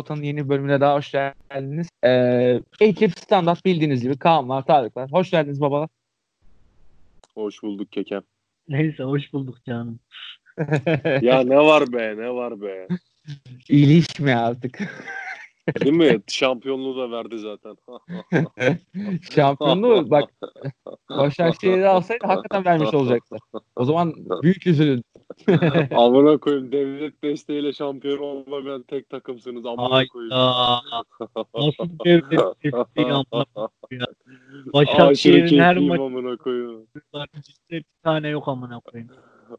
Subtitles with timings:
[0.00, 1.88] Orta'nın yeni bölümüne daha hoş geldiniz.
[2.04, 5.12] Ee, ekip standart bildiğiniz gibi Kaan var, Tarık var.
[5.12, 5.88] Hoş geldiniz babalar.
[7.34, 8.22] Hoş bulduk kekem.
[8.68, 10.00] Neyse hoş bulduk canım.
[11.22, 12.88] Ya ne var be ne var be.
[13.68, 14.78] İyileşme artık.
[15.80, 16.22] Değil mi?
[16.28, 17.76] Şampiyonluğu da verdi zaten.
[19.34, 20.30] Şampiyonluğu bak
[21.10, 23.36] Başakşehir'i alsaydı hakikaten vermiş olacaktı.
[23.76, 25.02] O zaman büyük üzülün.
[25.96, 29.66] Amına koyayım devlet desteğiyle şampiyon olamayan tek takımsınız.
[29.66, 30.30] Amına koyayım.
[31.54, 34.06] Nasıl devlet desteği amına koyayım.
[34.72, 36.86] Başakşehir'in her keyifliyim amına koyayım.
[37.70, 39.10] bir tane yok amına koyayım.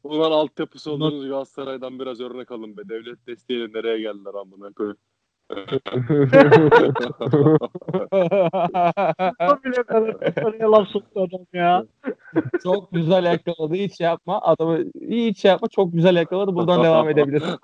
[0.03, 2.81] Ulan altyapısı olduğunuz Galatasaray'dan biraz örnek alın be.
[2.89, 4.97] Devlet desteğiyle nereye geldiler amına koyayım.
[9.65, 10.15] Bile kadar
[10.45, 11.85] oraya laf soktu adam ya.
[12.63, 13.73] çok güzel yakaladı.
[13.73, 14.41] Hiç şey yapma.
[14.41, 15.67] Adamı hiç şey yapma.
[15.67, 16.55] Çok güzel yakaladı.
[16.55, 17.55] Buradan devam edebiliriz.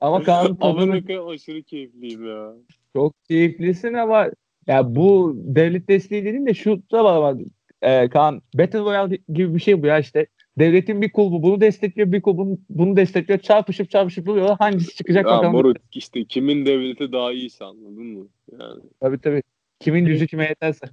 [0.00, 0.22] Ama
[0.60, 2.52] Amına koyayım aşırı keyifliyim ya.
[2.92, 4.26] çok keyiflisin ama
[4.66, 7.40] ya bu devlet desteği dediğin de şu da var ama
[7.82, 10.26] e, Kaan Battle Royale gibi bir şey bu ya işte.
[10.60, 13.40] Devletin bir kulbu bunu destekliyor, bir kulbu bunu destekliyor.
[13.40, 14.56] Çarpışıp çarpışıp duruyorlar.
[14.58, 15.52] Hangisi çıkacak Ya bakalım.
[15.52, 18.26] moruk işte kimin devleti daha iyiyse anladın mı?
[18.60, 19.42] Yani Tabii tabii.
[19.80, 20.86] Kimin gücü kime yeterse.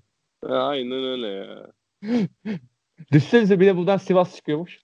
[0.50, 1.68] ya aynen öyle ya.
[3.12, 4.80] Düşsenize bile buradan Sivas çıkıyormuş.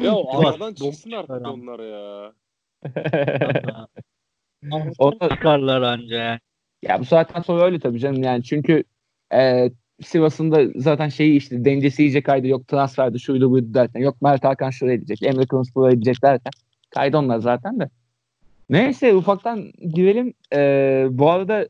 [0.00, 2.32] Ya Sivas, aradan çıksın artık onlar ya.
[4.98, 6.40] Orada- çıkarlar anca
[6.82, 8.84] ya bu saatten sonra öyle tabii canım yani çünkü
[9.34, 9.70] e,
[10.02, 12.46] Sivas'ın da zaten şeyi işte dengesi iyice kaydı.
[12.46, 14.00] Yok transferdi şuydu buydu derken.
[14.00, 15.22] Yok Mert Hakan şuraya gidecek.
[15.22, 16.52] Emre Kılıç buraya gidecek derken.
[16.90, 17.90] Kaydı onlar zaten de.
[18.70, 20.34] Neyse ufaktan girelim.
[20.54, 21.68] E, bu arada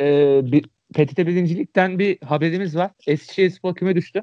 [0.00, 0.62] e, bir,
[0.94, 2.90] PTT birincilikten bir haberimiz var.
[3.06, 4.22] Eskişehir Spor küme düştü.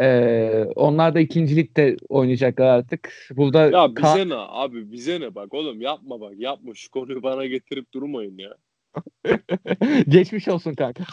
[0.00, 3.28] E, onlar da ikincilikte oynayacaklar artık.
[3.30, 7.22] Burada Ya bize Ka- ne abi bize ne bak oğlum yapma bak yapma şu konuyu
[7.22, 8.54] bana getirip durmayın ya.
[10.08, 11.04] geçmiş olsun kanka.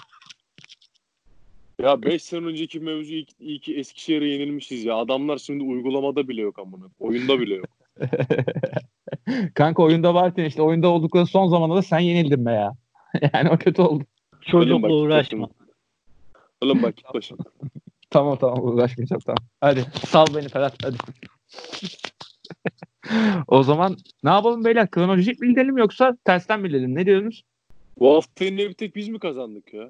[1.82, 4.96] Ya 5 sene önceki mevzu iyi, iyi ki Eskişehir'e yenilmişiz ya.
[4.96, 6.86] Adamlar şimdi uygulamada bile yok amına.
[7.00, 7.66] Oyunda bile yok.
[9.54, 12.74] Kanka oyunda varken işte oyunda oldukları son zamanda da sen yenildin be ya.
[13.34, 14.04] yani o kötü oldu.
[14.42, 15.50] Çocukla uğraşma.
[16.62, 17.38] Oğlum bak git başına.
[18.10, 19.48] Tamam tamam uğraşmayacağım tamam.
[19.62, 20.98] Hadi sal beni Ferhat hadi.
[23.48, 24.92] o zaman ne yapalım beyler?
[24.92, 26.96] Kronolojik mi gidelim yoksa tersten mi gidelim?
[26.96, 27.44] Ne diyorsunuz?
[28.00, 29.90] Bu hafta yine bir tek biz mi kazandık ya?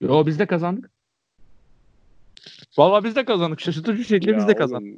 [0.00, 0.95] Yo biz de kazandık.
[2.78, 3.60] Vallahi biz de kazandık.
[3.60, 4.94] Şaşırtıcı şekilde Ya biz de kazandık.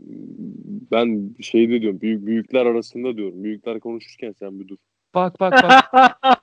[0.93, 3.45] Ben şeyde diyorum büyük büyükler arasında diyorum.
[3.45, 4.77] Büyükler konuşurken sen bir dur.
[5.15, 5.91] Bak bak bak.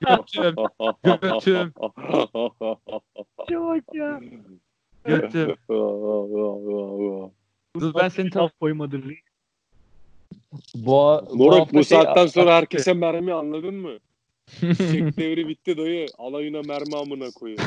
[0.00, 0.54] Götüm.
[1.22, 1.72] Götüm.
[3.50, 4.20] Çok ya.
[5.04, 5.54] Götüm.
[7.80, 9.04] Dur ben seni tam koymadım.
[10.74, 13.98] bu, bu Moruk bu şey- saatten sonra herkese mermi anladın mı?
[14.60, 16.06] Çek devri bitti dayı.
[16.18, 17.62] Alayına mermi amına koyayım.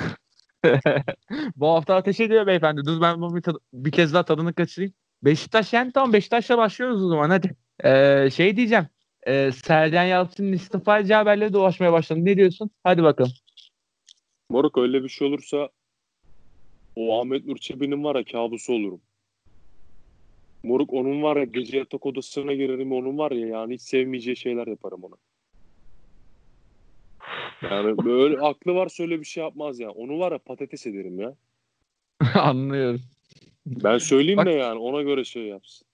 [1.55, 2.85] Bu hafta ateş ediyor beyefendi.
[2.85, 4.93] Dur ben bunu bir, tad- bir kez daha tadını kaçırayım.
[5.23, 7.55] Beşiktaş yani tamam Beşiktaş'la başlıyoruz o zaman hadi.
[7.83, 8.87] Ee, şey diyeceğim.
[9.27, 12.19] Ee, Sergen Yalçın'ın istifa edeceği haberleri dolaşmaya başladı.
[12.25, 12.71] Ne diyorsun?
[12.83, 13.31] Hadi bakalım.
[14.49, 15.69] Moruk öyle bir şey olursa
[16.95, 19.01] o Ahmet Nur Çebi'nin var ya kabusu olurum.
[20.63, 24.67] Moruk onun var ya gece yatak odasına girerim onun var ya yani hiç sevmeyeceği şeyler
[24.67, 25.15] yaparım ona.
[27.61, 29.91] Yani böyle aklı varsa öyle bir şey yapmaz ya.
[29.91, 31.35] Onu var ya patates ederim ya.
[32.35, 33.01] Anlıyorum.
[33.65, 35.87] Ben söyleyeyim Bak- de yani ona göre şey yapsın.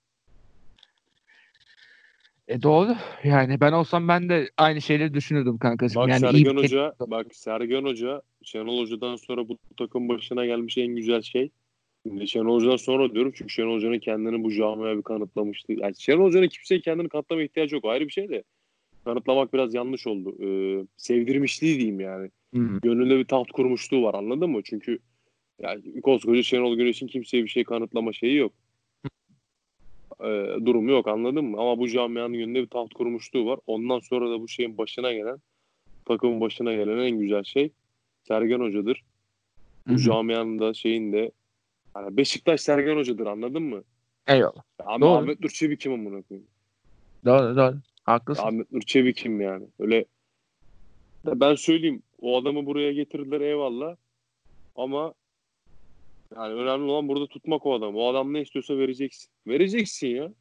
[2.47, 2.95] E doğru.
[3.23, 6.01] Yani ben olsam ben de aynı şeyleri düşünürdüm kankacığım.
[6.01, 10.45] Bak yani iyi Sergen bir- Hoca, bak Sergen Hoca, Şenol Hoca'dan sonra bu takım başına
[10.45, 11.49] gelmiş en güzel şey.
[12.25, 15.73] Şenol Hoca'dan sonra diyorum çünkü Şenol Hoca'nın kendini bu camiaya bir kanıtlamıştı.
[15.73, 17.85] Yani Şenol Hoca'nın kimseye kendini kanıtlamaya ihtiyacı yok.
[17.85, 18.43] Ayrı bir şey de.
[19.05, 20.35] Kanıtlamak biraz yanlış oldu.
[20.43, 22.29] Ee, sevdirmişliği diyeyim yani.
[22.55, 22.79] Hı.
[22.81, 24.61] Gönlünde bir taht kurmuşluğu var anladın mı?
[24.63, 24.99] Çünkü
[25.61, 28.53] yani koskoca Şenol Güneş'in kimseye bir şey kanıtlama şeyi yok.
[30.23, 31.57] Ee, durumu yok anladın mı?
[31.61, 33.59] Ama bu camianın yönünde bir taht kurmuşluğu var.
[33.67, 35.37] Ondan sonra da bu şeyin başına gelen
[36.05, 37.71] takımın başına gelen en güzel şey
[38.23, 39.03] Sergen Hoca'dır.
[39.87, 39.99] Bu Hı hı.
[39.99, 41.31] camianın da şeyin de
[41.95, 43.83] yani Beşiktaş Sergen Hoca'dır anladın mı?
[44.27, 44.63] Eyvallah.
[44.85, 45.17] Ama Doğru.
[45.17, 46.47] Ahmet Nur Çebi kim amına koyayım?
[47.25, 47.75] Doğru doğru.
[48.05, 48.43] Haklısın.
[48.43, 49.65] Ahmet Nur Çebi kim yani?
[49.79, 50.05] Öyle
[51.27, 53.95] Ya ben söyleyeyim o adamı buraya getirdiler eyvallah.
[54.75, 55.13] Ama
[56.35, 57.97] yani önemli olan burada tutmak o adamı.
[57.97, 59.29] O adam ne istiyorsa vereceksin.
[59.47, 60.33] Vereceksin ya.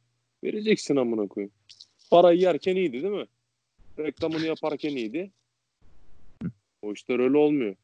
[0.43, 1.53] Vereceksin amına koyayım.
[2.11, 3.25] Parayı yerken iyiydi değil mi?
[3.99, 5.31] Reklamını yaparken iyiydi.
[6.81, 7.75] O işler öyle olmuyor.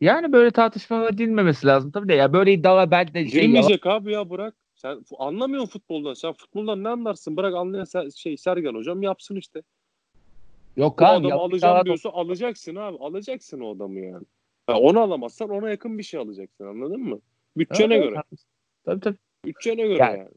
[0.00, 3.86] Yani böyle tartışmalara girmemesi lazım tabii de ya böyle iddialar ben de şey yalan- Girmeyecek
[3.86, 4.54] abi ya bırak.
[4.76, 6.14] Sen anlamıyorsun futboldan.
[6.14, 7.36] Sen futboldan ne anlarsın?
[7.36, 9.62] Bırak anlayan Ser- şey Sergen hocam yapsın işte.
[10.76, 12.96] Yok kan adamı alacağım diyorsa alacaksın abi.
[13.00, 14.24] Alacaksın o adamı yani.
[14.66, 17.20] Ha, onu alamazsan ona yakın bir şey alacaksın anladın mı?
[17.56, 18.22] Bütçene Evet, göre.
[18.84, 19.16] Tabii tabii.
[19.44, 20.30] Bütçene göre Yani- yani.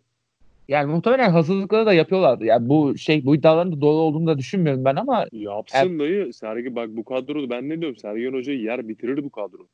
[0.67, 2.45] Yani muhtemelen hazırlıkları da yapıyorlardı.
[2.45, 6.33] Yani bu şey bu iddiaların da doğru olduğunu da düşünmüyorum ben ama Yapsın dayı.
[6.33, 7.97] Sergi bak bu kadro ben ne diyorum?
[7.97, 9.67] Sergen Hoca'yı yer bitirir bu kadro.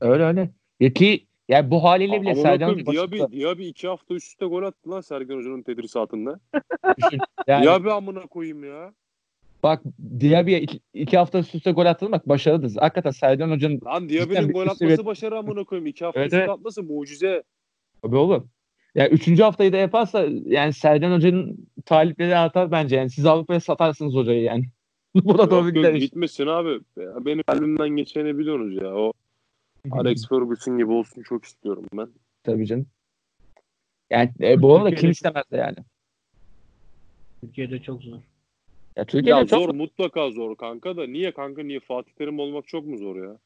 [0.00, 0.50] öyle öyle.
[0.80, 4.62] Ya ki yani bu haliyle bile bakın Hoca Diaby, Diaby iki hafta üst üste gol
[4.62, 6.40] attı lan Sergen Hoca'nın tedrisatında.
[7.46, 8.92] Yani Diaby amına koyayım ya.
[9.62, 9.82] bak
[10.20, 12.76] Diaby'ye iki, iki hafta üst üste gol attı bak başarıdır.
[12.76, 15.86] Hakikaten Sercan Hoca'nın Lan Diaby'nin gol atması seviye- başarı amına koyayım.
[15.86, 17.42] İki hafta Evet, üst üste atması mucize.
[18.02, 18.42] Tabii olur.
[18.94, 22.96] Yani üçüncü haftayı da yaparsa yani Sercan Hoca'nın talipleri artar bence.
[22.96, 24.64] Yani siz Avrupa'ya satarsınız hocayı yani.
[25.14, 26.80] Bu da doğru gider gitmesin abi.
[26.96, 28.94] Ya Benim kalbimden geçeni biliyorsunuz ya.
[28.94, 29.12] O
[29.90, 32.08] Alex Ferguson gibi olsun çok istiyorum ben.
[32.42, 32.86] Tabii canım.
[34.10, 35.76] Yani e, bu arada kim istemez de yani.
[37.40, 38.18] Türkiye'de çok zor.
[38.96, 42.68] Ya Türkiye'de Ya çok zor mutlaka zor kanka da niye kanka niye Fatih Terim olmak
[42.68, 43.38] çok mu zor ya?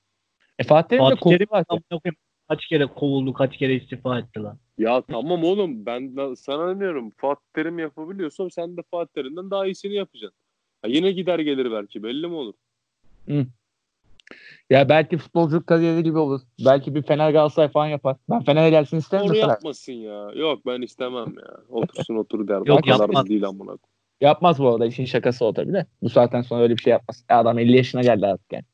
[0.59, 2.17] E, Fatih Terim de Fatih amına koyayım,
[2.49, 4.59] kaç kere kovuldu, kaç kere istifa etti lan.
[4.79, 9.67] Ya tamam oğlum ben sana ne diyorum Fatih Terim yapabiliyorsam sen de Fatih Terim'den daha
[9.67, 10.39] iyisini yapacaksın.
[10.85, 12.55] Ya yine gider gelir belki belli mi olur?
[14.71, 16.41] Ya belki futbolculuk kariyeri gibi olur.
[16.65, 18.17] Belki bir Fener Galatasaray falan yapar.
[18.31, 19.49] Ben Fener'e gelsin isterim Onu mesela.
[19.53, 20.31] yapmasın ya.
[20.35, 21.57] Yok ben istemem ya.
[21.69, 22.63] Otursun otur der.
[22.67, 23.29] Yok, yapmaz.
[23.29, 23.77] değil amına.
[24.21, 25.87] Yapmaz bu arada işin şakası o tabii de.
[26.03, 27.25] Bu saatten sonra öyle bir şey yapmaz.
[27.31, 28.65] Ya adam 50 yaşına geldi artık yani.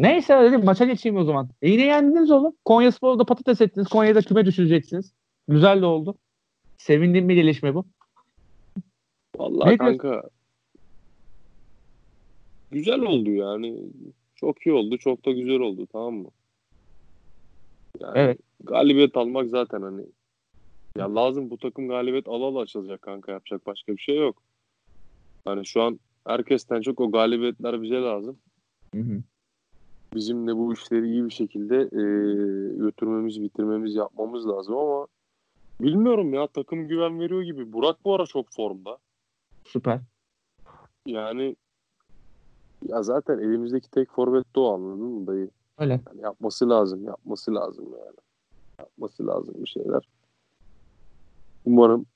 [0.00, 1.48] Neyse öyle maça geçeyim o zaman.
[1.62, 2.52] E yine yendiniz oğlum.
[2.64, 3.88] Konya Spor'da patates ettiniz.
[3.88, 5.12] Konya'da küme düşüreceksiniz.
[5.48, 6.14] Güzel de oldu.
[6.78, 7.84] Sevindiğim bir gelişme bu.
[9.38, 9.98] Vallahi Ne diyorsun?
[9.98, 10.28] kanka
[12.70, 13.76] güzel oldu yani.
[14.40, 14.98] Çok iyi oldu.
[14.98, 16.28] Çok da güzel oldu tamam mı?
[18.00, 18.38] Yani Evet.
[18.64, 20.06] galibiyet almak zaten hani
[20.96, 24.42] ya lazım bu takım galibiyet ala ala açılacak kanka yapacak başka bir şey yok.
[25.44, 28.38] Hani şu an herkesten çok o galibiyetler bize lazım.
[28.94, 29.22] Hı hı.
[30.14, 32.02] Bizim de bu işleri iyi bir şekilde e,
[32.76, 35.06] götürmemiz, bitirmemiz, yapmamız lazım ama
[35.80, 37.72] bilmiyorum ya takım güven veriyor gibi.
[37.72, 38.98] Burak bu ara çok formda.
[39.64, 40.00] Süper.
[41.06, 41.56] Yani
[42.86, 45.50] ya zaten elimizdeki tek forvet o anladın mı dayı?
[45.78, 46.00] Öyle.
[46.08, 48.16] Yani yapması lazım, yapması lazım yani.
[48.78, 50.08] Yapması lazım bir şeyler.
[51.64, 52.06] Umarım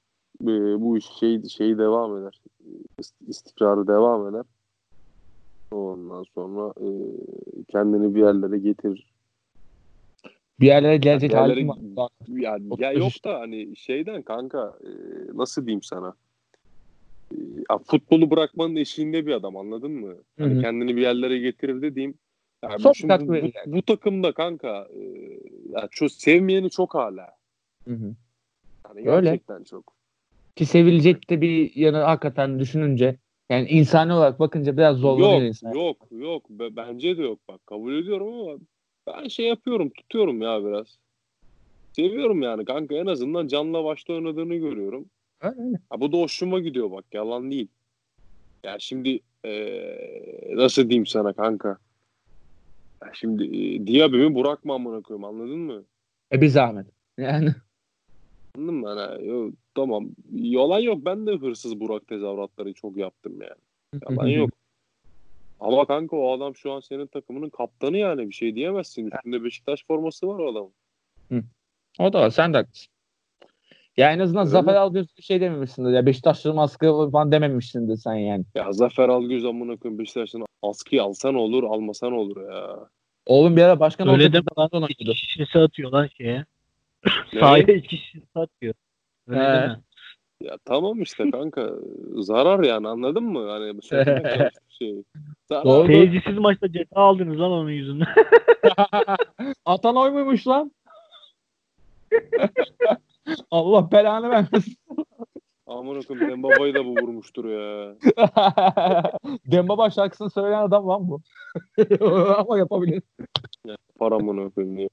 [0.42, 2.40] e, bu iş şey şey devam eder.
[2.98, 4.44] İst- istikrarı devam eder.
[5.72, 6.88] Ondan sonra e,
[7.68, 9.12] kendini bir yerlere getir.
[10.60, 12.10] Bir yerlere gelecek halim var.
[12.28, 14.88] Yani ya yok da hani şeyden kanka e,
[15.34, 16.14] nasıl diyeyim sana?
[17.70, 20.14] Ya futbolu bırakmanın eşiğinde bir adam anladın mı?
[20.38, 22.14] Hani kendini bir yerlere getirir dediğim.
[22.62, 25.00] Yani Çok şimdi bu, bu, takımda kanka e,
[25.68, 27.26] ya çok sevmeyeni çok hala.
[27.88, 28.14] Hı hı.
[28.88, 29.30] Yani Öyle.
[29.30, 29.94] gerçekten çok.
[30.56, 33.16] Ki sevilecek de bir yanı hakikaten düşününce
[33.50, 35.72] yani insani olarak bakınca biraz zorlanıyor Yok insan.
[35.74, 38.58] yok yok Be- bence de yok bak kabul ediyorum ama
[39.06, 40.98] ben şey yapıyorum tutuyorum ya biraz.
[41.92, 45.10] Seviyorum yani kanka en azından canla başta oynadığını görüyorum.
[45.42, 45.78] Öyle.
[45.90, 47.68] Ha, bu da hoşuma gidiyor bak yalan değil.
[48.64, 51.78] Ya şimdi eee, nasıl diyeyim sana kanka?
[53.02, 55.84] Ya şimdi e, Diaby'mi bırakma amına koyayım anladın mı?
[56.32, 56.86] E bir zahmet.
[57.18, 57.54] Yani
[58.56, 58.88] Anladın mı?
[58.88, 64.02] Hani, yo, tamam yalan yok ben de hırsız Burak tezahüratları çok yaptım yani.
[64.10, 64.50] Yalan yok.
[65.60, 69.10] Ama kanka o adam şu an senin takımının kaptanı yani bir şey diyemezsin.
[69.10, 70.72] Üstünde Beşiktaş forması var o adamın.
[71.98, 72.30] O da var.
[72.30, 72.91] Sen de haklısın.
[73.96, 74.74] Ya en azından Öyle Zafer?
[74.74, 75.90] Algöz bir şey dememişsindir.
[75.90, 78.44] Ya Beşiktaşlı maskı falan dememişsindir sen yani.
[78.54, 82.76] Ya Zafer Algöz amına koyayım Beşiktaş'tan askıyı alsan olur almasan olur ya.
[83.26, 84.68] Oğlum bir ara başkan Öyle olacak deme bir lan.
[84.72, 86.44] zaman İki şişesi atıyor lan şeye.
[87.40, 88.74] Sahaya iki şişesi atıyor.
[89.28, 89.44] Öyle He.
[89.44, 89.80] deme.
[90.40, 91.70] Ya tamam işte kanka
[92.14, 93.50] zarar yani anladın mı?
[93.50, 95.02] Hani söylemeye çalıştığım şey.
[95.48, 95.86] Zarar.
[95.86, 98.06] Seyircisiz maçta ceza aldınız lan onun yüzünden.
[99.64, 100.72] Atan oy muymuş lan?
[103.50, 104.76] Allah belanı vermesin.
[105.66, 107.94] Amına koyayım Dembaba'yı da bu vurmuştur ya.
[109.46, 111.20] Dembaba şarkısını söyleyen adam lan bu.
[112.38, 113.02] Ama yapabilir.
[113.98, 114.88] Para amına koyayım diye.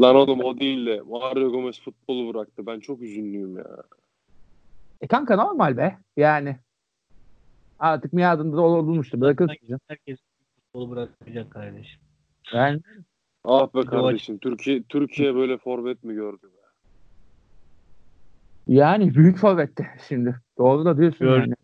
[0.00, 2.66] Lan oğlum o değil de Mario Gomez futbolu bıraktı.
[2.66, 3.66] Ben çok üzünlüyüm ya.
[5.00, 5.98] E kanka normal be.
[6.16, 6.56] Yani.
[7.78, 9.20] Artık miadında olmuştu.
[9.20, 9.78] Bırakırsın.
[9.88, 10.18] Herkes
[10.54, 12.00] futbolu bırakacak kardeşim.
[12.52, 12.80] Yani
[13.44, 14.38] Ah be kardeşim.
[14.38, 16.61] Türkiye Türkiye böyle forvet mi gördü be?
[18.68, 20.36] Yani büyük forvette şimdi.
[20.58, 21.40] Doğru da diyorsun Gördüm.
[21.40, 21.54] yani.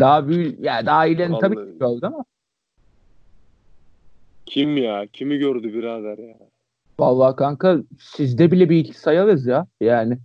[0.00, 2.24] Daha büyük ya daha iyilerini tabii ki gördü ama
[4.46, 5.06] Kim ya?
[5.12, 6.36] Kimi gördü birader ya?
[7.00, 9.66] Vallahi kanka sizde bile bir iki sayarız ya.
[9.80, 10.18] Yani.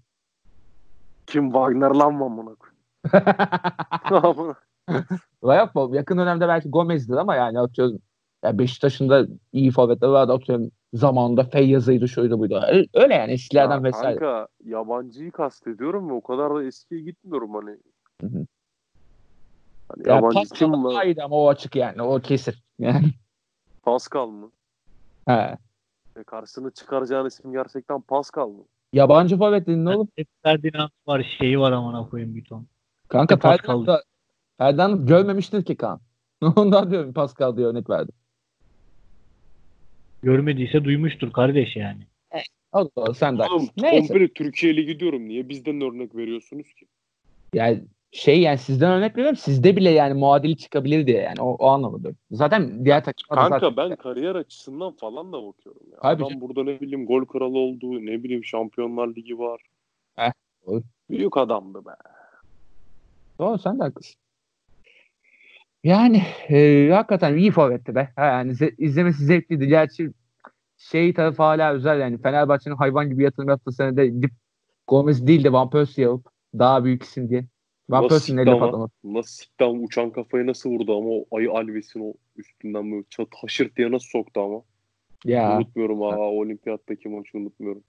[1.28, 2.72] Kim Wagner lan mı amına yok
[5.94, 8.00] yakın dönemde belki Gomez'dir ama yani atıyorum
[8.44, 12.62] ya Beşiktaş'ın da iyi forvetleri vardı atıyorum zamanında Feyyaz'ıydı şuydu buydu.
[12.94, 14.20] Öyle- yani eskilerden Ya vesaire.
[14.20, 17.78] Kanka yabancıyı kastediyorum ve o kadar da eskiye gitmiyorum hani.
[18.22, 18.46] Hı hı.
[19.90, 21.06] Hani Ya yabancı Pascal kim var?
[21.06, 22.54] iyiydi ama o açık yani o kesin.
[22.80, 23.06] Yani.
[23.84, 24.52] Pascal mı?
[25.28, 25.58] He.
[26.16, 28.64] E karşısına çıkaracağın isim gerçekten Pascal mı?
[28.94, 30.08] Yabancı forvet dedin oğlum.
[30.44, 32.68] Ferdinand var şeyi var amına koyayım bir ton.
[33.08, 33.38] Kanka.
[33.38, 34.04] Ferdinand da
[34.58, 36.02] Ferdinand görmemiştir ki Kaan.
[36.56, 38.14] Ondan diyorum Pascal diye örnek verdim.
[40.24, 42.02] Görmediyse duymuştur kardeş yani.
[42.74, 43.74] O da sen de Oğlum haklısın.
[43.78, 44.08] Neyse.
[44.08, 45.28] komple Türkiye Ligi diyorum.
[45.28, 46.86] Niye bizden örnek veriyorsunuz ki?
[47.54, 49.38] Yani şey yani sizden örnek veriyorum.
[49.38, 52.00] Sizde bile yani muadili çıkabilir diye yani o, o anlamda.
[52.04, 52.18] diyorum.
[52.32, 55.98] Zaten diğer takımlarda Kanka zaten ben kariyer açısından falan da bakıyorum ya.
[56.02, 56.42] Tabii Adam canım.
[56.42, 59.62] burada ne bileyim gol kralı oldu, ne bileyim Şampiyonlar Ligi var.
[60.16, 60.32] Heh.
[61.10, 61.92] Büyük adamdı be.
[63.40, 64.16] Doğru sen de haklısın.
[65.84, 68.10] Yani e, hakikaten iyi forvetti be.
[68.16, 69.68] Ha, yani ze- izlemesi zevkliydi.
[69.68, 70.12] Gerçi
[70.78, 72.22] şey tarafı hala özel yani.
[72.22, 74.32] Fenerbahçe'nin hayvan gibi yatırım yaptığı senede gidip
[74.88, 76.26] Gomez değil de Van Persie alıp
[76.60, 77.46] daha büyük isim diye.
[77.90, 78.60] Van Persie'nin ama?
[78.60, 78.94] patlaması.
[79.04, 83.28] Nasıl sikti ama uçan kafayı nasıl vurdu ama o ayı Alves'in o üstünden böyle çat
[83.42, 84.62] haşırt diye nasıl soktu ama.
[85.26, 85.58] Ya.
[85.58, 87.84] Unutmuyorum ha olimpiyattaki maçı unutmuyorum.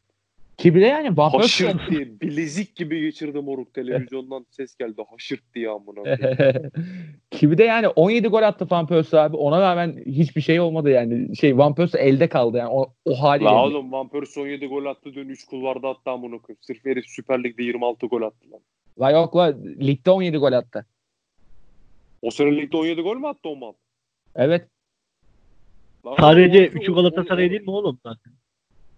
[0.58, 5.02] Ki bir de yani Van Persie Haşırt diye bilezik gibi geçirdi moruk televizyondan ses geldi
[5.10, 6.16] haşırt diye amına.
[7.30, 9.36] Ki bir de yani 17 gol attı Van Persie abi.
[9.36, 11.36] Ona rağmen hiçbir şey olmadı yani.
[11.36, 13.50] Şey Van Persie elde kaldı yani o, o haliyle.
[13.50, 16.58] La oğlum Van Persie 17 gol attı dün 3 kulvarda attı amına koyayım.
[16.60, 18.60] Sırf herif Süper Lig'de 26 gol attı lan.
[19.00, 20.86] La yok la ligde 17 gol attı.
[22.22, 23.72] O sene ligde 17 gol mü attı o mal?
[24.34, 24.68] Evet.
[26.06, 28.32] Lan Sadece o herifi- 3'ü o- Galatasaray o- değil mi oğlum zaten?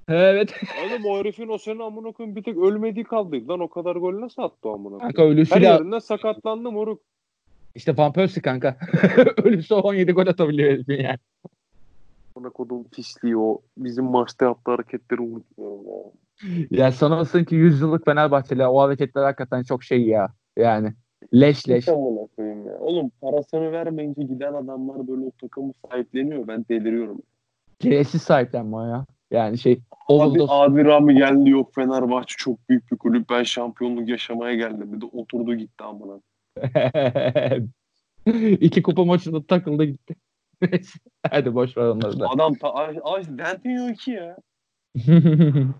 [0.08, 0.54] Evet.
[0.84, 4.20] Oğlum o herifin o sene amına koyayım bir tek ölmediği kaldıydı lan o kadar gol
[4.20, 5.37] nasıl attı o amına Kanka koyayım?
[5.37, 7.02] Her ölüsüyle yerinden sakatlandı moruk.
[7.75, 8.76] işte Van Persie kanka.
[9.44, 11.18] Ölüsü 17 gol atabiliyor herifin yani.
[12.37, 13.61] Amına kodum pisliği o.
[13.78, 16.02] Bizim maçta yaptığı hareketleri unutmuyorum ya.
[16.70, 20.28] Ya sanırsın ki 100 yıllık Fenerbahçeli o hareketler hakikaten çok şey ya.
[20.56, 20.92] Yani
[21.34, 21.84] leş leş.
[21.84, 22.78] Koyayım ya.
[22.80, 26.49] Oğlum parasını vermeyince giden adamlar böyle o takımı sahipleniyor.
[26.49, 27.23] Ben deliriyorum.
[27.80, 29.06] Gereksiz sahiplenme ya.
[29.30, 30.52] Yani şey Abi overdose.
[30.52, 33.30] Adi Rami geldi yok Fenerbahçe çok büyük bir kulüp.
[33.30, 34.92] Ben şampiyonluk yaşamaya geldim.
[34.92, 36.20] Bir de oturdu gitti amına.
[38.60, 40.14] İki kupa maçında takıldı gitti.
[41.30, 42.28] Hadi boş ver onları da.
[42.28, 44.36] Adam ta ay, denmiyor ki ya.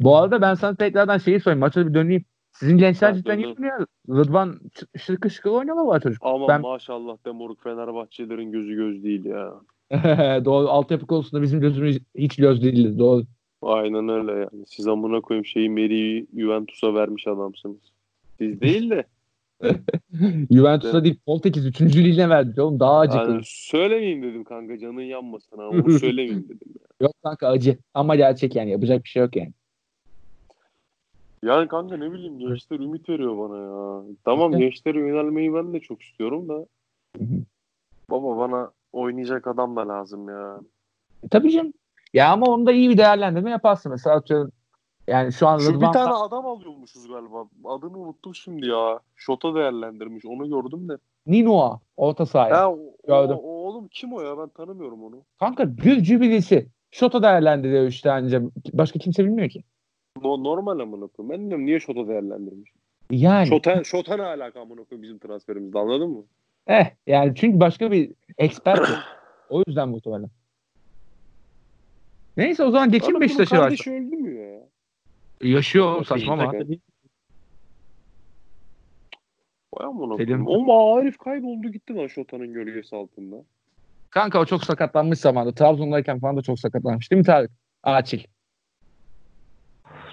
[0.00, 1.60] Bu arada ben sana tekrardan şeyi sorayım.
[1.60, 2.24] Maça bir döneyim.
[2.52, 3.86] Sizin gençler cidden iyi oynuyor.
[4.08, 4.60] Rıdvan
[4.98, 6.22] şırkır şırkır oynuyorlar var çocuk.
[6.24, 9.52] Aman Ben- maşallah de moruk Fenerbahçelerin gözü göz değil ya.
[10.44, 10.68] Doğru.
[10.68, 12.98] Altyapı konusunda bizim gözümüz hiç göz değildi.
[12.98, 13.22] Doğru.
[13.62, 14.66] Aynen öyle yani.
[14.66, 17.80] Siz amına koyayım şeyi Meri'yi Juventus'a vermiş adamsınız.
[18.38, 19.04] Siz değil de.
[20.50, 21.80] Juventus'a değil Portekiz 3.
[21.80, 22.80] ligne verdi oğlum.
[22.80, 23.16] Daha acı.
[23.16, 25.68] Yani söylemeyeyim dedim kanka canın yanmasın ha.
[25.68, 26.68] Onu söylemeyeyim dedim.
[26.80, 26.86] Ya.
[27.00, 27.78] Yok kanka acı.
[27.94, 28.70] Ama gerçek yani.
[28.70, 29.52] Yapacak bir şey yok yani.
[31.42, 34.02] Yani kanka ne bileyim gençler ümit veriyor bana ya.
[34.24, 36.66] Tamam gençlere yönelmeyi ben de çok istiyorum da.
[38.10, 40.60] Baba bana oynayacak adam da lazım ya.
[41.22, 41.72] E, tabii canım.
[42.12, 43.92] Ya ama onda iyi bir değerlendirme yaparsın.
[43.92, 44.52] Mesela atıyorum
[45.08, 47.44] yani şu an Şu bir Rıdvan tane adam alıyormuşuz galiba.
[47.64, 49.00] Adını unuttum şimdi ya.
[49.16, 50.24] Şota değerlendirmiş.
[50.24, 50.92] Onu gördüm de.
[51.26, 52.56] Ninoa orta sahaya.
[52.56, 53.36] Ya o, Gördüm.
[53.42, 54.38] o oğlum kim o ya?
[54.38, 55.22] Ben tanımıyorum onu.
[55.40, 56.68] Kanka Gürcü birisi.
[56.90, 58.42] Şota değerlendiriyor işte anca.
[58.72, 59.64] Başka kimse bilmiyor ki.
[60.22, 61.30] No, normal amına koyayım.
[61.30, 62.72] Ben bilmiyorum niye Şota değerlendirmiş.
[63.10, 63.46] Yani.
[63.46, 66.24] Şota, Şota ne alaka amına koyayım bizim transferimizde anladın mı?
[66.66, 68.98] Eh yani çünkü başka bir expert yok.
[69.50, 70.30] O yüzden muhtemelen.
[72.36, 73.62] Neyse o zaman Adam Beşiktaş'a var.
[73.62, 74.60] kardeşi öldü mü ya?
[75.42, 76.52] Yaşıyor oğlum saçmalama.
[76.52, 76.78] Beşiktaş-
[79.74, 80.44] Vay amına Selim.
[80.44, 80.70] koyayım.
[80.70, 83.36] Ama herif kayboldu gitti lan Şota'nın gölgesi altında.
[84.10, 85.54] Kanka o çok sakatlanmış zamanında.
[85.54, 87.10] Trabzon'dayken falan da çok sakatlanmış.
[87.10, 87.50] Değil mi Tarık?
[87.82, 88.24] Açil.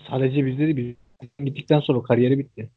[0.10, 0.96] Sadece bizde de biz
[1.46, 2.70] gittikten sonra kariyeri bitti.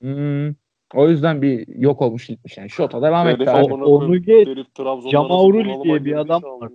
[0.00, 0.54] Hmm.
[0.94, 2.70] O yüzden bir yok olmuş gitmiş yani.
[2.70, 3.72] Şota devam etti abi.
[3.74, 4.48] onu geç.
[5.68, 6.72] nasıl diye bir adam girdiyse var.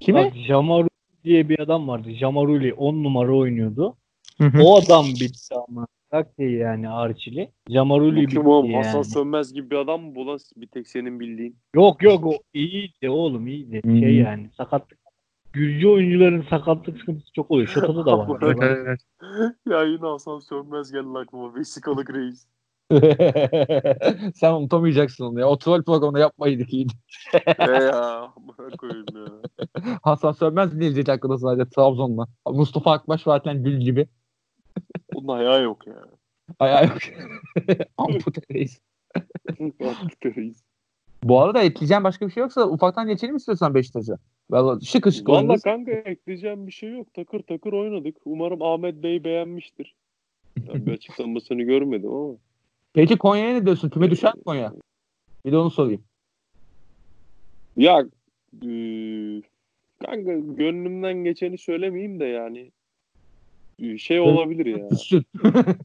[0.00, 0.24] Kime?
[0.24, 0.88] Bak Jamaruli
[1.24, 2.10] diye bir adam vardı.
[2.10, 3.96] Jamaruli 10 numara oynuyordu.
[4.38, 4.62] Hı hı.
[4.62, 5.86] O adam bitti ama.
[6.12, 7.50] Bak yani Arçili.
[7.68, 8.70] Jamaruli Bu bitti kim oğlum?
[8.70, 8.84] yani.
[8.84, 10.38] Hasan Sönmez gibi bir adam mı bu lan?
[10.56, 11.56] Bir tek senin bildiğin.
[11.74, 13.80] Yok yok o iyiydi oğlum iyiydi.
[13.84, 14.00] Hmm.
[14.00, 14.98] Şey yani sakatlık.
[15.52, 17.68] Gürcü oyuncuların sakatlık sıkıntısı çok oluyor.
[17.68, 18.98] Şota'da da var.
[19.70, 21.54] Ya yine Hasan Sönmez geldi aklıma.
[21.54, 22.46] Vesikalık reis.
[24.34, 25.48] Sen unutamayacaksın onu ya.
[25.48, 26.92] O troll programını yapmaydık iyiydi.
[27.58, 28.32] e ya.
[28.78, 29.98] Koyayım ya.
[30.02, 32.26] Hasan Sönmez diyecek hakkında sadece Trabzon'da?
[32.46, 34.06] Mustafa Akbaş zaten gül gibi.
[35.14, 36.04] Bunun ayağı yok ya.
[36.58, 36.98] Ayağı yok.
[37.96, 38.80] Ampute reis.
[41.24, 44.18] Bu arada ekleyeceğim başka bir şey yoksa ufaktan geçelim istiyorsan Beşiktaş'a.
[44.50, 47.14] Valla şık şık Valla kanka ekleyeceğim bir şey yok.
[47.14, 48.16] Takır takır oynadık.
[48.24, 49.94] Umarım Ahmet Bey beğenmiştir.
[50.56, 52.34] Ben bir açıklamasını görmedim ama.
[52.96, 53.90] Peki Konya'ya ne diyorsun?
[53.90, 54.72] Küme düşer mi Konya?
[55.44, 56.04] Bir de onu sorayım.
[57.76, 58.06] Ya
[58.62, 59.42] eee,
[60.06, 62.70] kanka gönlümden geçeni söylemeyeyim de yani
[63.78, 64.90] eee, şey olabilir ya.
[64.90, 65.24] Düşsün.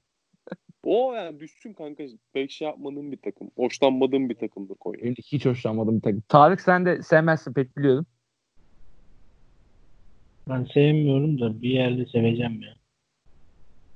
[0.83, 2.03] O yani düşsün kanka.
[2.33, 3.51] Pek şey yapmadığım bir takım.
[3.55, 5.01] Hoşlanmadığım bir takımdır Konya.
[5.01, 6.23] Benim de hiç hoşlanmadım bir takım.
[6.27, 8.05] Tarık sen de sevmezsin pek biliyorum.
[10.49, 12.73] Ben sevmiyorum da bir yerde seveceğim ya.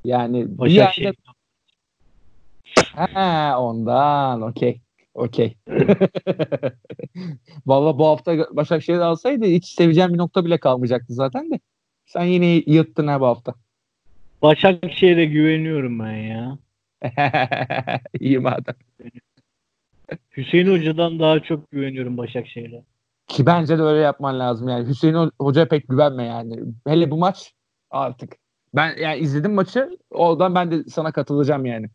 [0.06, 1.12] Yani bir yerde...
[2.96, 4.82] Ha ondan okey.
[5.14, 5.58] Okey.
[7.66, 11.60] Valla bu hafta Başakşehir alsaydı hiç seveceğim bir nokta bile kalmayacaktı zaten de.
[12.06, 13.54] Sen yine yırttın ha bu hafta.
[14.42, 16.58] Başakşehir'e güveniyorum ben ya.
[18.20, 18.76] İyi madem.
[20.38, 22.84] Hüseyin Hoca'dan daha çok güveniyorum Başakşehir'e.
[23.28, 24.88] Ki bence de öyle yapman lazım yani.
[24.88, 26.60] Hüseyin Ho- Hoca'ya pek güvenme yani.
[26.88, 27.54] Hele bu maç
[27.92, 28.36] artık.
[28.76, 29.98] Ben yani izledim maçı.
[30.12, 31.90] Oradan ben de sana katılacağım yani.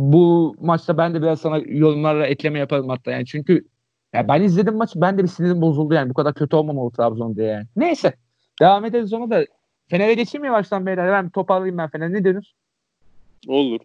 [0.00, 3.26] Bu maçta ben de biraz sana yorumlarla ekleme yaparım hatta yani.
[3.26, 3.68] Çünkü
[4.12, 5.00] ya ben izledim maçı.
[5.00, 6.10] Ben de bir sinirim bozuldu yani.
[6.10, 7.66] Bu kadar kötü olmamalı Trabzon diye yani.
[7.76, 8.14] Neyse.
[8.60, 9.44] Devam ederiz ona da.
[9.90, 11.12] Fener'e geçeyim mi yavaştan beyler?
[11.12, 12.12] Ben toparlayayım ben Fener.
[12.12, 12.54] Ne diyorsunuz?
[13.48, 13.80] Olur.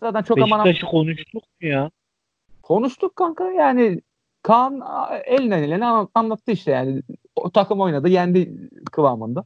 [0.00, 1.90] Zaten çok aman Beşiktaş'ı konuştuk mu ya?
[2.62, 4.00] Konuştuk kanka yani
[4.42, 4.80] Kaan
[5.24, 7.02] elinden elini an- anlattı işte yani.
[7.36, 9.44] O takım oynadı yendi kıvamında.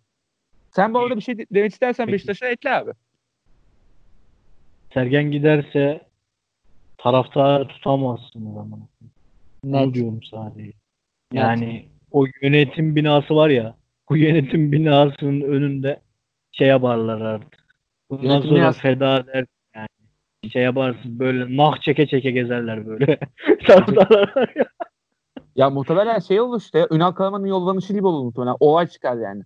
[0.70, 2.08] Sen bu arada bir şey de- demek istersen.
[2.08, 2.90] Beşiktaş'a ekle abi.
[4.94, 6.00] Sergen giderse
[6.98, 8.80] taraftarı tutamazsın zaman.
[9.64, 10.72] Ne diyorum sadece.
[11.32, 13.74] Yani o yönetim binası var ya.
[14.10, 16.00] O yönetim binasının önünde
[16.52, 17.66] şey yaparlar artık.
[18.10, 19.88] Bundan Yönetim sonra binası- feda eder yani.
[20.52, 23.18] Şey yaparsın böyle nah çeke çeke gezerler böyle.
[23.66, 24.54] Taraftarlar.
[25.56, 26.86] Ya muhtemelen şey olur işte.
[26.90, 28.56] Ünal Karaman'ın yollanışı gibi olur muhtemelen.
[28.60, 29.42] Olay çıkar yani.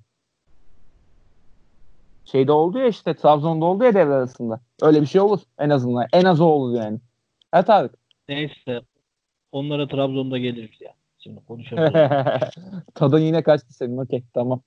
[2.25, 4.61] Şeyde oldu ya işte Trabzon'da oldu ya devre arasında.
[4.83, 6.07] Öyle bir şey olur en azından.
[6.13, 6.99] En az olur yani.
[7.55, 7.89] Evet abi.
[8.29, 8.81] Neyse.
[9.53, 10.93] Onlara Trabzon'da geliriz ya.
[11.19, 12.55] Şimdi konuşabiliriz.
[12.95, 13.99] Tadın yine kaçtı senin.
[13.99, 14.61] Okey tamam.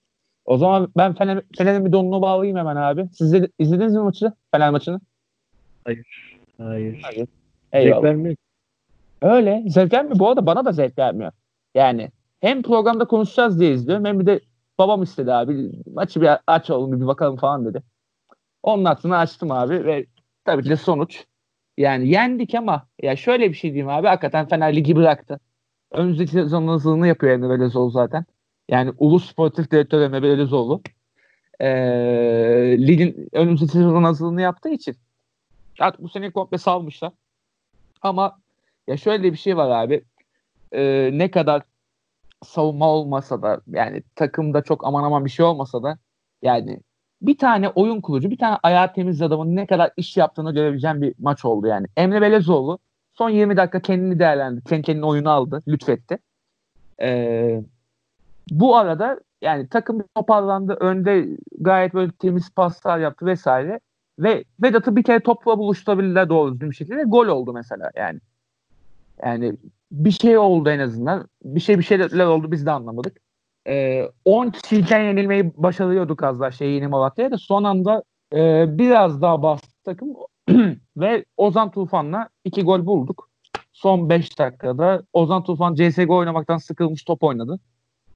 [0.46, 3.10] O zaman ben Fener, Fener'in bir donunu bağlayayım hemen abi.
[3.14, 4.32] Siz de, izlediniz mi maçı?
[4.52, 5.00] Fener maçını?
[5.84, 6.38] Hayır.
[6.58, 7.02] Hayır.
[7.12, 7.30] Zevk
[7.74, 8.04] Eyvallah.
[8.04, 8.36] vermiyor.
[9.22, 9.64] Öyle.
[9.68, 10.20] Zevk vermiyor.
[10.20, 11.32] Bu arada bana da zevk vermiyor.
[11.76, 14.40] Yani hem programda konuşacağız diye izliyorum hem bir de
[14.80, 15.72] babam istedi abi.
[15.94, 17.84] Maçı bir aç oğlum bir bakalım falan dedi.
[18.64, 20.06] Onun hatırını açtım abi ve
[20.46, 21.26] tabii ki de sonuç.
[21.78, 24.08] Yani yendik ama ya şöyle bir şey diyeyim abi.
[24.08, 25.40] Hakikaten Fener Ligi bıraktı.
[25.92, 28.26] Önümüzdeki sezonun hazırlığını yapıyor Emre Belezoğlu zaten.
[28.70, 30.82] Yani Ulus Sportif Direktör Emre Belezoğlu.
[31.60, 31.68] Ee,
[32.80, 34.96] ligin önümüzdeki sezonun hazırlığını yaptığı için
[35.80, 37.12] artık bu sene komple salmışlar.
[38.02, 38.40] Ama
[38.88, 40.04] ya şöyle bir şey var abi.
[40.72, 41.62] Ee, ne kadar
[42.48, 45.98] savunma olmasa da yani takımda çok aman aman bir şey olmasa da
[46.42, 46.80] yani
[47.22, 51.14] bir tane oyun kurucu, bir tane ayağı temiz adamın ne kadar iş yaptığını görebileceğim bir
[51.20, 51.88] maç oldu yani.
[51.98, 52.80] Emre Belezoğlu
[53.14, 54.64] son 20 dakika kendini değerlendi.
[54.64, 56.18] Kendi kendine oyunu aldı, lütfetti.
[57.02, 57.62] Ee,
[58.52, 60.78] bu arada yani takım toparlandı.
[60.80, 61.28] Önde
[61.60, 63.80] gayet böyle temiz paslar yaptı vesaire.
[64.20, 67.04] Ve Vedat'ı bir kere topla buluşturabildiler doğru düzgün şekilde.
[67.04, 68.20] Gol oldu mesela yani.
[69.24, 69.58] Yani
[69.92, 71.30] bir şey oldu en azından.
[71.44, 73.18] Bir şey bir şeyler oldu biz de anlamadık.
[73.68, 79.22] Ee, 10 kişiyken yenilmeyi başarıyorduk az daha şey yeni Malatya'ya da son anda e, biraz
[79.22, 80.10] daha bastı takım
[80.98, 83.30] ve Ozan Tufan'la iki gol bulduk.
[83.74, 87.60] Son 5 dakikada Ozan Tufan CSGO oynamaktan sıkılmış top oynadı.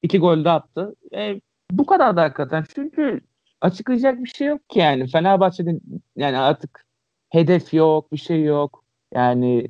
[0.03, 0.95] İki gol de attı.
[1.15, 2.63] E, bu kadar da hakikaten.
[2.75, 3.21] Çünkü
[3.61, 5.07] açıklayacak bir şey yok ki yani.
[5.07, 5.81] Fenerbahçe'nin
[6.15, 6.85] yani artık
[7.29, 8.83] hedef yok, bir şey yok.
[9.13, 9.67] Yani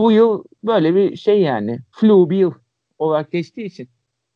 [0.00, 1.80] bu yıl böyle bir şey yani.
[1.90, 2.52] Flu bir yıl
[2.98, 3.88] olarak geçtiği için.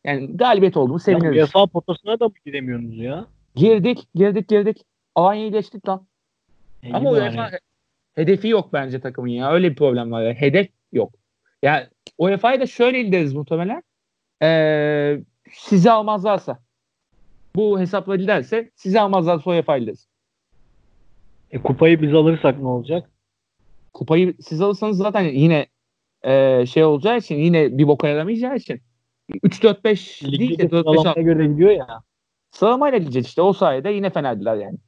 [0.04, 1.38] Yani galibiyet oldu mu Ya seviniyoruz.
[1.38, 3.26] UEFA potasına da mı giremiyorsunuz ya?
[3.54, 4.84] Girdik, girdik, girdik.
[5.14, 6.06] Alanya'yı geçtik lan.
[6.82, 7.58] E, Ama iyi UEFA bari.
[8.14, 9.52] hedefi yok bence takımın ya.
[9.52, 10.22] Öyle bir problem var.
[10.22, 10.32] ya.
[10.34, 11.12] Hedef yok.
[11.62, 11.86] Yani
[12.18, 13.82] UEFA'yı da şöyle ileriz muhtemelen.
[14.42, 15.20] Ee,
[15.52, 16.58] sizi almazlarsa
[17.56, 20.08] bu hesapla giderse sizi almazlarsa UEFA ileriz.
[21.50, 23.10] E, kupayı biz alırsak ne olacak?
[23.94, 25.66] Kupayı siz alırsanız zaten yine
[26.24, 28.80] ee, şey olacağı için yine bir boka yaramayacağı için
[29.30, 31.86] 3-4-5 değil de de 4-5 sıralamayla göre gidiyor ya.
[32.50, 33.42] sıralamayla gideceğiz işte.
[33.42, 34.78] O sayede yine Fenerliler yani.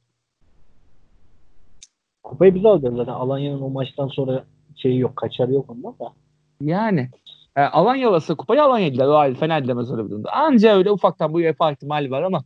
[2.23, 3.13] Kupayı biz alacağız zaten.
[3.13, 5.15] Alanya'nın o maçtan sonra şeyi yok.
[5.15, 6.13] Kaçarı yok ondan da.
[6.61, 7.09] Yani
[7.55, 9.07] e, Alanya alası kupayı Alanya yediler.
[9.07, 10.31] O ayrı Fener demez öyle bir durumda.
[10.31, 12.43] Anca öyle ufaktan bu UEFA ihtimali var ama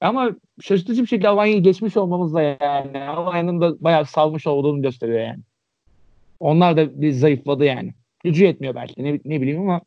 [0.00, 5.20] ama şaşırtıcı bir şekilde Alanya'yı geçmiş olmamız da yani Alanya'nın da bayağı salmış olduğunu gösteriyor
[5.20, 5.42] yani.
[6.42, 7.94] Onlar da bir zayıfladı yani.
[8.24, 9.80] Gücü yetmiyor belki ne, ne bileyim ama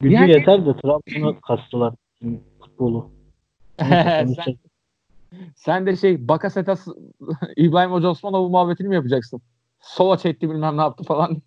[0.00, 1.94] Gücü Yani- yeter de Trabzon'a kastılar
[2.60, 3.10] futbolu.
[3.78, 4.34] sen,
[5.56, 6.86] sen de şey Bakasetas
[7.56, 9.40] İbrahim Hoca Osmanoğlu muhabbetini mi yapacaksın?
[9.80, 11.42] Sola çekti bilmem ne yaptı falan.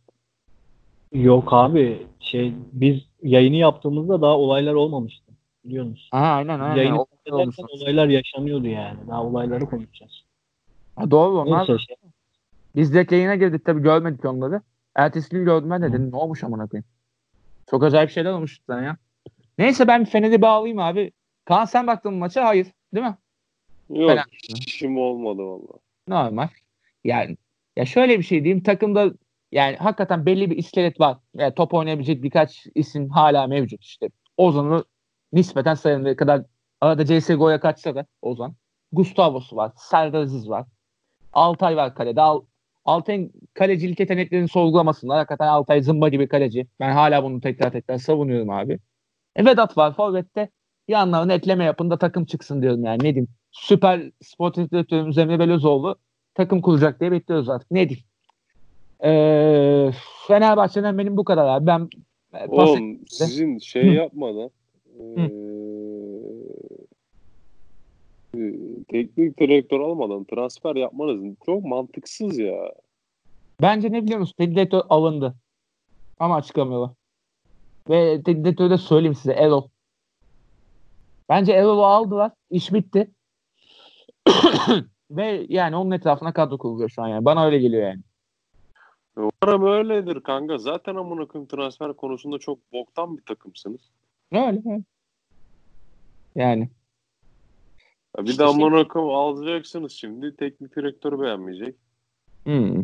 [1.12, 5.32] Yok abi şey biz yayını yaptığımızda daha olaylar olmamıştı.
[5.66, 6.08] Biliyor musun?
[6.12, 6.76] Ha, aynen aynen.
[6.76, 7.08] Yayını O-
[7.82, 8.98] olaylar yaşanıyordu yani.
[9.08, 10.24] Daha olayları konuşacağız.
[10.96, 11.58] Ha, doğru onlar.
[11.58, 11.96] Neyse şey.
[12.76, 14.62] Biz de yayına girdik tabii görmedik onları.
[14.96, 16.86] Ertesi gün gördüm ben de dedim ne olmuş amına koyayım.
[17.70, 18.98] Çok acayip şeyler olmuş sana ya.
[19.58, 21.12] Neyse ben Fener'i bağlayayım abi.
[21.46, 22.46] Kaan sen baktın maça?
[22.46, 22.68] Hayır.
[22.94, 23.18] Değil mi?
[23.90, 24.20] Yok
[24.68, 25.80] işim olmadı valla.
[26.08, 26.48] Normal.
[27.04, 27.38] Yani
[27.76, 28.64] ya şöyle bir şey diyeyim.
[28.64, 29.14] Takımda
[29.52, 31.18] yani hakikaten belli bir iskelet var.
[31.34, 34.10] Yani top oynayabilecek birkaç isim hala mevcut işte.
[34.38, 34.84] Ozan'ı
[35.34, 36.44] nispeten sayıldığı kadar
[36.82, 38.56] arada CSGO'ya kaçsa da Ozan.
[38.92, 39.72] Gustavo'su var.
[39.76, 40.66] Serdar Aziz var.
[41.34, 42.22] Altay var kalede.
[42.22, 42.42] Al,
[42.86, 45.18] Altay'ın kalecilik yeteneklerini sorgulamasınlar.
[45.18, 46.68] Hakikaten Altay zımba gibi kaleci.
[46.80, 48.80] Ben hala bunu tekrar tekrar savunuyorum abi.
[49.36, 50.50] E, Vedat var Forvet'te.
[50.88, 52.98] Yanlarına ekleme yapın da takım çıksın diyorum yani.
[52.98, 53.28] Ne diyeyim.
[53.52, 55.96] Süper sportif direktörümüz Emre Belözoğlu
[56.36, 57.72] takım kuracak diye bekliyoruz artık.
[57.72, 58.06] Ne diyeyim.
[59.04, 59.92] Ee,
[60.28, 61.68] Fenerbahçe'den benim bu kadar abi.
[61.68, 61.90] Ben
[62.34, 64.50] e, Oğlum sizin şey yapmadan
[65.00, 65.30] eee,
[68.88, 72.74] teknik direktör almadan transfer yapmanız çok mantıksız ya.
[73.62, 74.36] Bence ne biliyor musun?
[74.38, 75.36] Teknik direktör alındı.
[76.20, 76.92] Ama açıklamıyorlar.
[77.90, 79.68] Ve teknik direktörü de söyleyeyim size Erol.
[81.30, 82.32] Bence Erol'u aldılar.
[82.50, 83.12] İş bitti.
[85.12, 87.26] Ve yani onun etrafına kadro kuruluyor şu an yani.
[87.26, 88.02] Bana öyle geliyor yani.
[89.16, 90.58] Umarım öyledir kanka.
[90.58, 93.82] Zaten amına koyayım transfer konusunda çok boktan bir takımsınız.
[94.32, 94.46] Öyle.
[94.46, 94.84] öyle.
[96.36, 96.70] Yani.
[98.18, 100.36] Bir İşte de şey- amına koyayım alacaksınız şimdi.
[100.36, 101.76] Teknik direktör beğenmeyecek.
[102.44, 102.84] Hmm.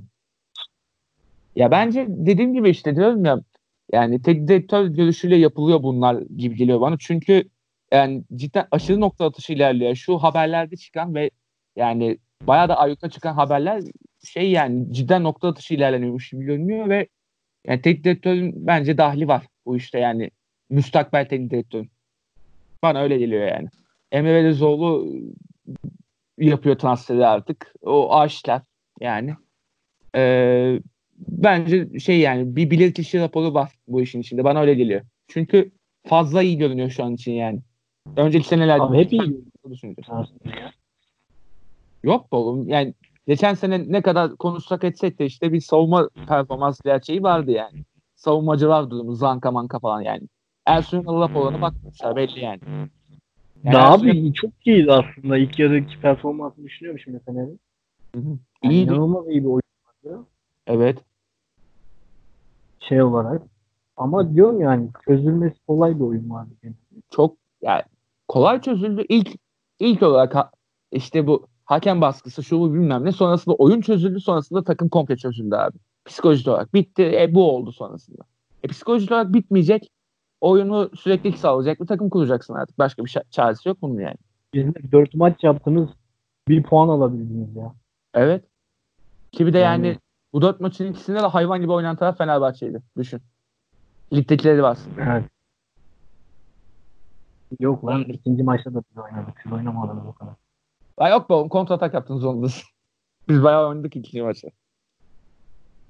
[1.55, 3.39] Ya bence dediğim gibi işte diyorum ya
[3.91, 6.95] yani teknik direktör görüşüyle yapılıyor bunlar gibi geliyor bana.
[6.99, 7.43] Çünkü
[7.91, 9.95] yani cidden aşırı nokta atışı ilerliyor.
[9.95, 11.29] Şu haberlerde çıkan ve
[11.75, 13.83] yani bayağı da ayyuka çıkan haberler
[14.23, 17.07] şey yani cidden nokta atışı ilerleniyormuş gibi görünüyor ve
[17.67, 20.31] yani teknik direktörün bence dahli var bu işte yani
[20.69, 21.89] müstakbel teknik direktörün.
[22.83, 23.67] Bana öyle geliyor yani.
[24.11, 25.07] Emre Belezoğlu
[26.37, 27.73] yapıyor transferi artık.
[27.81, 28.61] O aşikar
[28.99, 29.35] yani.
[30.15, 30.79] Ee,
[31.17, 34.43] bence şey yani bir bilirkişi raporu var bu işin içinde.
[34.43, 35.01] Bana öyle geliyor.
[35.27, 35.71] Çünkü
[36.07, 37.59] fazla iyi görünüyor şu an için yani.
[38.17, 39.43] Önceki senelerde Abi hep iyi.
[42.03, 42.69] Yok be oğlum.
[42.69, 42.93] Yani
[43.27, 47.83] geçen sene ne kadar konuşsak etsek de işte bir savunma performans gerçeği vardı yani.
[48.15, 50.27] Savunmacılar durumu, zanka manka falan yani.
[50.65, 52.59] Ersun Yanal'a raporuna bakmışlar belli yani.
[53.63, 55.37] Yani Daha abi çok iyiydi aslında.
[55.37, 57.59] İlk yarıdaki performansını düşünüyorum şimdi Fener'in.
[58.15, 58.91] Yani İyiydi.
[58.91, 60.25] İnanılmaz iyi bir oyun vardı.
[60.67, 60.97] Evet.
[62.79, 63.41] Şey olarak.
[63.97, 66.49] Ama diyorum yani çözülmesi kolay bir oyun vardı.
[66.63, 66.75] Yani.
[67.09, 67.81] çok yani
[68.27, 69.05] kolay çözüldü.
[69.09, 69.29] İlk
[69.79, 70.51] ilk olarak ha-
[70.91, 75.55] işte bu hakem baskısı şu bu bilmem ne sonrasında oyun çözüldü sonrasında takım komple çözüldü
[75.55, 75.77] abi.
[76.05, 77.03] Psikolojik olarak bitti.
[77.21, 78.21] E bu oldu sonrasında.
[78.63, 79.89] E psikolojik olarak bitmeyecek.
[80.41, 82.79] Oyunu sürekli sağlayacak bir takım kuracaksın artık.
[82.79, 84.15] Başka bir çaresi yok bunun yani.
[84.53, 85.89] Biz 4 maç yaptınız.
[86.47, 87.73] Bir puan alabildiniz ya.
[88.13, 88.43] Evet.
[89.31, 89.97] Ki bir de yani, Yani-
[90.33, 92.81] bu dört maçın ikisinde de hayvan gibi oynayan taraf Fenerbahçe'ydi.
[92.97, 93.21] Düşün.
[94.13, 94.77] Ligdekileri var.
[94.99, 95.23] Evet.
[97.59, 99.39] Yok lan ikinci maçta da biz oynadık.
[99.43, 100.33] Siz oynamadınız o kadar.
[100.97, 102.47] Ay yok be oğlum kontra atak yaptınız onda.
[103.29, 104.47] Biz bayağı oynadık ikinci maçı.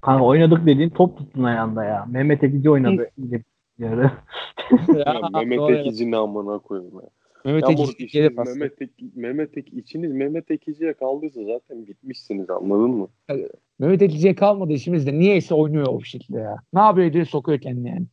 [0.01, 2.05] Kanka oynadık dediğin top tuttun ayağında ya.
[2.09, 3.09] Mehmet Ekici oynadı.
[3.79, 4.11] Yarı.
[5.05, 5.69] Ya, Mehmet.
[5.69, 7.09] Ekici'nin amına koyayım ya.
[7.45, 8.51] Mehmet Ekici pası.
[8.51, 13.07] Mehmet, Ek, Mehmet Ek, içiniz Mehmet Ekici'ye kaldıysa zaten bitmişsiniz anladın mı?
[13.79, 15.19] Mehmet Ekici'ye kalmadı işimizde.
[15.19, 16.55] Niyeyse oynuyor o şekilde ya.
[16.73, 18.05] Ne yapıyor diye sokuyor kendini yani.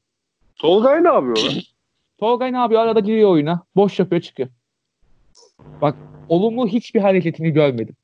[0.56, 1.54] Tolgay ne yapıyor lan?
[2.18, 2.80] Tolgay ne yapıyor?
[2.80, 3.62] Arada giriyor oyuna.
[3.76, 4.48] Boş yapıyor çıkıyor.
[5.82, 5.96] Bak
[6.28, 7.96] olumlu hiçbir hareketini görmedim.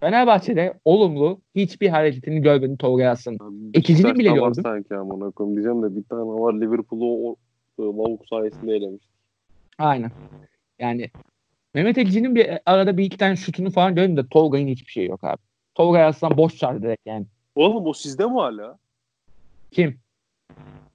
[0.00, 3.70] Fenerbahçe'de olumlu hiçbir hareketini görmedim Tolgay Aslan'ın.
[3.74, 4.62] Ekici'nin bile gördüm.
[4.62, 7.36] sanki amına koyayım diyeceğim de bir tane var Liverpool'u o,
[7.78, 9.02] o lavuk sayesinde elemiş.
[9.78, 10.10] Aynen.
[10.78, 11.10] Yani
[11.74, 15.24] Mehmet Ekici'nin bir arada bir iki tane şutunu falan gördüm de Tolgay'ın hiçbir şeyi yok
[15.24, 15.38] abi.
[15.74, 17.26] Tolgay Aslan boş çağırdı direkt yani.
[17.54, 18.78] Oğlum o sizde mi hala?
[19.70, 20.00] Kim?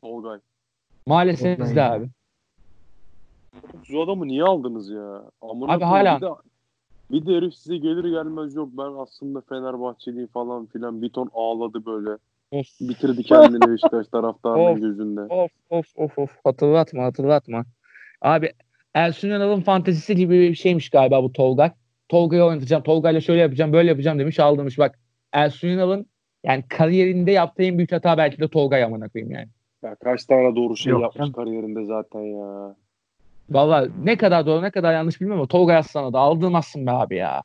[0.02, 0.40] Tolgay.
[1.08, 2.08] Maalesef Tolgay bizde abi.
[3.84, 5.24] Şu adamı niye aldınız ya?
[5.42, 6.38] Amına Abi hala-
[7.12, 11.86] bir de herif size gelir gelmez yok ben aslında Fenerbahçeliyim falan filan bir ton ağladı
[11.86, 12.10] böyle.
[12.52, 12.68] Of.
[12.82, 14.82] Bitirdi kendini Beşiktaş taraftarının Of.
[14.82, 15.22] gözünde.
[15.22, 17.66] Of of of of hatırlatma hatırlatma.
[18.22, 18.52] Abi
[18.94, 21.76] Ersun Yanal'ın fantezisi gibi bir şeymiş galiba bu Tolga.
[22.10, 22.84] Tolga'yı oynatacağım.
[22.84, 24.80] Tolga'yla şöyle yapacağım böyle yapacağım demiş aldırmış.
[24.80, 25.00] Bak
[25.32, 26.06] Ersun Yanal'ın
[26.44, 29.48] yani kariyerinde yaptığı en büyük hata belki de Tolga amına koyayım yani.
[29.84, 31.34] Ya kaç tane doğru şey Yok yapmış canım.
[31.34, 32.76] kariyerinde zaten ya.
[33.50, 37.16] Valla ne kadar doğru ne kadar yanlış bilmiyorum ama Tolga Aslan'a da aldırmazsın be abi
[37.16, 37.44] ya.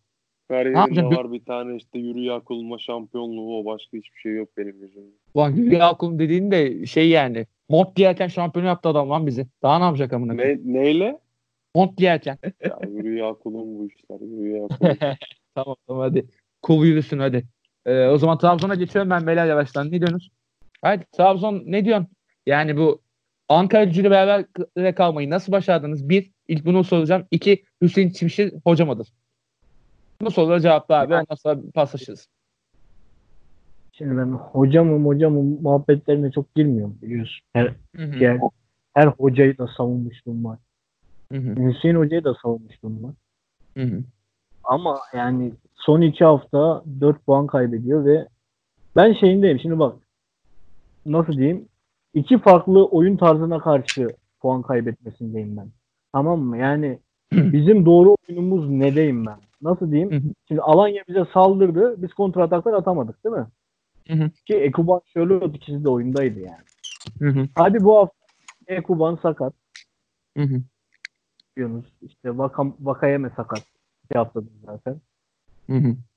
[0.49, 5.11] Kariyerinde var bir tane işte yürü yakılma şampiyonluğu o başka hiçbir şey yok benim gözümde.
[5.35, 7.47] Ulan Hülya Akun dediğin de şey yani.
[7.69, 9.47] Mont giyerken şampiyon yaptı adam lan bizi.
[9.63, 10.33] Daha ne yapacak amına?
[10.33, 11.19] Ne, neyle?
[11.75, 12.39] Mont giyerken.
[12.65, 14.21] Ya yürü yakulun bu işler.
[14.21, 14.97] Yürü yakulun.
[15.55, 16.27] tamam tamam hadi.
[16.63, 17.45] Kul yürüsün hadi.
[17.87, 19.87] Ee, o zaman Trabzon'a geçiyorum ben beyler yavaştan.
[19.87, 20.31] Ne diyorsunuz?
[20.83, 22.09] Hadi Trabzon ne diyorsun?
[22.47, 23.03] Yani bu
[23.49, 24.47] Ankara gücüyle beraber
[24.95, 26.09] kalmayı nasıl başardınız?
[26.09, 27.27] Bir, ilk bunu soracağım.
[27.31, 29.09] İki, Hüseyin Çimşir hoca mıdır?
[30.21, 31.15] Bu sorulara cevapla abi.
[31.15, 32.29] Ondan sonra paslaşırız.
[33.93, 37.47] Şimdi ben hocamım hocamım muhabbetlerine çok girmiyorum biliyorsun.
[37.53, 38.25] Her, Hı hı.
[38.25, 38.41] yani
[38.95, 40.59] her hocayı da savunmuşluğum var.
[41.33, 41.69] Hı hı.
[41.69, 43.15] Hüseyin hocayı da savunmuşluğum var.
[43.77, 44.03] Hı hı.
[44.65, 48.29] Ama yani son iki hafta 4 puan kaybediyor ve
[48.97, 49.61] ben şeyindeyim.
[49.61, 49.97] Şimdi bak
[51.07, 51.69] nasıl diyeyim?
[52.15, 54.09] İki farklı oyun tarzına karşı
[54.41, 55.69] puan kaybetmesindeyim ben.
[56.13, 56.59] Tamam mı?
[56.59, 56.99] Yani
[57.33, 59.37] bizim doğru oyunumuz nedeyim ben?
[59.63, 60.35] Nasıl diyeyim?
[60.49, 62.03] Şimdi Alanya bize saldırdı.
[62.03, 63.47] Biz kontra ataklar atamadık değil mi?
[64.47, 66.65] Ki Ekuban şöyle ikisi de oyundaydı yani.
[67.55, 68.15] Hadi bu hafta
[68.67, 69.53] Ekuban sakat
[71.57, 71.85] diyorsunuz.
[72.03, 73.63] İşte Vakam, Vakayeme sakat.
[74.05, 75.01] İki haftadır zaten.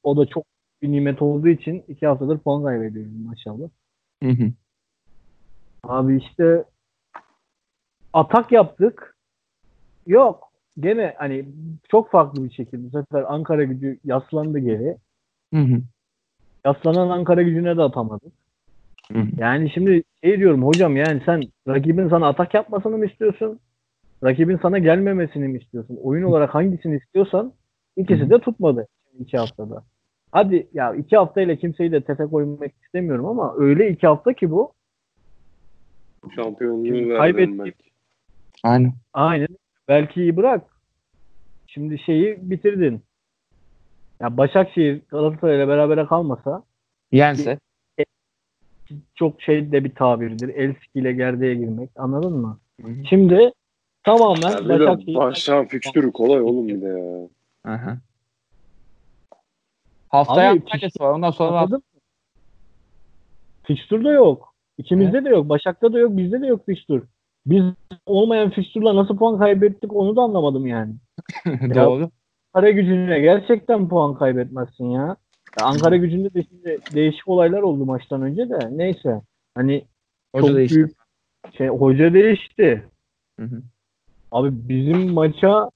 [0.03, 0.45] O da çok
[0.81, 3.69] bir nimet olduğu için iki haftadır puan kaybediyoruz maşallah.
[4.23, 4.51] Hı hı.
[5.83, 6.63] Abi işte
[8.13, 9.15] atak yaptık.
[10.07, 10.51] Yok.
[10.79, 11.45] Gene hani
[11.91, 12.83] çok farklı bir şekilde.
[12.83, 14.97] Bu sefer Ankara gücü yaslandı geri.
[15.53, 15.81] Hı hı.
[16.65, 18.33] Yaslanan Ankara gücüne de atamadık.
[19.11, 19.27] Hı hı.
[19.37, 23.59] Yani şimdi şey diyorum hocam yani sen rakibin sana atak yapmasını mı istiyorsun?
[24.23, 25.97] Rakibin sana gelmemesini mi istiyorsun?
[26.03, 27.53] Oyun olarak hangisini istiyorsan
[27.97, 28.87] ikisi de tutmadı
[29.19, 29.83] iki haftada.
[30.31, 34.73] Hadi ya iki haftayla kimseyi de tefe koymak istemiyorum ama öyle iki hafta ki bu.
[36.35, 37.59] Şampiyonluğu Şimdi verdim kaybettik.
[37.59, 37.91] belki.
[38.63, 38.93] Aynen.
[39.13, 39.47] Aynen.
[39.87, 40.63] Belki iyi bırak.
[41.67, 43.03] Şimdi şeyi bitirdin.
[44.19, 46.63] Ya Başakşehir Galatasaray'la berabere kalmasa
[47.11, 47.59] Yense.
[49.15, 50.49] çok şey de bir tabirdir.
[50.49, 51.89] El sikiyle gerdeğe girmek.
[51.95, 52.59] Anladın mı?
[52.81, 53.05] Hı hı.
[53.09, 53.51] Şimdi
[54.03, 57.27] tamamen Ya bir de Başakşehir başlayan fikstürü kolay oğlum bir de ya.
[57.73, 57.97] Aha.
[60.09, 60.63] Haftaya Abi,
[60.99, 61.11] var.
[61.13, 61.67] Ondan sonra?
[63.63, 64.50] Fikstür de yok.
[64.81, 65.49] İkimizde de yok.
[65.49, 66.17] Başak'ta da yok.
[66.17, 67.03] Bizde de yok fikstür.
[67.45, 67.63] Biz
[68.05, 70.93] olmayan fikstürle nasıl puan kaybettik onu da anlamadım yani.
[71.75, 72.09] doğru.
[72.53, 75.15] Ankara gücüne gerçekten puan kaybetmezsin ya.
[75.59, 78.59] Ya Ankara gücünde de şimdi değişik olaylar oldu maçtan önce de.
[78.71, 79.21] Neyse.
[79.55, 79.85] Hani
[80.35, 80.75] Hoca çok değişti.
[80.75, 80.91] büyük
[81.57, 82.83] şey hoca değişti.
[83.39, 83.61] Hı hı.
[84.31, 85.69] Abi bizim maça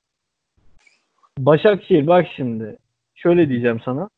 [1.39, 2.77] Başakşehir bak şimdi.
[3.15, 4.09] Şöyle diyeceğim sana.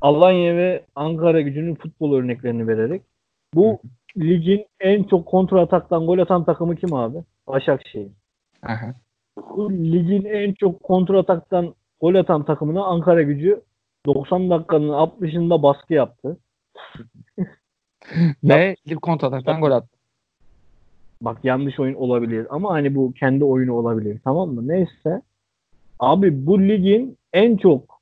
[0.00, 3.02] Alanya ve Ankara gücünün futbol örneklerini vererek.
[3.54, 3.80] Bu
[4.16, 7.18] ligin en çok kontra ataktan gol atan takımı kim abi?
[7.46, 8.12] Başakşehir.
[8.62, 8.94] Aha.
[9.56, 13.62] Bu ligin en çok kontra ataktan gol atan takımına Ankara gücü
[14.06, 16.38] 90 dakikanın 60'ında baskı yaptı.
[18.44, 19.88] Ve ilk kontrataktan gol attı.
[21.20, 24.20] Bak yanlış oyun olabilir ama hani bu kendi oyunu olabilir.
[24.24, 24.68] Tamam mı?
[24.68, 25.22] Neyse.
[25.98, 28.00] Abi bu ligin en çok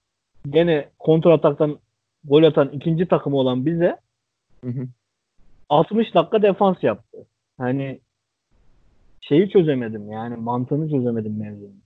[0.51, 1.79] gene kontra ataktan
[2.25, 3.97] gol atan ikinci takımı olan bize
[4.65, 4.89] Hı hı.
[5.73, 7.27] 60 dakika defans yaptı.
[7.59, 8.01] Hani
[9.21, 11.83] şeyi çözemedim yani mantığını çözemedim mevzunun.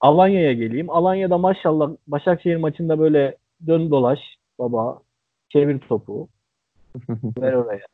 [0.00, 0.90] Alanya'ya geleyim.
[0.90, 4.18] Alanya'da maşallah Başakşehir maçında böyle dön dolaş
[4.58, 4.98] baba
[5.48, 6.28] çevir topu
[7.40, 7.86] ver oraya.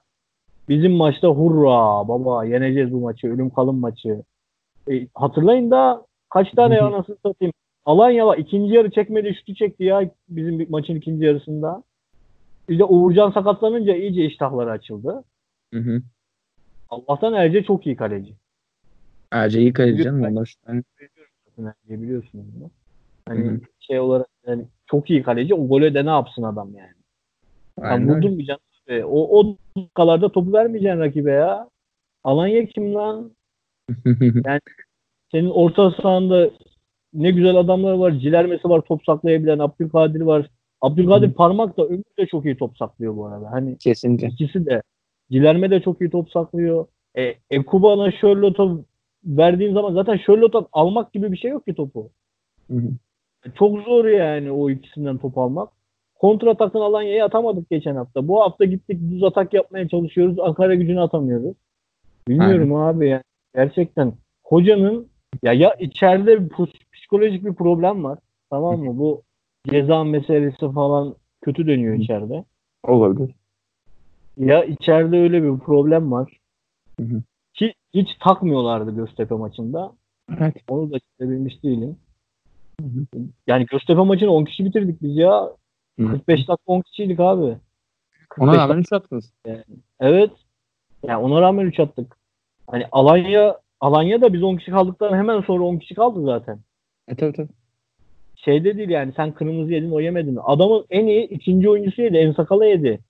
[0.68, 4.22] Bizim maçta hurra baba yeneceğiz bu maçı ölüm kalım maçı.
[4.90, 7.52] E, hatırlayın da kaç tane ya nasıl satayım.
[7.84, 11.82] Alanya ikinci yarı çekmedi şutu çekti ya bizim maçın ikinci yarısında.
[12.72, 15.24] Bir de Uğurcan sakatlanınca iyice iştahları açıldı.
[15.74, 16.02] Hı hı.
[16.88, 18.34] Allah'tan Erce çok iyi kaleci.
[19.30, 20.54] Ayrıca iyi kaleci canım onlar.
[20.68, 20.82] Yani,
[21.58, 22.70] Erce'yi biliyorsunuz bunu.
[23.28, 23.60] Hani hı.
[23.80, 25.54] şey olarak yani çok iyi kaleci.
[25.54, 26.92] O gole de ne yapsın adam yani.
[27.80, 28.16] Aynen öyle.
[28.16, 28.66] vurdurmayacaksın.
[29.04, 31.68] O, o dakikalarda topu vermeyeceksin rakibe ya.
[32.24, 33.32] Alanya kim lan?
[35.32, 36.50] Senin orta sahanda
[37.14, 38.12] ne güzel adamlar var.
[38.12, 39.58] Cilermesi var top saklayabilen.
[39.58, 40.50] Abdülkadir var.
[40.82, 41.34] Abdülkadir Hı.
[41.34, 43.52] parmak da Ömür de çok iyi top saklıyor bu arada.
[43.52, 44.28] Hani Kesinlikle.
[44.28, 44.82] ikisi de.
[45.30, 46.86] Cilerme de çok iyi top saklıyor.
[47.18, 48.76] E, Ekuban'a Charlotte'a
[49.24, 52.10] verdiğin zaman zaten Charlotte'a almak gibi bir şey yok ki topu.
[52.70, 52.88] Hı hı.
[53.54, 55.68] Çok zor yani o ikisinden top almak.
[56.14, 58.28] Kontratakın Alanya'ya atamadık geçen hafta.
[58.28, 60.38] Bu hafta gittik düz atak yapmaya çalışıyoruz.
[60.38, 61.56] Ankara gücünü atamıyoruz.
[62.28, 63.22] Bilmiyorum abi yani.
[63.54, 64.12] Gerçekten
[64.44, 65.08] hocanın
[65.42, 66.50] ya ya içeride bir
[66.92, 68.18] psikolojik bir problem var.
[68.50, 68.98] Tamam mı?
[68.98, 69.22] Bu
[69.70, 72.44] ceza meselesi falan kötü dönüyor içeride.
[72.82, 73.34] Olabilir.
[74.36, 76.38] Ya içeride öyle bir problem var.
[77.00, 77.22] Hı hı.
[77.54, 79.92] Ki hiç takmıyorlardı Göztepe maçında.
[80.38, 80.56] Evet.
[80.68, 81.96] Onu da çizebilmiş değilim.
[82.80, 83.20] Hı hı.
[83.46, 85.50] Yani Göztepe maçını 10 kişi bitirdik biz ya.
[85.98, 86.06] Hı.
[86.06, 87.56] 45 dakika 10 kişiydik abi.
[88.38, 89.32] Ona 45 rağmen 3 attınız.
[90.00, 90.30] Evet.
[91.02, 92.16] Yani ona rağmen 3 attık.
[92.66, 96.58] Hani Alanya Alanya da biz 10 kişi kaldıktan hemen sonra 10 kişi kaldı zaten.
[97.08, 97.48] E tabii tabii.
[98.44, 100.38] Şeyde değil yani sen kırmızı yedin o yemedin.
[100.44, 102.16] Adamın en iyi ikinci oyuncusu yedi.
[102.16, 103.00] Ensakala yedi.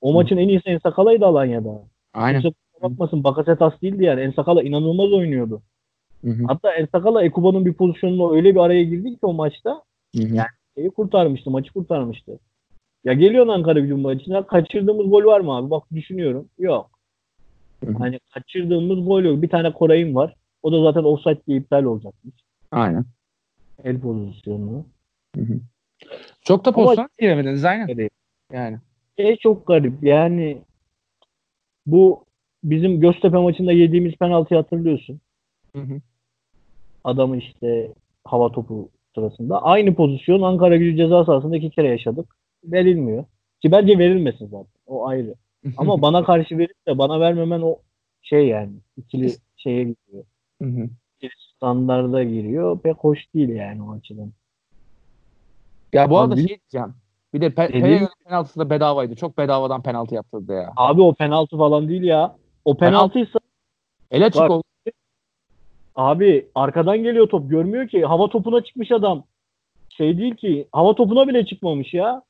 [0.00, 0.14] O Hı.
[0.14, 1.82] maçın en iyisi Ensakala'ydı Alanya'da.
[2.14, 2.40] Aynen.
[2.40, 4.20] Kimse bakmasın Bakasetas değildi yani.
[4.20, 5.62] Ensakala inanılmaz oynuyordu.
[6.24, 6.44] Hı hı.
[6.46, 9.82] Hatta Ensakala Ekuba'nın bir pozisyonuna öyle bir araya girdi ki o maçta
[10.16, 10.36] Hı hı.
[10.76, 11.50] şeyi kurtarmıştı.
[11.50, 12.38] Maçı kurtarmıştı.
[13.04, 14.46] Ya geliyorsun Ankara gücü maçına.
[14.46, 15.70] Kaçırdığımız gol var mı abi?
[15.70, 16.48] Bak düşünüyorum.
[16.58, 16.90] Yok.
[17.84, 17.98] Hı hı.
[17.98, 19.42] Hani kaçırdığımız gol yok.
[19.42, 20.34] Bir tane Koray'ın var.
[20.62, 22.34] O da zaten offside diye iptal olacakmış.
[22.70, 23.04] Aynen.
[23.84, 24.86] El pozisyonu.
[25.36, 25.60] Hı hı.
[26.42, 27.88] Çok da pozisyon giremediniz aynen.
[27.88, 28.10] Evet.
[28.52, 28.78] Yani.
[29.18, 30.02] Şey çok garip.
[30.02, 30.62] Yani
[31.86, 32.24] bu
[32.64, 35.20] bizim Göztepe maçında yediğimiz penaltıyı hatırlıyorsun.
[35.76, 36.00] Hı hı.
[37.04, 37.92] Adamı işte
[38.24, 39.62] hava topu sırasında.
[39.62, 42.36] Aynı pozisyon Ankara gücü ceza sahasında iki kere yaşadık.
[42.64, 43.24] Verilmiyor.
[43.62, 44.80] Ki bence verilmesin zaten.
[44.86, 45.34] O ayrı.
[45.76, 47.78] Ama bana karşı verip de bana vermemen o
[48.22, 48.72] şey yani.
[48.96, 50.24] ikili şeye gidiyor.
[50.62, 50.88] Hı hı.
[51.56, 52.78] Standarda giriyor.
[52.80, 54.30] Pek hoş değil yani o açıdan.
[55.92, 56.94] Ya bu Abi arada bil- şey diyeceğim.
[57.34, 59.16] Bir de Pe- Pereira'nın penaltısı da bedavaydı.
[59.16, 60.72] Çok bedavadan penaltı yaptırdı ya.
[60.76, 62.36] Abi o penaltı falan değil ya.
[62.64, 63.38] O penaltıysa
[64.10, 64.50] Ele Bak.
[64.50, 64.62] oldu.
[65.96, 67.50] Abi arkadan geliyor top.
[67.50, 68.04] Görmüyor ki.
[68.04, 69.24] Hava topuna çıkmış adam.
[69.90, 70.68] Şey değil ki.
[70.72, 72.22] Hava topuna bile çıkmamış ya.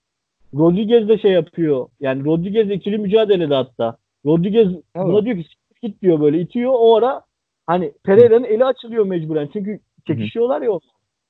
[0.54, 1.88] Rodriguez de şey yapıyor.
[2.00, 3.96] Yani Rodriguez ikili mücadelede hatta.
[4.26, 6.72] Rodriguez buna diyor ki "Siktir git diyor böyle itiyor.
[6.74, 7.22] O ara
[7.70, 9.50] hani Pereira'nın eli açılıyor mecburen.
[9.52, 10.70] Çünkü çekişiyorlar ya.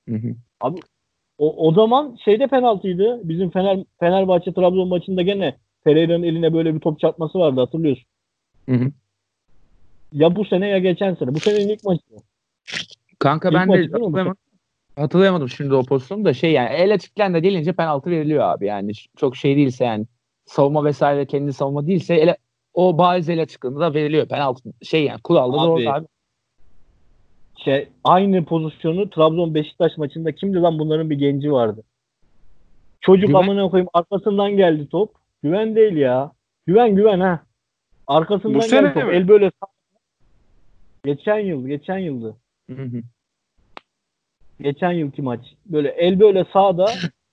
[0.09, 0.35] Hı hı.
[1.39, 3.21] O, o zaman şeyde penaltıydı.
[3.25, 8.05] Bizim Fener Fenerbahçe Trabzon maçında gene Pereira'nın eline böyle bir top çarpması vardı hatırlıyorsun.
[8.69, 8.91] Hı hı.
[10.13, 11.35] Ya bu sene ya geçen sene.
[11.35, 12.03] Bu senenin ilk maçı.
[13.19, 14.37] Kanka İlk ben maçı de hatırlayamadım.
[14.97, 18.93] Hatırlayamadım şimdi o pozisyonu da şey yani el açıkken de gelince penaltı veriliyor abi yani
[19.17, 20.07] çok şey değilse yani
[20.45, 22.37] savunma vesaire kendi savunma değilse ele,
[22.75, 26.07] o bariz el açıklığında da veriliyor penaltı şey yani kuralda Abi, doğru abi.
[27.65, 31.83] Şey aynı pozisyonu Trabzon Beşiktaş maçında kimdi lan bunların bir genci vardı.
[33.01, 35.11] Çocuk Güven- amına koyayım arkasından geldi top.
[35.43, 36.33] Güven değil ya.
[36.67, 37.41] Güven güven ha.
[38.07, 39.05] Arkasından Bu geldi top.
[39.05, 39.11] mi?
[39.17, 39.51] El böyle
[41.05, 42.37] Geçen yıl, geçen yıldı.
[42.71, 43.03] Hı hı.
[44.61, 45.41] Geçen yılki maç.
[45.67, 46.87] Böyle el böyle sağda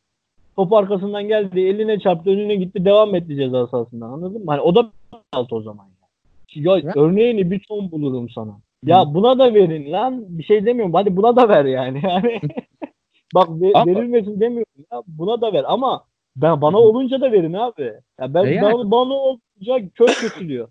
[0.56, 4.10] top arkasından geldi, eline çarptı, önüne gitti, devam etti ceza sahasından.
[4.10, 4.52] Anladın mı?
[4.52, 5.88] Hani o da penaltı o zaman.
[6.56, 6.92] Ya, Ya.
[6.96, 8.60] örneğini bir ton bulurum sana.
[8.86, 10.26] Ya buna da verin lan.
[10.38, 10.94] Bir şey demiyorum.
[10.94, 12.02] Hadi buna da ver yani.
[12.08, 12.40] Yani
[13.36, 15.02] bak ve- Ama- verilmesin demiyorum ya.
[15.08, 16.04] Buna da ver ama
[16.36, 17.94] ben bana olunca da verin abi.
[18.20, 18.74] Ya ben E yani.
[18.74, 20.68] bana, bana olunca kör kötülüyor.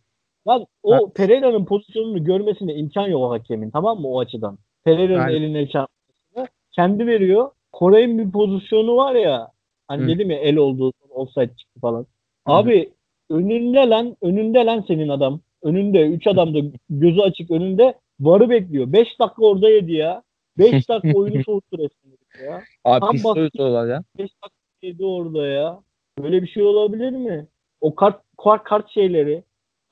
[0.49, 1.11] Lan o.
[1.13, 4.59] Pereira'nın pozisyonunu görmesine imkan yok o hakemin tamam mı o açıdan.
[4.85, 5.37] Pereira'nın Aynen.
[5.43, 7.51] eline çarpmasını kendi veriyor.
[7.73, 9.49] Koray'ın bir pozisyonu var ya
[9.89, 10.09] hani Hı.
[10.09, 12.07] dedim ya el oldu offside çıktı falan.
[12.47, 12.91] Abi
[13.31, 15.41] önünde lan önünde lan senin adam.
[15.67, 16.59] Önünde 3 adam da
[16.91, 18.93] gözü açık önünde varı bekliyor.
[18.93, 20.23] 5 dakika orada yedi ya.
[20.59, 22.63] 5 dakika oyunu soğuttu resmen ya.
[22.85, 24.03] Abi Tam pis bak- soyutuyorlar ya.
[24.19, 24.49] 5 dakika
[24.83, 25.81] yedi orada ya.
[26.23, 27.47] Böyle bir şey olabilir mi?
[27.81, 29.43] O kart kart, kart şeyleri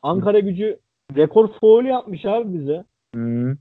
[0.03, 0.79] Ankara gücü
[1.17, 2.85] rekor foul yapmış abi bize.
[3.15, 3.57] Hı.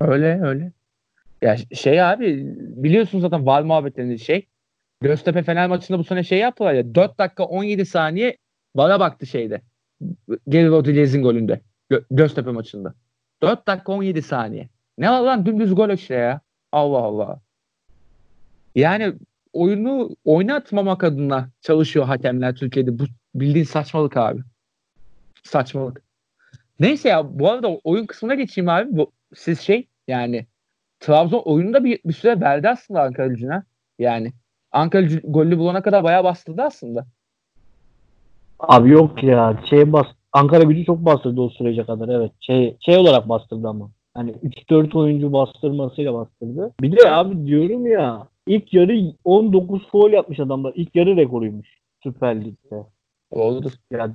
[0.00, 0.72] Öyle öyle.
[1.42, 4.46] Ya şey abi biliyorsun zaten var muhabbetlerinde şey.
[5.00, 8.36] Göztepe Fener maçında bu sene şey yaptılar ya 4 dakika 17 saniye
[8.76, 9.60] vara baktı şeyde.
[10.48, 11.60] Geri Rodriguez'in golünde.
[11.90, 12.94] Gö- Göztepe maçında.
[13.42, 14.68] 4 dakika 17 saniye.
[14.98, 16.40] Ne var lan dümdüz gol işte ya.
[16.72, 17.40] Allah Allah.
[18.74, 19.14] Yani
[19.52, 22.98] oyunu oynatmamak adına çalışıyor hakemler Türkiye'de.
[22.98, 24.40] Bu bildiğin saçmalık abi.
[25.42, 26.02] Saçmalık.
[26.80, 28.96] Neyse ya bu arada oyun kısmına geçeyim abi.
[28.96, 30.46] Bu, siz şey yani
[31.00, 33.62] Trabzon oyununda bir, bir süre verdi aslında Ankara gücüne.
[33.98, 34.32] Yani
[34.72, 37.06] Ankara gücü golü bulana kadar bayağı bastırdı aslında.
[38.60, 39.58] Abi yok ya.
[39.70, 42.32] Şey bas Ankara gücü çok bastırdı o sürece kadar evet.
[42.40, 43.90] Şey şey olarak bastırdı ama.
[44.14, 46.74] Hani 3-4 oyuncu bastırmasıyla bastırdı.
[46.80, 50.72] Bir de abi diyorum ya ilk yarı 19 foul yapmış adamlar.
[50.76, 51.68] İlk yarı rekoruymuş
[52.02, 52.84] Süper Lig'de.
[53.34, 53.72] Doğrudur.
[53.90, 54.14] Yani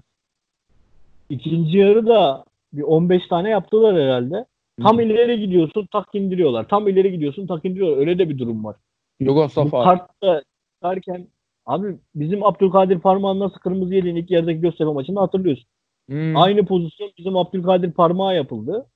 [1.29, 4.45] ikinci yarı da bir 15 tane yaptılar herhalde.
[4.81, 6.67] Tam ileri gidiyorsun tak indiriyorlar.
[6.67, 7.97] Tam ileri gidiyorsun tak indiriyorlar.
[7.97, 8.75] Öyle de bir durum var.
[9.19, 9.83] Yugoslav Bu abi.
[9.83, 11.27] kartta çıkarken
[11.65, 15.65] abi bizim Abdülkadir Parmağan nasıl kırmızı yediğini ilk yarıdaki Göztepe maçında hatırlıyorsun.
[16.09, 16.37] Hmm.
[16.37, 18.87] Aynı pozisyon bizim Abdülkadir Parmağa yapıldı.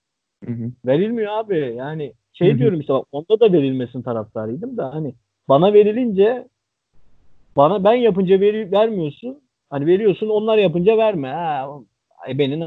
[0.45, 0.71] Hı hı.
[0.85, 1.75] Verilmiyor abi.
[1.77, 2.57] Yani Hı şey hı.
[2.57, 5.15] diyorum işte bak onda da verilmesin taraftarıydım da hani
[5.49, 6.47] bana verilince
[7.55, 9.41] bana ben yapınca veri, vermiyorsun.
[9.69, 11.27] Hani veriyorsun onlar yapınca verme.
[11.27, 11.69] Ha,
[12.29, 12.59] ebenin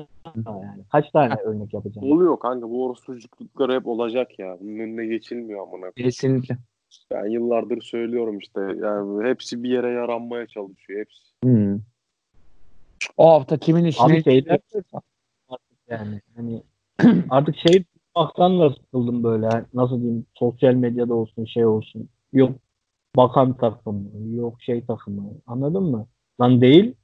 [0.47, 0.85] yani.
[0.93, 2.13] Kaç tane örnek yapacağım?
[2.13, 4.57] Oluyor kanka bu orospucuklar hep olacak ya.
[4.61, 5.71] Bunun önüne geçilmiyor amına.
[5.71, 5.95] koyayım.
[5.97, 6.57] Kesinlikle.
[7.11, 11.23] Ben yıllardır söylüyorum işte yani hepsi bir yere yaranmaya çalışıyor hepsi.
[11.43, 11.81] Hmm.
[13.17, 14.59] O hafta kimin işine Abi şeyler
[15.49, 16.63] artık yani hani
[17.31, 17.85] artık şey
[18.17, 22.53] baktan da sıkıldım böyle nasıl diyeyim sosyal medyada olsun şey olsun yok
[23.17, 26.07] bakan takımı yok şey takımı anladın mı?
[26.41, 26.95] Lan değil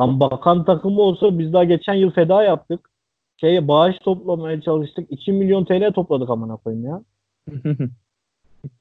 [0.00, 2.90] lan bakan takımı olsa biz daha geçen yıl feda yaptık
[3.36, 7.02] şeye bağış toplamaya çalıştık 2 milyon TL topladık amına koyayım ya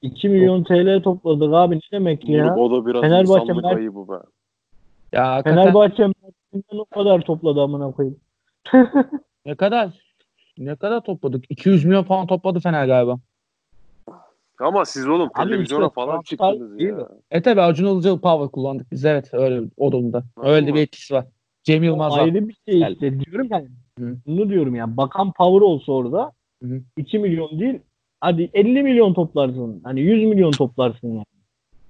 [0.01, 4.07] 2 milyon TL topladık abi ne demek ya O da biraz Fenerbahçe insanlık Mert- ayıbı
[4.11, 4.15] be.
[5.11, 8.19] ya hakikaten Fenerbahçe Mersin'den o kadar topladı amına koyayım
[9.45, 9.89] ne kadar
[10.57, 11.45] ne kadar topladık?
[11.49, 13.19] 200 milyon falan topladı Fener galiba.
[14.59, 16.95] Ama siz oğlum Abi televizyona işte falan çıktınız değil ya.
[16.95, 17.03] mi?
[17.31, 20.23] E tabi Acun Ilıcalı power kullandık biz evet öyle o durumda.
[20.37, 21.25] Öyle bir etkisi var.
[21.63, 22.19] Cem Yılmaz var.
[22.19, 23.67] ayrı bir şey işte diyorum yani.
[23.99, 24.17] Hı.
[24.27, 24.97] Bunu diyorum yani.
[24.97, 26.31] Bakan power olsa orada
[26.63, 26.81] hı.
[26.97, 27.79] 2 milyon değil
[28.23, 29.81] hadi 50 milyon toplarsın.
[29.83, 31.25] Hani 100 milyon toplarsın yani.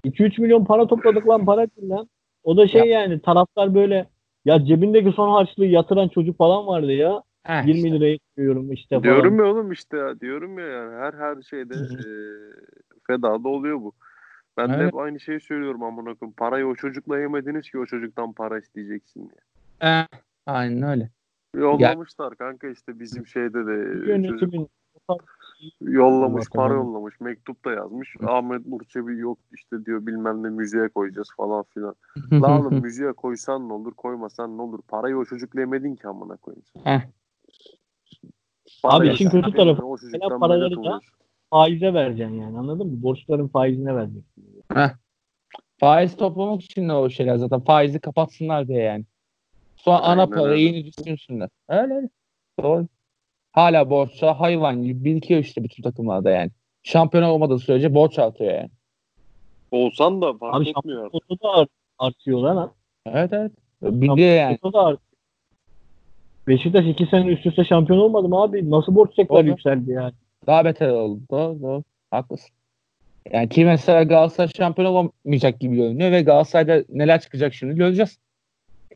[0.05, 2.09] 2-3 milyon para topladık lan para değil lan.
[2.43, 4.07] O da şey yani taraftar böyle
[4.45, 7.23] ya cebindeki son harçlığı yatıran çocuk falan vardı ya.
[7.43, 7.91] Heh, 20 işte.
[7.91, 9.03] liraya koyuyorum işte falan.
[9.03, 12.05] Diyorum ya oğlum işte ya diyorum ya yani her her şeyde e,
[13.07, 13.93] fedada oluyor bu.
[14.57, 14.88] Ben de Evet.
[14.88, 16.36] hep aynı şeyi söylüyorum amına koyayım.
[16.38, 19.41] Parayı o çocukla yemediniz ki o çocuktan para isteyeceksin diye.
[19.81, 20.07] Eh,
[20.45, 21.09] aynen öyle.
[21.55, 24.69] Yollamışlar kanka işte bizim şeyde de çocuk Yönetimin
[25.82, 26.84] yollamış, Allah para Allah.
[26.84, 28.16] yollamış, mektup da yazmış.
[28.28, 31.95] Ahmet Murçebi yok işte diyor bilmem ne müziğe koyacağız falan filan.
[32.34, 34.80] La oğlum müziğe koysan ne olur, koymasan ne olur.
[34.88, 36.64] Parayı o çocukla yemedin ki amına koyayım.
[36.84, 37.01] Heh.
[38.84, 40.99] Abi işin kötü tarafı, O çocuktan paraları da-
[41.49, 43.03] faize vereceksin yani anladın mı?
[43.03, 44.43] Borçların faizine vereceksin.
[45.80, 47.59] Faiz toplamak için de o şeyler zaten.
[47.59, 49.05] Faizi kapatsınlar diye yani.
[49.76, 50.61] Sonra ana Aynen parayı öyle.
[50.78, 51.49] yeni düşünsünler.
[51.70, 52.09] Öyle öyle.
[52.61, 52.88] Doğru.
[53.54, 56.51] Hala borçla hayvan gibi birikiyor işte bütün takımlarda yani.
[56.84, 58.70] Şampiyon olmadığı sürece borç artıyor yani.
[59.72, 61.01] Olsan da fark Abi etmiyor.
[61.12, 62.72] şampiyon da art- artıyor lan.
[63.06, 63.51] Evet evet.
[63.82, 64.58] Biliyor yani.
[64.74, 65.04] Da artık.
[66.47, 68.72] Beşiktaş iki sene üst üste şampiyon olmadı mı abi?
[68.72, 70.14] Nasıl borç tekrar yükseldi yani?
[70.47, 71.20] Daha beter oldu.
[71.32, 71.84] Doğru doğru.
[72.12, 72.49] Haklısın.
[73.32, 78.18] Yani ki mesela Galatasaray şampiyon olamayacak gibi görünüyor ve Galatasaray'da neler çıkacak şimdi göreceğiz.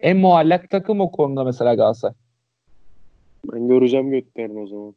[0.01, 2.13] En muallak takım o konuda mesela Galatasaray.
[3.53, 4.95] Ben göreceğim götlerini o zaman.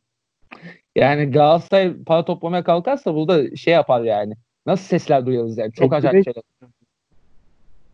[0.97, 4.35] Yani Galatasaray para toplamaya kalkarsa burada şey yapar yani.
[4.67, 5.73] Nasıl sesler duyarız yani.
[5.73, 6.43] Çok acayip şeyler.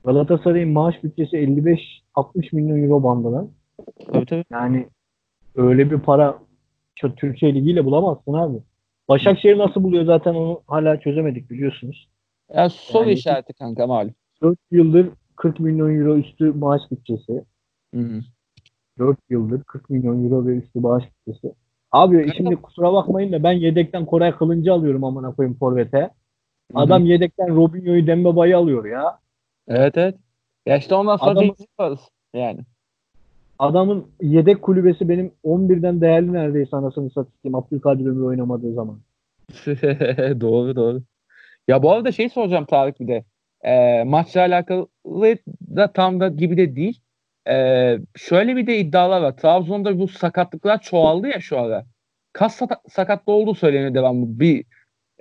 [0.04, 3.46] Galatasaray'ın maaş bütçesi 55-60 milyon euro bandına.
[4.12, 4.44] Tabii tabii.
[4.50, 4.86] Yani
[5.56, 6.38] öyle bir para
[7.00, 8.58] şu Türkiye Ligi ile bulamazsın abi.
[9.08, 12.08] Başakşehir nasıl buluyor zaten onu hala çözemedik biliyorsunuz.
[12.54, 14.14] Ya soru Yani- işareti kanka malum.
[14.42, 17.44] 4 yıldır 40 milyon euro üstü maaş bütçesi.
[17.94, 18.20] Hı hı.
[18.98, 21.54] 4 yıldır 40 milyon euro ve üstü maaş bütçesi.
[21.92, 26.10] Abi şimdi kusura bakmayın da ben yedekten Koray Kılıncı alıyorum amına koyayım forvete.
[26.74, 29.18] Adam yedekten Robinho'yu Dembaba'yı alıyor ya.
[29.68, 30.14] Evet evet.
[30.66, 32.00] Ya işte ondan sonra Adamın- yaparız
[32.34, 32.60] yani.
[33.58, 38.98] Adamın yedek kulübesi benim 11'den değerli neredeyse anasını satayım Abdülkadir Ömür oynamadığı zaman.
[40.40, 41.02] doğru doğru.
[41.68, 43.24] Ya bu arada şey soracağım Tarık bir de.
[43.64, 44.88] Ee, maçla alakalı
[45.76, 47.00] da tam da gibi de değil.
[47.48, 49.36] Ee, şöyle bir de iddialar var.
[49.36, 51.84] Trabzon'da bu sakatlıklar çoğaldı ya şu ara.
[52.32, 54.40] Kas sakatlığı olduğu söyleniyor devamlı.
[54.40, 54.64] Bir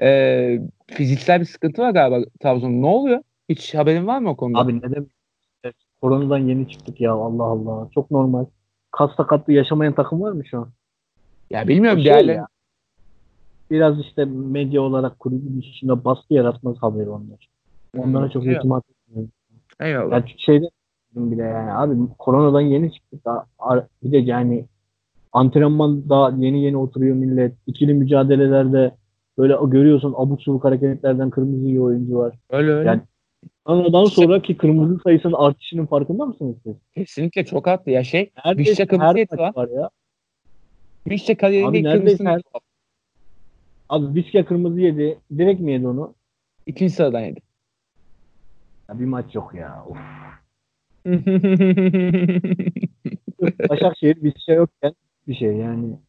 [0.02, 2.80] e, fiziksel bir sıkıntı var galiba Trabzon'da.
[2.80, 3.22] Ne oluyor?
[3.50, 4.60] Hiç haberin var mı o konuda?
[4.60, 5.10] Abi ne demek?
[6.02, 7.90] Koronadan yeni çıktık ya Allah Allah.
[7.94, 8.46] Çok normal.
[8.92, 10.70] Kas sakatlığı yaşamayan takım var mı şu an?
[11.50, 12.00] ya bilmiyorum.
[12.00, 12.36] Şey Değerler...
[12.36, 12.48] ya.
[13.72, 17.50] Biraz işte medya olarak kulübün içinde baskı yaratmaz haberi onlar.
[17.98, 18.60] Onlara çok Eyvallah.
[18.60, 19.32] itimat etmiyorum.
[19.80, 20.12] Eyvallah.
[20.12, 20.66] Yani şeyde
[21.16, 23.26] bile yani abi koronadan yeni çıktık.
[23.26, 23.46] Daha,
[24.04, 24.66] bir de yani
[25.34, 27.54] antrenman daha yeni yeni oturuyor millet.
[27.68, 28.92] İkili mücadelelerde
[29.38, 32.36] böyle görüyorsun abuk subuk hareketlerden kırmızı yiyor oyuncu var.
[32.50, 32.90] Öyle öyle.
[32.90, 33.02] Yani-
[33.66, 36.76] Koronadan sonraki kırmızı sayısının artışının farkında mısınız siz?
[36.94, 37.90] Kesinlikle çok arttı.
[37.90, 39.54] Ya şey Neredeyse Vişça kırmızı lan.
[39.56, 39.90] var ya.
[41.08, 42.42] Vişça kariyerinde ilk neredeyse kırmızısını her-
[43.90, 45.20] Abi Vişka kırmızı yedi.
[45.38, 46.14] Direkt mi yedi onu?
[46.66, 47.40] ikinci sıradan yedi.
[48.90, 49.84] Ya bir maç yok ya.
[49.90, 49.98] Of.
[53.70, 54.94] Başakşehir Vişka yokken
[55.28, 56.00] bir şey yani.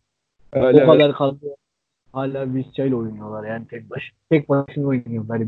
[0.53, 1.47] öyle o kadar kaldı.
[2.13, 5.43] Hala Vişça ile oynuyorlar yani tek baş tek başına oynuyorlar.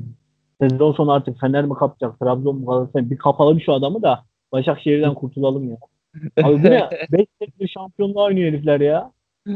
[0.61, 5.15] Sezon sonu artık Fener mi kapacak, Trabzon mu Galatasaray bir kapalım şu adamı da Başakşehir'den
[5.15, 5.77] kurtulalım ya.
[6.45, 6.89] Abi bu ne?
[7.13, 9.13] 5 senedir şampiyonluğa oynuyor herifler ya.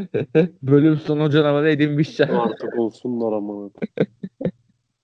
[0.63, 2.29] Bölüm sonu canavarı edinmişler.
[2.29, 3.71] Artık olsunlar ama.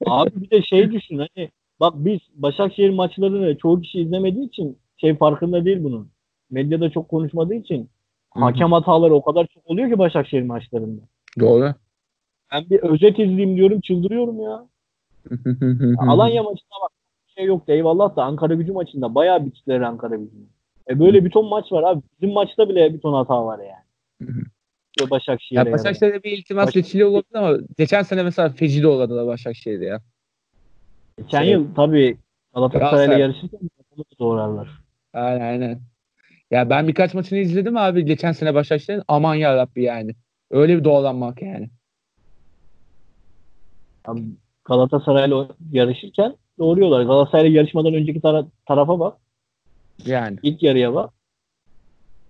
[0.07, 1.51] Abi bir de şey düşün hani
[1.81, 6.11] bak biz Başakşehir maçlarını çoğu kişi izlemediği için şey farkında değil bunun.
[6.51, 7.91] Medyada çok konuşmadığı için
[8.31, 11.03] hakem hataları o kadar çok oluyor ki Başakşehir maçlarında.
[11.41, 11.75] Doğru.
[12.53, 14.67] Ben bir özet izleyeyim diyorum çıldırıyorum ya.
[15.99, 16.93] Alanya maçında bak
[17.37, 20.47] şey yoktu eyvallah da Ankara gücü maçında bayağı biçtiler Ankara gücünü.
[20.91, 22.03] E böyle bir ton maç var abi.
[22.21, 23.89] Bizim maçta bile bir ton hata var yani.
[25.11, 25.59] Başakşehir'e.
[25.59, 25.79] Ya yarayan.
[25.79, 30.01] Başakşehir'de bir iltimas Baş- geçili olabilir ama geçen sene mesela feci de oladılar Başakşehir'de ya.
[31.19, 32.17] Geçen şey- yıl tabii
[32.55, 33.21] Galatasaray'la Galatasaray.
[33.21, 33.61] yarışırken
[33.97, 34.69] onu doğrarlar.
[35.15, 35.81] Aynen aynen.
[36.51, 39.03] Ya ben birkaç maçını izledim abi geçen sene Başakşehir'in.
[39.09, 40.15] Aman ya Rabbi yani.
[40.51, 41.69] Öyle bir doğalanmak yani.
[44.05, 44.23] Abi
[44.65, 47.03] Galatasaray'la yarışırken doğruyorlar.
[47.03, 49.17] Galatasaray'la yarışmadan önceki tara- tarafa bak.
[50.07, 50.39] Yani.
[50.43, 51.11] İlk yarıya bak.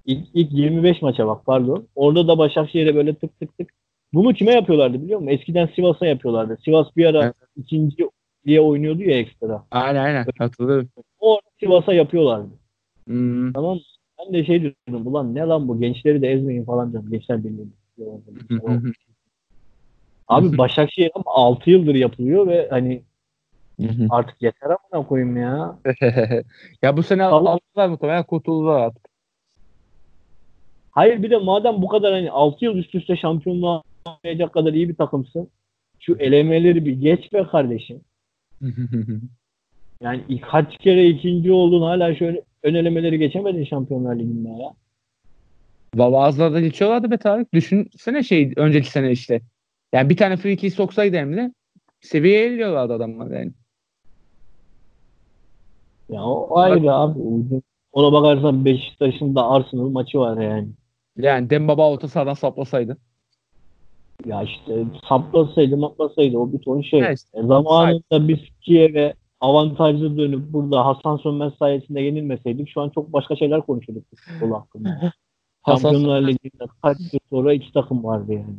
[0.07, 1.89] İlk, ilk 25 maça bak pardon.
[1.95, 3.71] Orada da Başakşehir'e böyle tık tık tık.
[4.13, 5.33] Bunu kime yapıyorlardı biliyor musun?
[5.33, 6.59] Eskiden Sivas'a yapıyorlardı.
[6.65, 7.35] Sivas bir ara Evet.
[7.57, 8.09] ikinci
[8.47, 9.65] diye oynuyordu ya ekstra.
[9.71, 10.27] Aynen aynen.
[10.39, 10.89] Hatırlıyorum.
[11.21, 12.51] O Sivas'a yapıyorlardı.
[13.07, 13.53] Hmm.
[13.53, 13.81] Tamam mı?
[14.19, 15.07] Ben de şey diyordum.
[15.07, 17.11] Ulan ne lan bu gençleri de ezmeyin falan diyorum.
[17.11, 17.69] Gençler birliği.
[20.29, 23.03] Abi Başakşehir ama 6 yıldır yapılıyor ve hani
[24.11, 25.79] artık yeter amına koyayım ya.
[26.83, 29.09] ya bu sene aldılar muhtemelen kurtuldular artık.
[30.91, 34.89] Hayır bir de madem bu kadar hani 6 yıl üst üste şampiyonluğa oynayacak kadar iyi
[34.89, 35.49] bir takımsın.
[36.01, 38.01] Şu elemeleri bir geç be kardeşim.
[40.01, 44.71] Yani kaç kere ikinci oldun hala şöyle ön elemeleri geçemedin Şampiyonlar Ligi'nde ya.
[45.95, 47.55] Bazıları geçiyorlardı be Tarık.
[47.55, 49.41] Düşünsene şey önceki sene işte.
[49.93, 51.53] Yani bir tane free kick soksaydı Emre
[52.01, 53.53] seviyeye eliyorlardı adamlar yani.
[56.09, 57.21] Ya o ayrı abi.
[57.93, 60.69] Ona bakarsan Beşiktaş'ın da Arsenal maçı var yani.
[61.17, 62.97] Yani Dembaba orta sahadan saplasaydı.
[64.27, 67.01] Ya işte saplasaydı matlasaydı o bir ton şey.
[67.01, 72.89] Ya işte, E, zamanında biz Kiev'e avantajlı dönüp burada Hasan Sönmez sayesinde yenilmeseydik şu an
[72.91, 75.13] çok başka şeyler konuşurduk futbol hakkında.
[75.67, 78.57] Şampiyonlar Ligi'nde kaç yıl sonra iki takım vardı yani.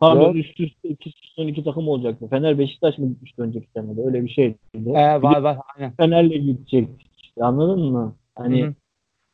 [0.00, 2.28] Pardon üst üste iki son iki takım olacaktı.
[2.28, 4.02] Fener Beşiktaş mı gitmişti önceki senede?
[4.02, 4.58] Öyle bir şeydi.
[4.74, 5.92] Ee, var var aynen.
[5.96, 6.88] Fener'le gidecek.
[7.22, 8.14] İşte, anladın mı?
[8.34, 8.74] Hani Hı hı.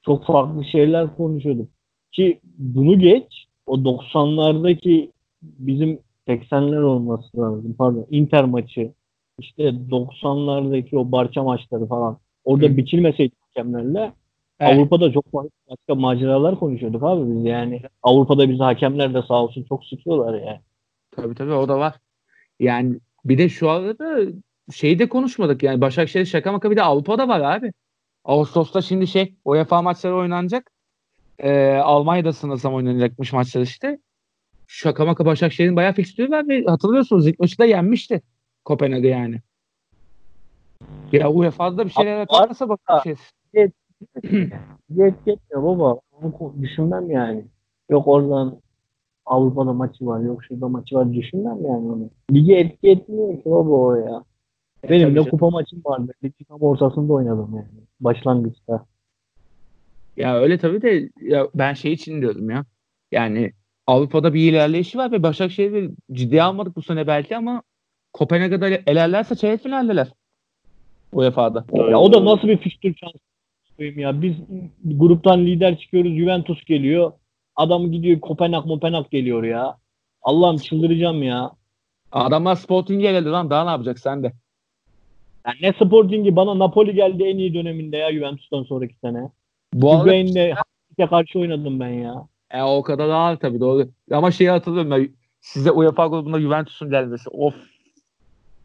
[0.02, 1.68] çok farklı şeyler konuşuyorduk.
[2.12, 5.10] Ki bunu geç o 90'lardaki
[5.42, 7.74] bizim 80'ler olması lazım.
[7.78, 8.06] Pardon.
[8.10, 8.92] Inter maçı
[9.38, 12.18] işte 90'lardaki o Barça maçları falan.
[12.44, 12.76] Orada Hı.
[12.76, 14.12] biçilmeseydi hakemlerle
[14.60, 14.78] Evet.
[14.78, 17.82] Avrupa'da çok başka maceralar konuşuyorduk abi biz yani.
[18.02, 20.60] Avrupa'da bizi hakemler de sağ olsun çok sıkıyorlar yani.
[21.10, 21.94] Tabii tabii o da var.
[22.60, 24.32] Yani bir de şu anda da
[24.72, 27.72] şeyi de konuşmadık yani Başakşehir şaka maka bir de Avrupa'da var abi.
[28.24, 30.70] Ağustos'ta şimdi şey UEFA maçları oynanacak.
[31.38, 33.98] Ee, Almanya'da sanırsam oynanacakmış maçlar işte.
[34.70, 38.22] Şaka maka Başakşehir'in bayağı fikstürü var ve hatırlıyorsunuz ilk maçı da yenmişti
[38.64, 39.40] Kopenhag'ı yani.
[41.12, 43.18] Ya UEFA'da da bir şeyler yaparsa Başakşehir.
[43.54, 46.00] Yet yetmiyor baba.
[46.12, 47.44] Onu düşünmem yani.
[47.90, 48.60] Yok oradan
[49.26, 52.10] Avrupa'da maçı var, yok şurada maçı var düşünmem yani onu.
[52.32, 54.24] Lige etki etmiyor ki baba o ya.
[54.90, 56.12] Benim de kupa maçım vardı.
[56.24, 57.86] Ligin tam ortasında oynadım yani.
[58.00, 58.86] Başlangıçta.
[60.16, 62.64] Ya öyle tabii de ya ben şey için diyorum ya.
[63.12, 63.52] Yani
[63.88, 67.62] Avrupa'da bir ilerleyişi var ve Başakşehir'i ciddiye almadık bu sene belki ama
[68.12, 70.08] Kopenhag'da elerlerse çeyrek finaldeler.
[71.12, 71.64] UEFA'da.
[71.72, 73.18] Ya o da nasıl bir fikstür şansı
[74.00, 74.22] ya.
[74.22, 74.34] Biz
[74.84, 76.12] gruptan lider çıkıyoruz.
[76.12, 77.12] Juventus geliyor.
[77.56, 79.76] Adam gidiyor Kopenhag Mopenhag geliyor ya.
[80.22, 81.50] Allah'ım çıldıracağım ya.
[82.12, 84.32] Adamlar Sporting'e geldi lan daha ne yapacak sen de.
[85.46, 89.30] Ya ne Sporting'i bana Napoli geldi en iyi döneminde ya Juventus'tan sonraki sene.
[89.72, 92.26] Bu arada karşı oynadım ben ya.
[92.50, 93.88] E, o kadar ağır tabii doğru.
[94.10, 95.08] Ama şeyi hatırlıyorum ben
[95.40, 97.30] size UEFA grubunda Juventus'un gelmesi.
[97.30, 97.54] Of.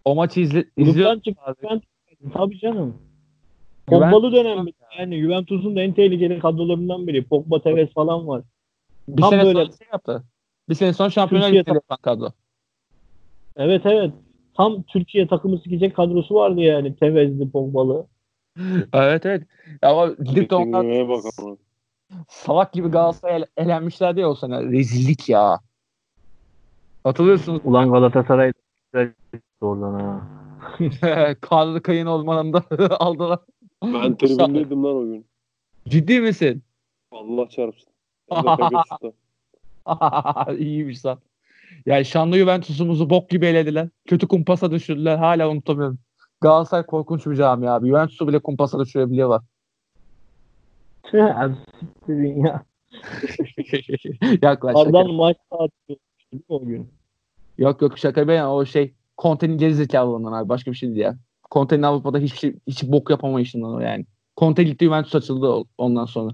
[0.05, 1.13] O maçı izle, izliyor.
[1.13, 1.55] Gruptan çıktı.
[1.61, 1.89] Juventus
[2.33, 2.95] tabii canım.
[3.87, 4.65] Pogba'lı dönem
[4.99, 7.23] yani Juventus'un da en tehlikeli kadrolarından biri.
[7.23, 8.41] Pogba, Tevez falan var.
[9.07, 10.23] Bir tam sene böyle- sonra şey yaptı.
[10.69, 12.29] Bir sene sonra Şampiyonlar Ligi'nde yapan kadro.
[13.55, 14.13] Evet evet.
[14.53, 16.95] Tam Türkiye takımı sikecek kadrosu vardı yani.
[16.95, 18.07] Tevez'li, Pogba'lı.
[18.93, 19.43] evet evet.
[19.81, 20.85] Ama gidip de onlar.
[22.29, 24.63] Salak gibi Galatasaray'a el- elenmişlerdi ya o sene.
[24.63, 25.59] Rezillik ya.
[27.03, 28.53] Hatırlıyorsunuz Ulan Galatasaray
[29.61, 30.21] oradan ha.
[31.41, 32.63] Karlı Kayın ormanında
[32.99, 33.39] aldılar.
[33.83, 35.25] Ben tribündeydim lan o gün.
[35.89, 36.63] Ciddi misin?
[37.11, 37.93] Allah çarpsın.
[40.57, 41.19] İyiymiş lan.
[41.85, 43.89] Yani şanlı Juventus'umuzu bok gibi elediler.
[44.07, 45.17] Kötü kumpasa düşürdüler.
[45.17, 45.99] Hala unutamıyorum.
[46.41, 47.87] Galatasaray korkunç bir cami abi.
[47.87, 49.41] Juventus'u bile kumpasa düşürebiliyorlar.
[51.13, 52.63] Abi siktirin ya.
[54.41, 54.73] Yaklaş.
[54.73, 54.79] şaka.
[54.79, 55.99] Ardan maç saati
[56.49, 56.89] o gün.
[57.57, 61.01] Yok yok şaka be ya o şey Conte'nin geri zekalılığından abi başka bir şey değil
[61.01, 61.17] ya.
[61.51, 64.05] Conte'nin Avrupa'da hiç, şey- hiç bok yapamayışından o yani.
[64.37, 66.31] Conte gitti Juventus açıldı ondan sonra.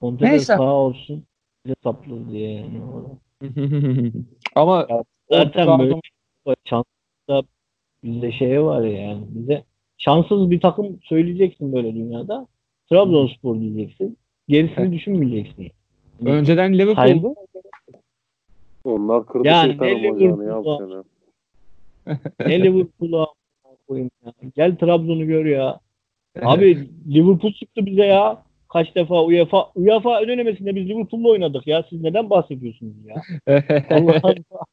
[0.00, 0.56] Conte Neyse.
[0.56, 1.24] sağ olsun.
[1.64, 2.82] Bize sapladı diye yani.
[4.54, 4.86] Ama
[5.30, 6.00] Zaten Trabzon-
[6.46, 7.48] böyle şanslı
[8.04, 9.24] bizde şey var ya yani.
[9.28, 9.64] Bize
[9.98, 12.46] şanssız bir takım söyleyeceksin böyle dünyada.
[12.90, 14.18] Trabzonspor diyeceksin.
[14.48, 14.92] Gerisini Evet.
[14.92, 15.68] düşünmeyeceksin.
[16.26, 17.34] önceden Liverpool'du.
[18.84, 21.04] Onlar kırdı Ya şeytan ne amacını ya bu Liverpool'u-
[22.06, 22.18] sene.
[22.48, 23.26] Ne Liverpool'a
[23.88, 24.32] koyayım ya.
[24.56, 25.80] Gel Trabzon'u gör ya.
[26.42, 28.42] Abi Liverpool çıktı bize ya.
[28.68, 31.84] Kaç defa UEFA UEFA ön elemesinde biz Liverpool'la oynadık ya.
[31.90, 33.14] Siz neden bahsediyorsunuz ya?
[33.90, 34.64] Allah Allah.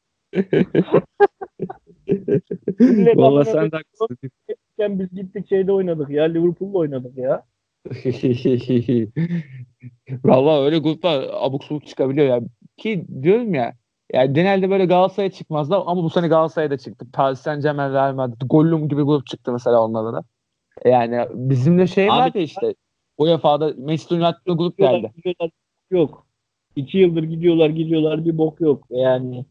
[3.16, 4.18] Valla sen de haklısın.
[4.80, 6.24] Biz gittik şeyde oynadık ya.
[6.24, 7.42] Liverpool'la oynadık ya.
[10.24, 12.40] Valla öyle gruplar abuk subuk çıkabiliyor ya.
[12.76, 13.74] Ki diyorum ya
[14.12, 17.06] yani genelde böyle Galatasaray'a çıkmazlar ama bu sene Galatasaray'a da çıktı.
[17.12, 20.24] Paris Saint Germain, Real Madrid, Gollum gibi grup çıktı mesela onlara da.
[20.84, 22.74] Yani bizim de şey Abi- var ya işte
[23.18, 25.12] UEFA'da Manchester United'lı grup Gidiyorlar, geldi.
[25.16, 25.50] gidiyorlar,
[25.90, 26.26] yok.
[26.76, 28.86] İki yıldır gidiyorlar gidiyorlar bir bok yok.
[28.90, 29.44] Yani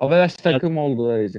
[0.00, 1.38] Averaj takım oldu öylece.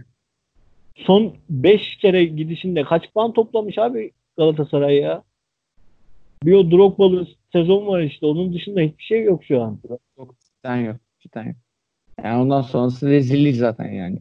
[0.96, 5.24] son 5 kere gidişinde kaç puan toplamış abi Galatasaray ya?
[6.46, 8.26] Bir o Drogba'lı sezon var işte.
[8.26, 9.80] Onun dışında hiçbir şey yok şu an.
[10.58, 10.96] Cidden yok.
[11.20, 11.56] Cidden yok.
[12.24, 14.20] Yani ondan sonrası rezillik zaten yani.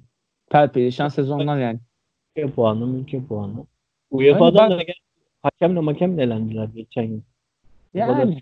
[0.51, 1.79] Perperişan sezonlar yani.
[2.37, 3.67] Ülke puanı, ülke puanı.
[4.11, 4.83] UEFA'dan ben- da
[5.43, 7.25] hakemle makemle elendiler geçen gün.
[7.95, 8.39] Yani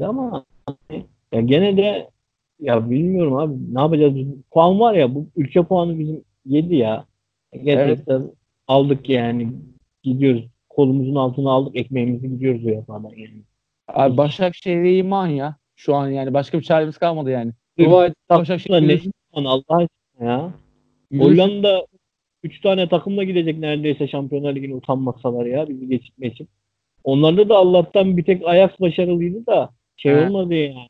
[0.00, 2.10] ama hani, ya gene de
[2.60, 4.14] ya bilmiyorum abi ne yapacağız?
[4.50, 7.06] Puan var ya bu ülke puanı bizim 7 ya.
[7.62, 8.30] Gerçekten
[8.66, 9.52] aldık yani
[10.02, 10.44] gidiyoruz.
[10.76, 13.42] Kolumuzun altına aldık ekmeğimizi gidiyoruz UEFA'dan yani.
[13.88, 15.56] Abi Başakşehir'e iman ya.
[15.76, 17.52] Şu an yani başka bir çaremiz kalmadı yani.
[17.78, 19.00] Dua et Takımla Başakşehir ne
[19.32, 20.52] puan Allah aşkına ya.
[21.10, 21.30] yürüsün.
[21.30, 21.86] Hollanda
[22.42, 26.48] 3 tane takımla gidecek neredeyse Şampiyonlar Ligi'ne utanmasalar ya bizi geçitmek için.
[27.04, 30.26] Onlarda da Allah'tan bir tek Ajax başarılıydı da şey He.
[30.26, 30.88] olmadı yani.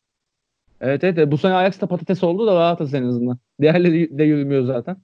[0.80, 1.32] Evet evet.
[1.32, 3.39] Bu sene Ajax'ta patates oldu da rahatız en azından.
[3.61, 4.97] Diğerleri de yürümüyor zaten.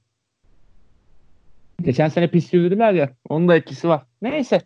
[1.84, 3.10] Geçen sene pis yürüdüler ya.
[3.28, 4.02] Onun da etkisi var.
[4.22, 4.60] Neyse.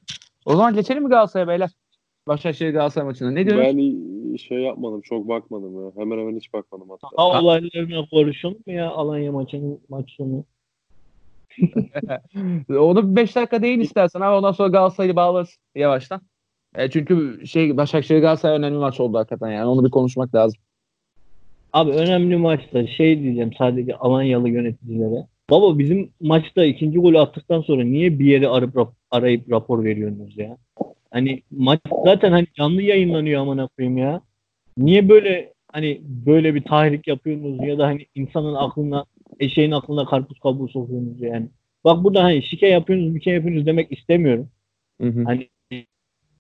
[0.47, 1.71] O zaman geçelim mi Galatasaray'a beyler?
[2.29, 3.31] Başakşehir Galatasaray maçına.
[3.31, 3.79] Ne diyorsun?
[3.79, 5.93] Ben şey yapmadım, çok bakmadım ya.
[5.97, 7.09] Hemen hemen hiç bakmadım hatta.
[7.17, 10.45] Ha olaylarına konuşalım mı ya Alanya maçının maç sonu?
[12.79, 14.37] Onu 5 dakika değil istersen abi.
[14.37, 16.21] Ondan sonra Galatasaray'ı bağlarız yavaştan.
[16.75, 19.67] E, çünkü şey Başakşehir Galatasaray önemli maç oldu hakikaten yani.
[19.67, 20.61] Onu bir konuşmak lazım.
[21.73, 25.27] Abi önemli maçta şey diyeceğim sadece Alanyalı yöneticilere.
[25.51, 28.75] Baba bizim maçta ikinci golü attıktan sonra niye bir yere arayıp,
[29.11, 30.57] arayıp rapor veriyorsunuz ya?
[31.11, 34.21] Hani maç zaten hani canlı yayınlanıyor amına koyayım ya.
[34.79, 39.05] Niye böyle hani böyle bir tahrik yapıyorsunuz ya da hani insanın aklına
[39.41, 41.49] eşeğin aklına karpuz kabuğu sokuyorsunuz yani.
[41.85, 44.49] Bak burada hani şike yapıyorsunuz bir şey yapıyorsunuz demek istemiyorum.
[45.01, 45.25] Hı hı.
[45.25, 45.49] Hani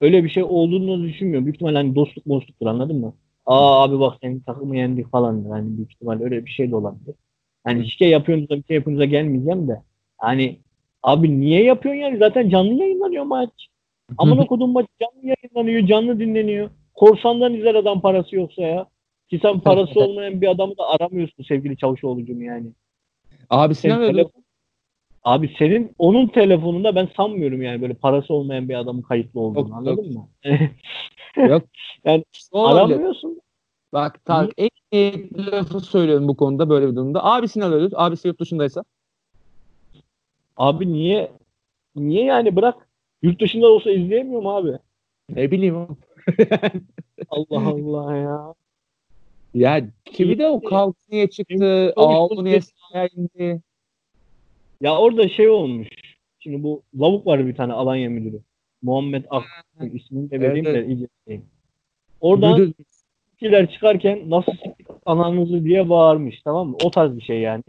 [0.00, 1.46] öyle bir şey olduğunu düşünmüyorum.
[1.46, 3.14] Büyük ihtimalle hani dostluk dostluktur anladın mı?
[3.46, 5.50] Aa abi bak senin takımı yendik falandır.
[5.50, 7.14] Hani büyük ihtimal öyle bir şey de olabilir.
[7.64, 9.82] Hani şike yapıyorsunuz bir şey yapıyorsunuz da gelmeyeceğim de.
[10.18, 10.58] Hani
[11.02, 12.18] abi niye yapıyorsun yani?
[12.18, 13.50] Zaten canlı yayınlanıyor maç.
[14.18, 16.70] Amına kodum maç canlı yayınlanıyor, canlı dinleniyor.
[16.94, 18.86] Korsandan izler adam parası yoksa ya.
[19.30, 22.66] Ki sen parası olmayan bir adamı da aramıyorsun sevgili Çavuşoğlu'cum yani.
[23.50, 24.44] Abi Senin telefon-
[25.24, 29.76] Abi senin onun telefonunda ben sanmıyorum yani böyle parası olmayan bir adamın kayıtlı olduğunu Yok,
[29.76, 30.28] anladın mı?
[31.48, 31.62] Yok.
[32.04, 32.24] Yani?
[32.52, 33.40] Aramıyorsun.
[33.95, 37.24] Bak Tarık en iyi lafı söylüyorum bu konuda böyle bir durumda.
[37.24, 37.92] Abisini alıyoruz.
[37.95, 38.84] Abisi yurt dışındaysa.
[40.57, 41.32] Abi niye
[41.97, 42.88] niye yani bırak
[43.22, 44.78] yurt dışında olsa izleyemiyor mu abi?
[45.28, 45.99] Ne bileyim oğlum.
[47.30, 48.55] Allah Allah ya.
[49.55, 51.92] Ya kimi de o kavga niye çıktı?
[51.97, 52.61] Ağlı niye
[53.16, 53.61] indi?
[54.80, 55.88] Ya orada şey olmuş.
[56.38, 58.40] Şimdi bu lavuk var bir tane Alanya müdürü.
[58.82, 59.45] Muhammed Ak
[59.92, 61.47] ismini de vereyim Evet, de iyice söyleyeyim.
[62.20, 62.74] Oradan Müdür-
[63.45, 66.76] Türkçeler çıkarken nasıl siktik ananızı diye bağırmış tamam mı?
[66.84, 67.62] O tarz bir şey yani.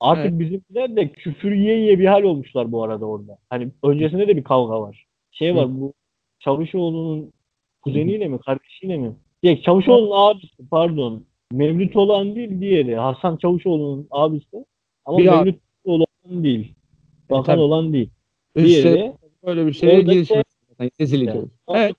[0.00, 0.40] Artık Evet.
[0.40, 3.38] bizimkiler de küfür yiye yiye bir hal olmuşlar bu arada orada.
[3.50, 5.06] Hani öncesinde de bir kavga var.
[5.30, 5.92] Şey var bu
[6.40, 7.32] Çavuşoğlu'nun
[7.82, 9.12] kuzeniyle mi kardeşiyle mi?
[9.44, 11.24] Şey, Çavuşoğlu'nun abisi pardon.
[11.52, 12.96] Mevlüt olan değil diğeri.
[12.96, 14.64] Hasan Çavuşoğlu'nun abisi.
[15.04, 15.36] Ama Bir abi.
[15.38, 16.74] Mevlüt olan değil.
[17.30, 17.60] Bakan tabii.
[17.60, 18.10] olan değil.
[18.56, 19.12] İşte Diğeri
[19.46, 20.42] böyle bir şeye girişmiş.
[21.00, 21.50] Rezillik işte, oldu.
[21.68, 21.94] Evet.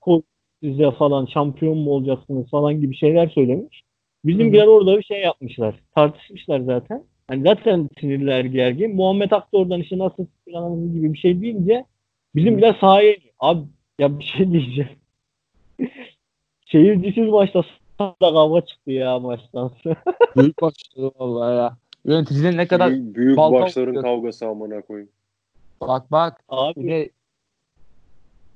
[0.62, 3.82] Size falan şampiyon mu olacaksınız falan gibi şeyler söylemiş.
[4.24, 5.74] Bizimkiler orada bir şey yapmışlar.
[5.94, 7.04] Tartışmışlar zaten.
[7.28, 8.96] Hani zaten sinirler gergin.
[8.96, 11.84] Muhammed Ak da oradan işte nasıl planımız gibi bir şey deyince
[12.34, 13.34] bizimkiler sahaya iniyor.
[13.38, 13.60] Abi
[13.98, 14.90] ya bir şey diyeceğim.
[16.72, 17.62] Seyircisiz maçta
[18.00, 19.70] da kavga çıktı ya maçtan.
[20.36, 21.76] Büyük başladı vallahi ya.
[22.04, 25.10] Yöneticilerin ne kadar büyük, büyük başların kavgası amına koyayım.
[25.80, 27.10] bak bak bir Abi de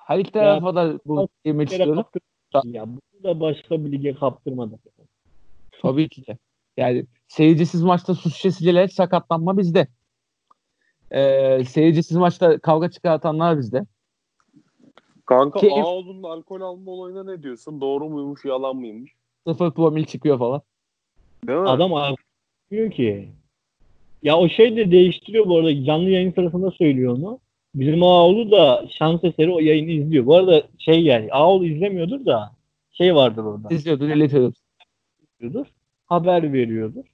[0.06, 2.04] her iki tarafa da bu kere istiyorum.
[2.64, 2.86] ya.
[2.86, 4.80] Bunu da başka bir lige kaptırmadık.
[5.82, 6.38] Tabii ki de.
[6.76, 9.88] Yani seyircisiz maçta su şişesiyle sakatlanma bizde.
[11.10, 13.86] Ee, seyircisiz maçta kavga çıkartanlar bizde.
[15.26, 17.80] Kanka Ki- Ağoğlu'nun alkol alma olayına ne diyorsun?
[17.80, 19.12] Doğru muymuş, yalan mıymış?
[19.46, 20.62] Sıfır promil çıkıyor falan.
[21.46, 21.68] Değil mi?
[21.68, 22.16] Adam
[22.70, 23.28] diyor ki
[24.22, 27.38] ya o şey de değiştiriyor bu arada canlı yayın sırasında söylüyor onu.
[27.74, 30.26] Bizim Ağoğlu da şans eseri o yayını izliyor.
[30.26, 32.52] Bu arada şey yani Ağoğlu izlemiyordur da
[32.92, 33.74] şey vardır orada.
[33.74, 34.54] İzliyordur, iletiyordur.
[35.22, 35.66] Izliyordur.
[36.06, 37.04] Haber veriyordur.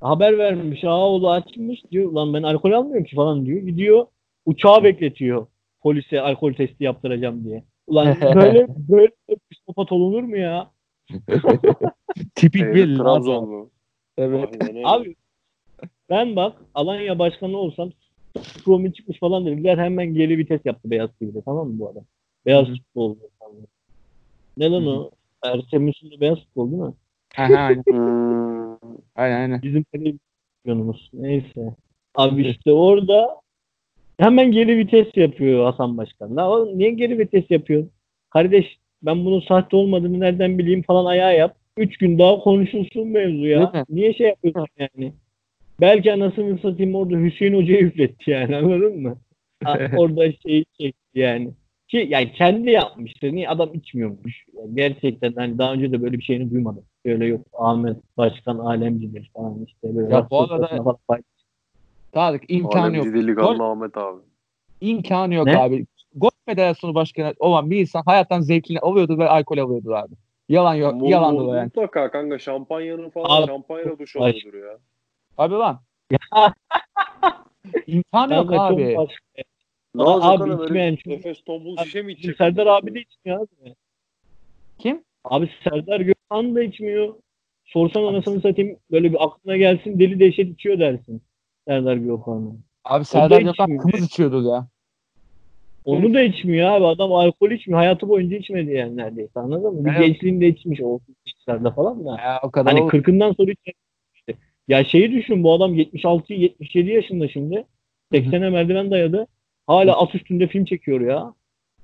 [0.00, 3.62] Haber vermiş Ağoğlu açmış diyor lan ben alkol almıyorum ki falan diyor.
[3.62, 4.06] Gidiyor
[4.46, 5.46] uçağı bekletiyor
[5.80, 7.64] polise alkol testi yaptıracağım diye.
[7.86, 9.12] Ulan böyle böyle
[9.50, 10.70] psikopat olunur mu ya?
[12.34, 13.22] Tipik Evet, bir Trabzon.
[13.22, 13.70] Trabzonlu.
[14.18, 14.48] Evet.
[14.84, 15.16] Abi
[16.10, 17.90] ben bak Alanya başkanı olsam
[18.64, 22.04] Promi çıkmış falan dediler hemen geri vites yaptı Beyaz TV'de tamam mı bu adam?
[22.46, 23.16] Beyaz futbol.
[24.56, 25.10] Ne lan o?
[25.42, 26.94] Ertem Müslüm'de beyaz futbol değil mi?
[27.38, 27.84] Aha, aynen.
[29.16, 29.62] Aynen aynen.
[29.62, 31.10] Bizim televizyonumuz.
[31.12, 31.74] Neyse.
[32.14, 33.40] Abi işte orada
[34.18, 36.36] hemen geri vites yapıyor Hasan Başkan.
[36.36, 37.90] La oğlum niye geri vites yapıyorsun?
[38.30, 41.56] Kardeş ben bunun sahte olmadığını nereden bileyim falan ayağı yap.
[41.76, 43.84] Üç gün daha konuşulsun mevzu ya.
[43.88, 45.12] Niye şey yapıyorsun yani?
[45.80, 49.16] Belki anasını satayım orada Hüseyin Hoca'yı üfletti yani anladın mı?
[49.96, 51.50] Orada şeyi çekti yani.
[51.88, 53.32] Ki yani kendi yapmıştır.
[53.32, 54.44] Niye adam içmiyormuş?
[54.58, 56.84] Yani gerçekten hani daha önce de böyle bir şeyini duymadım.
[57.06, 60.14] Böyle yok Ahmet Başkan alemcidir falan işte böyle.
[60.14, 60.96] Ya bu arada-
[62.12, 63.06] Tarık imkanı yok.
[63.06, 64.20] Delikanlı Ahmet abi.
[64.80, 65.58] İmkanı yok Ne?
[65.58, 65.86] abi.
[66.14, 70.14] Golf Federasyonu Başkanı olan bir insan hayattan zevkini alıyordu ve alkol alıyordu abi.
[70.48, 70.94] Yalan yok.
[70.94, 71.64] Mu- Yalandı o yani.
[71.64, 74.78] Mutlaka kanka şampanyanın falan Abi, şampanya duş alıyordur ya.
[75.38, 75.80] Abi lan.
[76.10, 76.18] Ya.
[77.86, 78.96] İmkanı yok abi.
[79.94, 82.36] Ne olacak abi ana böyle içmeyen çünkü- Efes tombul şişe mi içecek?
[82.36, 83.74] Serdar abi de içmiyor abi.
[84.78, 85.02] Kim?
[85.24, 87.14] Abi Serdar Gökhan da içmiyor.
[87.64, 91.22] Sorsan anasını satayım böyle bir aklına gelsin deli dehşet içiyor dersin.
[91.68, 92.52] Serdar Gökhan'ı.
[92.84, 94.66] Abi Serdar Gökhan kımız içiyordu ya.
[95.84, 96.86] Onu da içmiyor abi.
[96.86, 97.78] Adam alkol içmiyor.
[97.80, 99.40] Hayatı boyunca içmedi yani neredeyse.
[99.40, 99.84] Anladın mı?
[99.84, 100.00] Bir Evet.
[100.06, 102.20] gençliğinde içmiş o gençlerde falan da.
[102.20, 102.92] ya o kadar Hani olur.
[102.92, 103.76] 40'ından sonra içmedi.
[104.68, 107.64] Ya şeyi düşün bu adam 76-77 yaşında şimdi.
[108.12, 109.26] 80'e merdiven dayadı.
[109.66, 111.34] Hala at üstünde film çekiyor ya.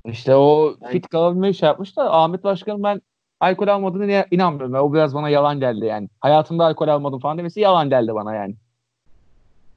[0.07, 3.01] İşte o Yani- fit kalabilmeyi şey yapmış da Ahmet Başkan ben
[3.41, 4.75] alkol almadığını niye- inanmıyorum.
[4.75, 6.09] O biraz bana yalan geldi yani.
[6.21, 8.55] Hayatımda alkol almadım falan demesi yalan geldi bana yani.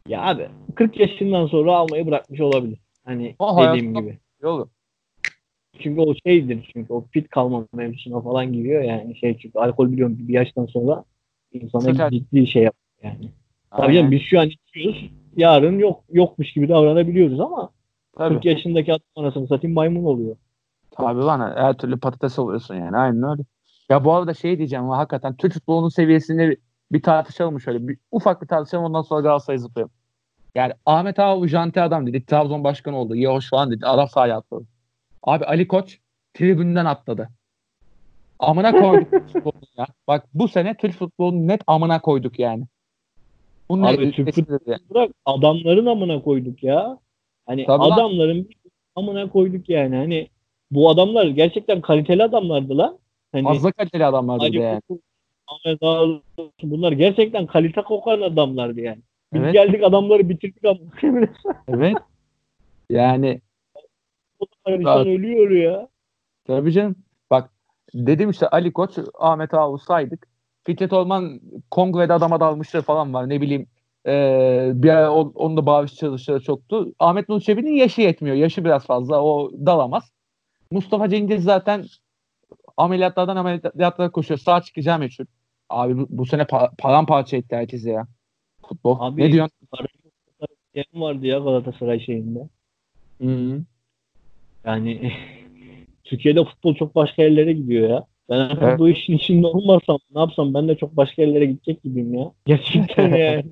[0.07, 2.79] Ya abi 40 yaşından sonra almayı bırakmış olabilir.
[3.05, 4.17] Hani O dediğim gibi.
[4.41, 4.69] Yolu.
[5.79, 10.17] Çünkü o şeydir çünkü o fit kalma mevzusuna falan giriyor yani şey çünkü alkol biliyorum
[10.19, 11.03] bir yaştan sonra
[11.53, 12.09] insana Sıkar.
[12.11, 13.31] ciddi şey yapıyor yani.
[13.71, 17.69] Tabii canım biz şu an içiyoruz yarın yok yokmuş gibi davranabiliyoruz ama
[18.17, 18.33] Tabii.
[18.33, 20.35] 40 yaşındaki adam anasını satayım maymun oluyor.
[20.91, 23.43] Tabii lan her türlü patates oluyorsun yani aynen öyle.
[23.89, 26.57] Ya bu arada şey diyeceğim hakikaten Türk futbolunun seviyesini
[26.91, 27.87] bir, tartışalım şöyle.
[27.87, 29.91] Bir, ufak bir tartışalım ondan sonra Galatasaray'ı zıplayalım.
[30.55, 32.25] Yani Ahmet Ağa janti adam dedi.
[32.25, 33.15] Trabzon başkanı oldu.
[33.15, 33.85] İyi hoş falan dedi.
[33.85, 34.65] Arap sahaya atladı.
[35.23, 35.99] Abi Ali Koç
[36.33, 37.29] tribünden atladı.
[38.39, 39.13] Amına koyduk
[39.77, 39.85] ya.
[40.07, 42.67] Bak bu sene Türk futbolunu net amına koyduk yani.
[43.69, 43.87] Bu ne?
[43.87, 44.49] Abi Türk.
[44.89, 46.99] Bırak adamların amına koyduk ya.
[47.45, 47.91] Hani Tabii lan.
[47.91, 48.49] adamların
[48.95, 50.27] amına koyduk yani hani
[50.71, 52.99] bu adamlar gerçekten kaliteli adamlardı lan.
[53.31, 54.81] Hani Fazla kaliteli adamlar Ali yani.
[55.47, 55.81] Ahmet
[56.63, 59.01] bunlar gerçekten kalite kokan adamlardı yani.
[59.33, 59.53] Biz Evet.
[59.53, 60.79] geldik adamları bitirdik ama
[61.67, 61.97] Evet.
[62.89, 63.41] Yani
[64.67, 65.87] insan ölüyor ya.
[66.47, 66.95] Tabii canım.
[67.31, 67.49] Bak
[67.93, 70.27] dedim işte Ali Koç, Ahmet Ağuz saydık.
[70.65, 71.39] Fikret Orman
[71.71, 73.29] kongrede adama dalmışları falan var.
[73.29, 73.67] Ne bileyim
[74.07, 76.93] eee bir ara on- onun da bağış çalışları çoktu.
[76.99, 78.35] Ahmet Nur Çebi'nin yaşı yetmiyor.
[78.35, 79.23] Yaşı biraz fazla.
[79.23, 80.11] O dalamaz.
[80.71, 81.85] Mustafa Cengiz zaten
[82.77, 84.37] ameliyatlardan ameliyatlara koşuyor.
[84.39, 85.25] Sağ çıkacağı meçhul.
[85.69, 88.07] Abi bu, bu sene pa- paramparça etti herkesi ya.
[88.69, 88.97] Futbol.
[88.99, 89.57] Abi, ne diyorsun?
[90.93, 92.49] Vardı ya Galatasaray şeyinde.
[93.21, 93.61] Hı-hı.
[94.65, 95.13] Yani
[96.03, 98.05] Türkiye'de futbol çok başka yerlere gidiyor ya.
[98.29, 98.79] Ben Evet.
[98.79, 102.31] bu işin içinde olmasam ne yapsam ben de çok başka yerlere gidecek gibiyim ya.
[102.45, 103.45] Gerçekten yani.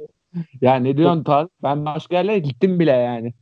[0.61, 1.51] Ya ne diyorsun Tarık?
[1.63, 3.33] Ben başka yerlere gittim bile yani.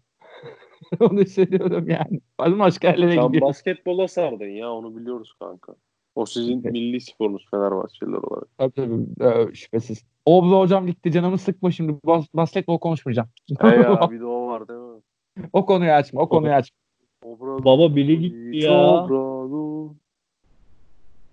[0.99, 2.21] Onu hissediyorum yani.
[2.41, 3.47] Ben başka yerlere Sen gidiyorum.
[3.49, 5.73] basketbola sardın ya onu biliyoruz kanka.
[6.15, 8.47] O sizin milli sporunuz Fenerbahçeliler olarak.
[8.57, 10.03] Tabii tabii e, şüphesiz.
[10.25, 11.91] Obra hocam gitti canımı sıkma şimdi.
[12.05, 13.29] Bas- basketbol konuşmayacağım.
[13.61, 15.01] He ya bir de o var değil mi?
[15.53, 16.21] o konuyu açma.
[16.21, 16.77] O konuyu açma.
[17.25, 18.71] Obra- Baba biri gitti ya.
[18.71, 19.93] Sobrano.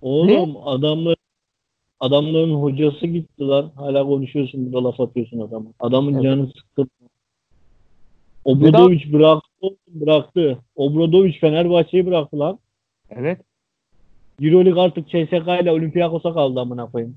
[0.03, 1.17] Oğlum adamlar
[2.01, 3.73] adamların hocası gitti lan.
[3.77, 5.71] Hala konuşuyorsun burada laf atıyorsun adama.
[5.81, 6.23] Adamın Evet.
[6.23, 6.91] canı sıkkın.
[8.45, 9.67] Obradoviç bıraktı.
[9.89, 10.59] Bıraktı.
[10.77, 12.59] Obradoviç Fenerbahçe'yi bıraktı lan.
[13.11, 13.41] Evet.
[14.43, 17.17] Euroleague artık CSK ile Olympiakos'a kaldı amına koyayım.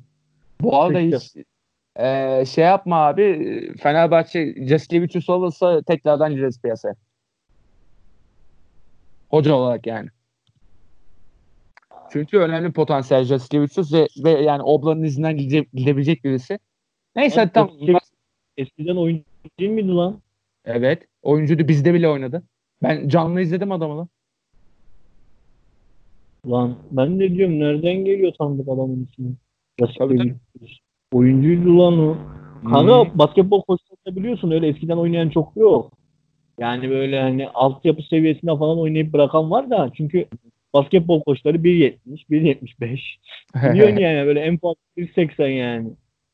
[0.61, 1.36] Bu arada hiç
[1.95, 3.73] e, şey yapma abi.
[3.79, 6.95] Fenerbahçe Jaskevicius olursa tekrardan gireriz piyasaya.
[9.29, 10.09] Hoca olarak yani.
[12.12, 16.59] Çünkü önemli potansiyel Jaskevicius ve, ve yani Obla'nın izinden gide, gidebilecek birisi.
[17.16, 17.41] Neyse.
[17.41, 18.12] Jaskevicius-
[18.57, 19.24] Eskiden oyuncu
[19.59, 20.20] değil miydi lan?
[20.66, 21.07] Evet.
[21.22, 22.43] Oyuncuydu bizde bile oynadı.
[22.84, 24.07] Ben canlı izledim adamı lan.
[26.45, 29.34] Lan ben de diyorum nereden geliyor tanıdık adamın ismi.
[29.80, 30.38] Jaskevicius.
[31.14, 32.18] Oyuncuydu lan o.
[32.70, 33.20] Kanka Hmm.
[33.20, 35.91] basketbol koçlarında biliyorsun öyle eskiden oynayan çok yok.
[36.59, 40.26] Yani böyle hani altyapı seviyesinde falan oynayıp bırakan var da çünkü
[40.74, 41.97] basketbol koçları 1.70,
[42.30, 42.99] 1.75.
[43.74, 45.89] Biliyorsun yani böyle en fazla 1.80 yani.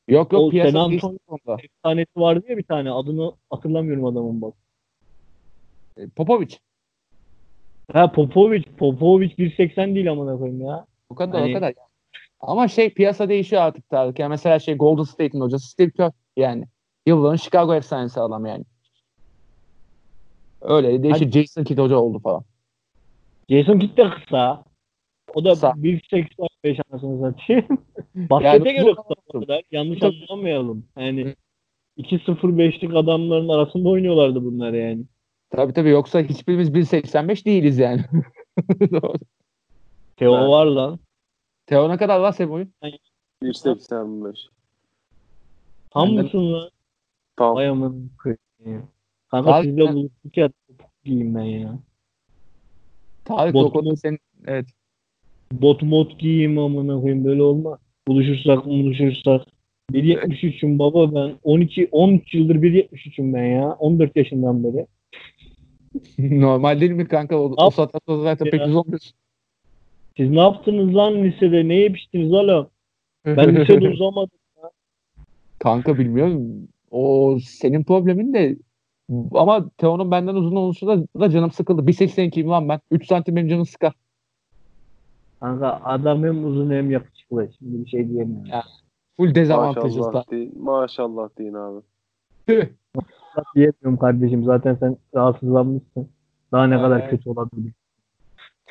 [0.08, 1.62] yok O yok piyasa San değişti Antonio- bu konuda.
[1.64, 4.54] Efsanesi vardı ya bir tane adını hatırlamıyorum adamın bak.
[6.16, 6.56] Popovic.
[7.94, 10.86] Ha Popovic, Popovic 1.80 değil amına koyayım ya.
[11.10, 11.74] O kadar Hani- o kadar.
[12.40, 14.20] Ama şey piyasa değişiyor artık Tarık.
[14.20, 16.66] Yani mesela şey Golden State'in hocası Steve Kerr yani.
[17.06, 18.64] Yılların Chicago efsanesi adam yani.
[20.62, 21.32] Öyle değişiyor.
[21.32, 22.44] Jason Kidd hoca oldu falan.
[23.50, 24.64] Jason Kidd de kısa.
[25.34, 25.70] O da Kısa.
[25.70, 27.66] 1.85 anasını satayım.
[28.16, 29.62] Baskete Yani göre kısa kadar.
[29.72, 30.86] Yanlış anlamayalım.
[30.98, 31.36] Yani
[31.98, 35.04] 2.05'lik adamların arasında oynuyorlardı bunlar yani.
[35.50, 38.02] Tabii tabii yoksa hiçbirimiz 1.85 değiliz yani.
[40.18, 40.50] Teo Evet.
[40.50, 41.00] var lan.
[41.66, 42.74] Teo ne kadar var senin boyun?
[43.44, 44.36] 1.85.
[45.90, 46.70] Tam Benden- mısın lan?
[47.36, 47.56] Tamam.
[47.56, 48.10] Vay aman.
[49.32, 50.50] Kanka sizle buluştuk ya.
[51.04, 51.80] giyeyim ben ya.
[53.28, 54.66] Tarık Bot- o konuda senin evet.
[55.52, 57.80] Bot mod giyeyim amına koyayım böyle olmaz.
[58.08, 59.42] Buluşursak buluşursak.
[59.92, 61.36] 1.73'üm baba ben.
[61.44, 63.72] 12 13 yıldır 1.73'üm ben ya.
[63.72, 64.86] 14 yaşından beri.
[66.42, 67.38] Normal değil mi kanka?
[67.38, 68.66] O, o saatten sonra zaten pek Ya.
[68.68, 69.14] uzun olmuyorsun.
[70.18, 71.68] Siz ne yaptınız lan lisede?
[71.68, 72.68] Ne yetiştiniz oğlum?
[73.26, 74.38] Ben lisede uzamadım.
[75.60, 76.68] Kanka bilmiyorum.
[76.92, 78.58] O senin problemin de
[79.34, 81.82] ama Teo'nun benden uzun oluşu da, da canım sıkıldı.
[81.82, 82.80] 1.82'yim lan ben.
[82.92, 83.94] 3 santim benim canım sıkar.
[85.40, 87.50] Kanka adam hem uzun hem yakışıklı.
[87.60, 88.46] Şimdi bir şey diyemiyorum.
[88.46, 88.64] Ya.
[89.18, 90.06] Full dezavantajız da.
[90.06, 91.82] Maşallah deyin, maşallah deyin abi.
[92.48, 92.68] Tüh.
[93.56, 94.44] Diyemiyorum kardeşim.
[94.44, 96.10] Zaten sen rahatsızlanmışsın.
[96.52, 96.84] Daha ne Evet.
[96.84, 97.74] kadar kötü olabilir.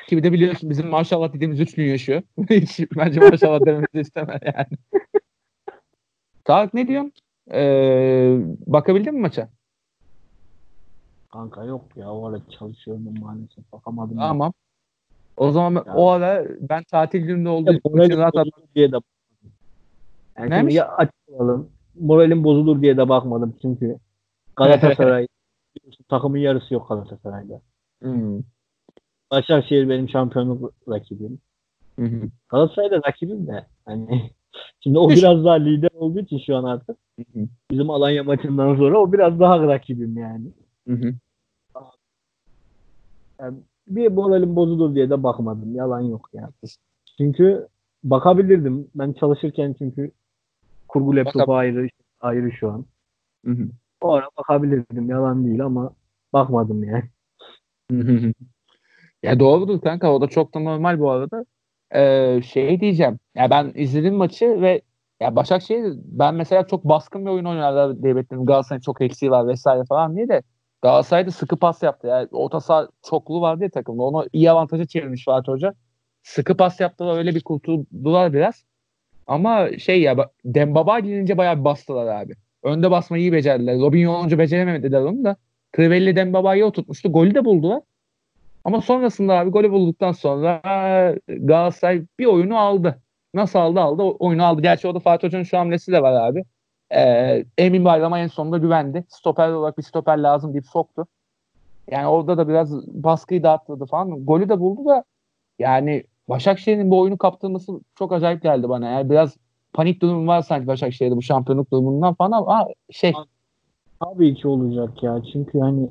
[0.07, 2.21] Ki bir de biliyorsun bizim maşallah dediğimiz 3 gün yaşıyor.
[2.49, 4.67] Hiç bence maşallah dememizi istemez yani.
[6.43, 7.11] Tarık ne diyorsun?
[7.51, 9.49] Ee, bakabildin mi maça?
[11.37, 12.11] Kanka yok ya.
[12.13, 13.71] O ara çalışıyordum maalesef.
[13.73, 14.17] Bakamadım.
[14.17, 14.53] Tamam.
[15.37, 15.97] O zaman Yani.
[15.97, 18.97] o ara ben tatil gününde olduğu Ya, için rahat bozulur diye de
[20.37, 20.75] yani Neymiş?
[20.75, 21.69] ya açıklayalım.
[21.99, 23.97] Moralim bozulur diye de bakmadım çünkü
[24.55, 25.27] Galatasaray
[26.09, 27.61] takımın yarısı yok Galatasaray'da.
[28.01, 28.41] Hmm.
[29.31, 31.39] Başakşehir benim şampiyonluk rakibim.
[31.99, 32.21] Hı hı.
[32.49, 34.31] Galatasaray da rakibim de hani
[34.79, 37.47] şimdi o biraz daha lider olduğu için şu an artık Hı hı.
[37.71, 40.47] bizim Alanya maçından sonra o biraz daha rakibim yani.
[40.87, 41.13] Hı hı.
[43.39, 43.57] Yani
[43.87, 45.75] bir moralim bozulur diye de bakmadım.
[45.75, 46.51] Yalan yok yani.
[47.17, 47.67] Çünkü
[48.03, 48.87] bakabilirdim.
[48.95, 50.11] Ben çalışırken çünkü
[50.87, 51.87] kurgu laptopu Bakab- ayrı
[52.21, 52.85] ayrı şu an.
[53.45, 53.69] Hı hı.
[54.01, 55.09] O ara bakabilirdim.
[55.09, 55.91] Yalan değil ama
[56.33, 57.03] bakmadım yani.
[59.23, 61.45] Ya doğrudur kanka o da çok da normal bu arada.
[61.95, 63.19] Ee, şey diyeceğim.
[63.35, 64.81] Ya ben izledim maçı ve
[65.19, 68.45] ya Başakşehir ben mesela çok baskın bir oyun oynarlar diye bekledim.
[68.45, 70.43] Galatasaray'ın çok eksiği var vesaire falan diye de
[70.87, 72.07] Galatasaray'da sıkı pas yaptı.
[72.07, 74.03] Yani orta saha çoklu var diye takımda.
[74.03, 75.73] Onu iyi avantaja çevirmiş Fatih Hoca.
[76.23, 78.65] Sıkı pas yaptılar öyle bir kurtuldular biraz.
[79.27, 82.33] Ama şey ya Dembaba gelince bayağı bir bastılar abi.
[82.63, 83.79] Önde basmayı iyi becerdiler.
[83.79, 85.35] Robinho olunca beceremediler onu da.
[85.75, 87.11] Crivelli Dembaba'yı oturtmuştu.
[87.11, 87.81] Golü de buldular.
[88.65, 90.61] Ama sonrasında abi golü bulduktan sonra
[91.27, 93.01] Galatasaray bir oyunu aldı.
[93.33, 94.61] Nasıl aldı aldı oyunu aldı.
[94.61, 96.43] Gerçi orada Fatih Hoca'nın şu hamlesi de var abi.
[96.95, 99.05] Ee, Emin Bayram'a en sonunda güvendi.
[99.09, 101.07] Stoper olarak bir stoper lazım deyip soktu.
[101.91, 104.25] Yani orada da biraz baskıyı dağıttırdı falan.
[104.25, 105.03] Golü de buldu da
[105.59, 108.89] yani Başakşehir'in bu oyunu kaptırması çok acayip geldi bana.
[108.89, 109.37] Yani biraz
[109.73, 113.13] panik durum var sanki Başakşehir'de bu şampiyonluk durumundan falan ama şey
[113.99, 115.21] Tabii ki olacak ya.
[115.33, 115.89] Çünkü hani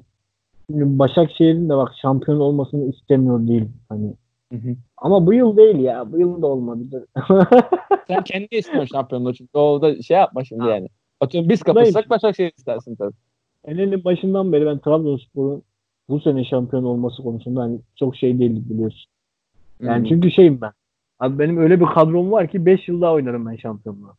[0.70, 3.68] Başakşehir'in de bak şampiyon olmasını istemiyor değil.
[3.88, 4.14] Hani
[4.52, 4.76] Hı hı.
[4.96, 6.12] Ama bu yıl değil ya.
[6.12, 7.06] Bu yıl da olmadı.
[8.06, 10.70] Sen kendi istiyorsun şampiyonluğu çünkü o da şey yapma şimdi Ha.
[10.70, 10.88] yani.
[11.20, 13.14] Atıyorum biz kapışsak Başakşehir istersin tabii.
[13.64, 15.62] Enenin başından beri ben Trabzonspor'un
[16.08, 19.10] bu sene şampiyon olması konusunda hani çok şey değildik biliyorsun.
[19.80, 20.08] Yani Hı.
[20.08, 20.72] çünkü şeyim ben.
[21.18, 24.14] Abi benim öyle bir kadrom var ki 5 yıl daha oynarım ben şampiyonluğu.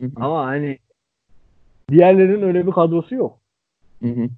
[0.00, 0.10] Hı hı.
[0.16, 0.78] Ama hani
[1.90, 3.38] diğerlerinin öyle bir kadrosu yok.
[4.02, 4.28] Hı hı.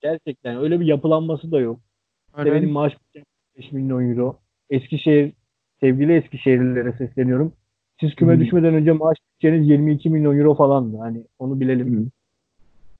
[0.00, 1.80] Gerçekten öyle bir yapılanması da yok.
[2.28, 2.52] İşte Öyle.
[2.52, 3.24] benim maaş bütçem
[3.58, 4.38] 5 milyon euro.
[4.70, 5.32] Eskişehir,
[5.80, 7.52] sevgili Eskişehirlilere sesleniyorum.
[8.00, 8.40] Siz küme Hı.
[8.40, 10.96] düşmeden önce maaş bütçeniz 22 milyon euro falandı.
[10.98, 11.96] Hani onu bilelim.
[11.96, 12.06] Hı.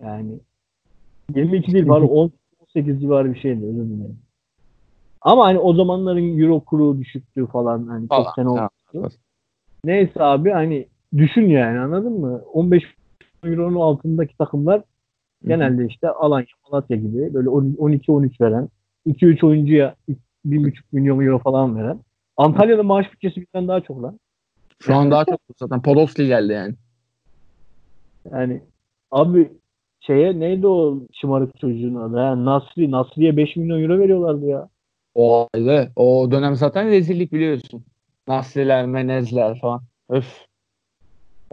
[0.05, 0.39] Yani
[1.35, 4.19] 22 değil pardon 10 18 civarı bir şeydi özür dilerim.
[5.21, 8.69] Ama hani o zamanların euro kuru düşüktü falan hani Falan, çok sene oldu.
[8.93, 9.11] tamam.
[9.85, 10.87] Neyse abi hani
[11.17, 12.43] düşün yani anladın mı?
[12.53, 12.83] 15
[13.43, 14.83] milyon euronun altındaki takımlar
[15.47, 18.69] genelde işte Alanya, Malatya gibi böyle 12-13 veren
[19.07, 19.95] 2-3 oyuncuya
[20.51, 22.01] 1,5 milyon euro falan veren.
[22.37, 24.21] Antalya'da maaş bütçesi bizden daha çok lan.
[24.83, 26.75] Şu an daha çok zaten Podolski geldi yani.
[28.33, 28.63] Yani
[29.11, 29.53] abi
[30.01, 32.17] şeye neydi o şımarık çocuğun adı?
[32.17, 32.45] Ha?
[32.45, 32.91] Nasri.
[32.91, 34.69] Nasri'ye 5 milyon euro veriyorlardı ya.
[35.15, 35.91] O ayrı.
[35.97, 37.85] O dönem zaten rezillik biliyorsun.
[38.29, 39.83] Nasriler, Menezler falan.
[40.09, 40.47] Öf.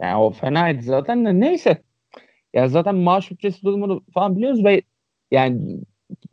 [0.00, 1.82] Yani o fenaydı zaten de neyse.
[2.54, 4.82] Ya zaten maaş bütçesi durumunu falan biliyoruz ve
[5.30, 5.80] yani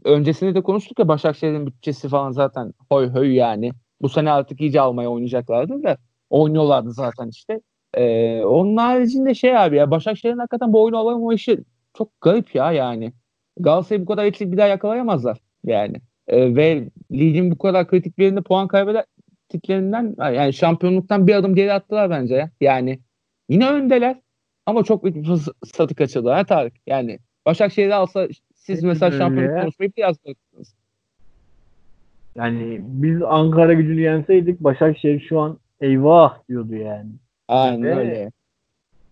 [0.03, 3.71] öncesinde de konuştuk ya Başakşehir'in bütçesi falan zaten hoy hoy yani.
[4.01, 5.97] Bu sene artık iyice almaya oynayacaklardı da
[6.29, 7.61] oynuyorlardı zaten işte.
[7.93, 11.63] Ee, onun haricinde şey abi ya Başakşehir'in hakikaten bu oyunu alamama işi
[11.97, 13.13] çok garip ya yani.
[13.59, 15.97] Galatasaray'ı bu kadar etkili bir daha yakalayamazlar yani.
[16.27, 21.73] Ee, ve ligin bu kadar kritik bir yerinde puan kaybettiklerinden yani şampiyonluktan bir adım geri
[21.73, 22.51] attılar bence ya.
[22.61, 22.99] Yani
[23.49, 24.21] yine öndeler
[24.65, 26.73] ama çok büyük bir fırsatı kaçırdılar ha Tarık.
[26.87, 28.27] Yani Başakşehir'i alsa
[28.61, 29.61] siz mesela şampiyonluk ya.
[29.61, 30.75] konuşmayı biraz bırakırsınız.
[32.35, 37.09] Yani biz Ankara gücünü yenseydik Başakşehir şu an eyvah diyordu yani.
[37.47, 37.97] Aynen Evet.
[37.97, 38.31] öyle.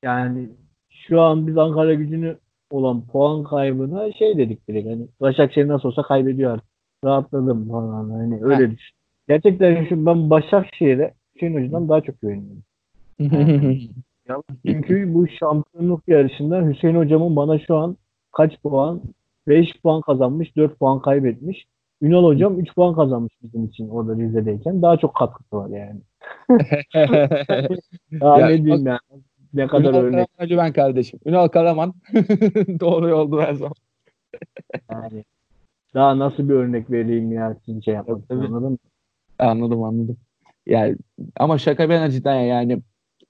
[0.03, 0.49] Yani
[0.89, 2.37] şu an biz Ankara gücünü
[2.71, 6.69] olan puan kaybına şey dedik direkt hani Başakşehir nasıl olsa kaybediyor artık.
[7.05, 8.95] Rahatladım falan hani öyle düşün.
[9.27, 12.63] Gerçekten şu ben Başakşehir'e Hüseyin Hoca'dan daha çok güveniyorum.
[14.65, 17.97] Çünkü bu şampiyonluk yarışında Hüseyin hocamın bana şu an
[18.31, 19.01] kaç puan?
[19.49, 21.67] 5 puan kazanmış, 4 puan kaybetmiş.
[22.01, 24.81] Ünal hocam 3 puan kazanmış bizim için orada Rize'deyken.
[24.81, 26.01] Daha çok katkısı var yani.
[28.21, 28.99] Daha Ya, ne diyeyim yani.
[29.53, 31.19] Ne kadar Ünal örnek Karaman ben kardeşim.
[31.25, 31.93] Ünal Karaman
[32.79, 33.75] doğru yoldu her zaman.
[34.91, 35.23] yani.
[35.93, 38.77] Daha nasıl bir örnek vereyim ya siz şey yapmak anladın mı?
[39.39, 40.17] Anladım anladım.
[40.65, 40.97] Yani
[41.39, 42.81] ama şaka bir yana cidden yani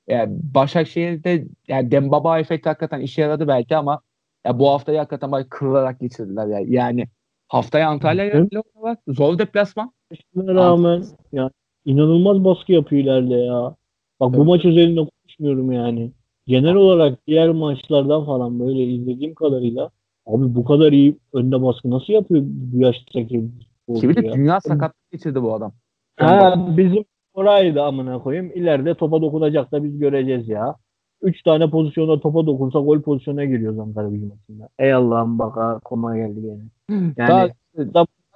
[0.07, 4.01] yani Başakşehir'de yani Dembaba efekti hakikaten işe yaradı belki ama
[4.45, 6.73] ya bu haftayı hakikaten böyle kırılarak geçirdiler yani.
[6.73, 7.07] Yani
[7.47, 8.97] haftaya Antalya'ya oynuyorlar.
[9.07, 9.91] Zor deplasman.
[10.35, 11.49] Buna rağmen ya
[11.85, 13.75] inanılmaz baskı yapıyor ileride ya.
[14.19, 14.47] Bak bu Tabii.
[14.47, 16.11] maç özelinde konuşmuyorum yani.
[16.47, 19.89] Genel olarak diğer maçlardan falan böyle izlediğim kadarıyla
[20.25, 23.49] abi bu kadar iyi önde baskı nasıl yapıyor bu yaştaki
[23.95, 24.33] Ki bir de ya?
[24.33, 25.73] dünya sakatlık geçirdi bu adam.
[26.17, 28.51] Ha, bizim oraydı amına koyayım.
[28.55, 30.75] İleride topa dokunacak da biz göreceğiz ya.
[31.21, 34.69] Üç tane pozisyonda topa dokunsa gol pozisyonuna giriyoruz Ankara gücü maçında.
[34.79, 37.15] Ey Allah'ım bak koma geldi gene.
[37.17, 37.51] Daha Yani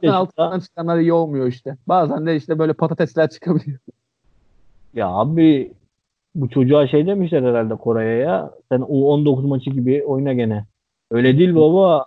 [0.02, 1.78] zaten altından çıkanlar iyi olmuyor işte.
[1.88, 3.80] Bazen de işte böyle patatesler çıkabiliyor.
[4.94, 5.74] Ya abi
[6.36, 8.52] bu çocuğa şey demişler herhalde Koray'a ya.
[8.72, 10.66] Sen U19 maçı gibi oyna gene.
[11.12, 12.06] Öyle değil baba.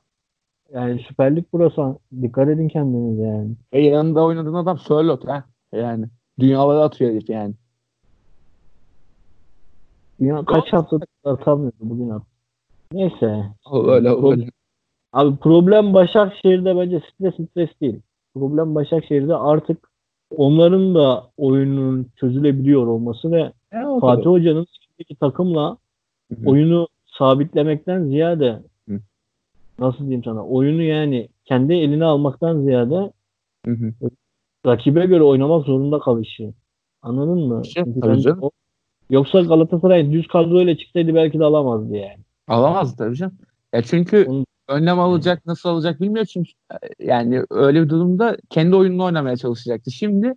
[0.73, 1.99] Yani Süper Lig burası.
[2.23, 3.51] Dikkat edin kendinize yani.
[3.73, 5.45] E yanında oynadığın adam Sörlot ha.
[5.73, 6.07] Yani
[6.39, 7.55] dünyaları atıyor herif yani.
[10.21, 12.23] Dünya kaç haftadır atamıyordu bugün at.
[12.93, 13.45] Neyse.
[13.73, 14.49] Öyle öyle.
[15.13, 18.01] Abi problem Başakşehir'de bence stres stres değil.
[18.35, 19.91] Problem Başakşehir'de artık
[20.37, 24.27] onların da oyunun çözülebiliyor olması ve E, Fatih.
[24.27, 25.77] Hoca'nın içindeki takımla
[26.33, 26.51] Hı hı.
[26.51, 26.89] oyunu
[27.19, 29.01] sabitlemekten ziyade Hı.
[29.79, 33.13] nasıl diyeyim sana oyunu yani kendi eline almaktan ziyade
[33.67, 33.93] Hı hı.
[34.67, 36.53] rakibe göre oynamak zorunda kalışı.
[37.03, 37.65] Anladın mı?
[37.65, 38.39] Şey, Çünkü tabii sen- canım.
[38.43, 38.51] o-
[39.11, 42.19] yoksa Galatasaray düz kadroyla çıksaydı belki de alamazdı yani.
[42.49, 43.39] Alamaz tabii canım.
[43.73, 48.77] Ya çünkü Onu- önlem alacak, nasıl alacak bilmiyor çünkü e, yani öyle bir durumda kendi
[48.77, 49.91] oyununu oynamaya çalışacaktı.
[49.91, 50.35] Şimdi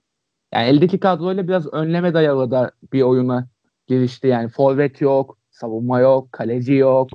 [0.54, 3.48] yani eldeki kadroyla biraz önleme dayalı da bir oyuna
[3.88, 4.28] girişti.
[4.28, 7.10] Yani forvet yok, savunma yok, kaleci yok.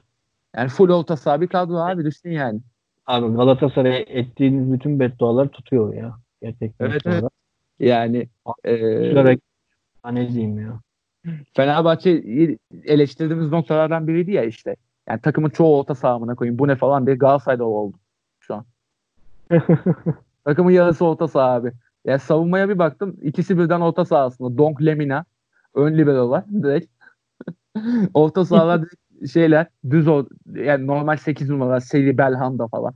[0.57, 2.61] Yani full orta saha bir kadro abi düşün yani.
[3.07, 6.16] Abi Galatasaray'a ettiğiniz bütün beddualar tutuyor ya.
[6.42, 7.24] Gerçekten Evet, evet.
[7.78, 8.28] Yani
[8.64, 8.72] e,
[10.32, 10.80] diyeyim ya.
[11.54, 12.10] Fenerbahçe
[12.84, 14.76] eleştirdiğimiz noktalardan biriydi ya işte.
[15.08, 16.58] Yani takımın çoğu orta sahamına koyayım.
[16.58, 17.96] Bu ne falan diye Galatasaray'da oldu
[18.40, 18.64] şu an.
[20.44, 21.72] Takımın yarısı orta saha abi.
[22.04, 23.16] Ya savunmaya bir baktım.
[23.22, 24.58] ikisi birden orta sahasında.
[24.58, 25.24] Donk Lemina.
[25.74, 26.44] Ön liberolar.
[26.62, 26.90] Direkt.
[28.14, 29.66] orta sahalar direkt şeyler.
[29.90, 30.26] Düz o.
[30.54, 31.80] Yani normal 8 numara.
[31.80, 32.94] Seri Belhanda falan.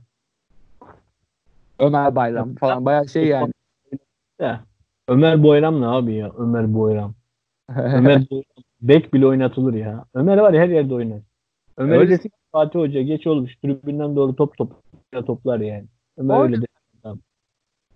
[1.79, 2.85] Ömer Bayram falan.
[2.85, 3.53] Bayağı şey yani.
[4.39, 4.63] Ya.
[5.07, 6.31] Ömer Boyram ne abi ya?
[6.37, 7.13] Ömer Boyram.
[7.77, 8.23] Ömer.
[8.81, 10.05] Bek bile oynatılır ya.
[10.13, 11.19] Ömer var ya her yerde oynar.
[11.77, 12.09] Ömer Öyle.
[12.09, 13.55] desin Fatih Hoca geç olmuş.
[13.55, 14.71] Tribünden doğru top top
[15.27, 15.85] toplar yani.
[16.17, 16.55] Ömer Öyle.
[16.55, 16.65] öyle.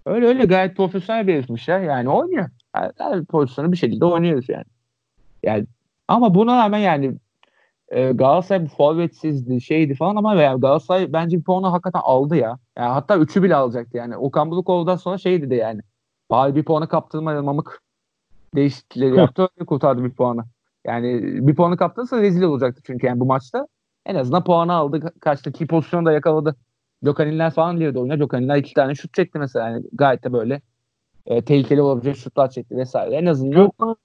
[0.05, 1.79] Öyle öyle gayet profesyonel bir herifmiş ya.
[1.79, 2.49] Yani oynuyor.
[2.73, 4.65] Her, her pozisyonu bir şekilde oynuyoruz yani.
[5.43, 5.65] Yani
[6.07, 7.15] ama buna rağmen yani
[7.89, 12.59] e, Galatasaray forvetsizdi şeydi falan ama yani Galatasaray bence bir puanı hakikaten aldı ya.
[12.77, 14.17] Yani hatta üçü bile alacaktı yani.
[14.17, 15.81] Okan Burukoğlu'dan sonra şeydi de yani.
[16.31, 17.82] Bari bir puanı kaptırmayalım Mamık
[18.55, 20.43] değişiklikleri yaptı öyle kurtardı bir puanı.
[20.87, 23.67] Yani bir puanı kaptırırsa rezil olacaktı çünkü yani bu maçta.
[24.05, 24.97] En azından puanı aldı.
[24.97, 26.55] Ka- Kaçtı ki pozisyonu da yakaladı.
[27.01, 28.15] Gökhaniller falan diyordu oyuna.
[28.15, 29.69] Gökhaniller iki tane şut çekti mesela.
[29.69, 30.61] Yani gayet de böyle
[31.25, 33.15] e, tehlikeli olabilecek şutlar çekti vesaire.
[33.15, 33.95] En azından Gökhan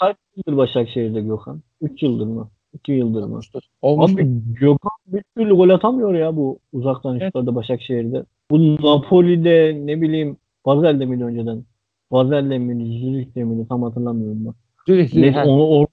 [0.00, 1.62] kaç yıldır Başakşehir'de Gökhan?
[1.80, 2.50] 3 yıldır mı?
[2.72, 3.26] 2 yıldır mı?
[3.26, 3.62] olmuştur.
[3.82, 7.26] Olmuş Abi Gökhan bir türlü gol atamıyor ya bu uzaktan Evet.
[7.26, 8.24] şutlarda Başakşehir'de.
[8.50, 10.36] Bu Napoli'de ne bileyim
[10.66, 11.64] Bazel'de miydi önceden?
[12.12, 12.98] Bazel'de miydi?
[13.00, 13.66] Zürih'te miydi?
[13.68, 14.54] Tam hatırlamıyorum ben.
[14.86, 15.46] Zürih, Zürih, Ne, ha.
[15.46, 15.86] onu or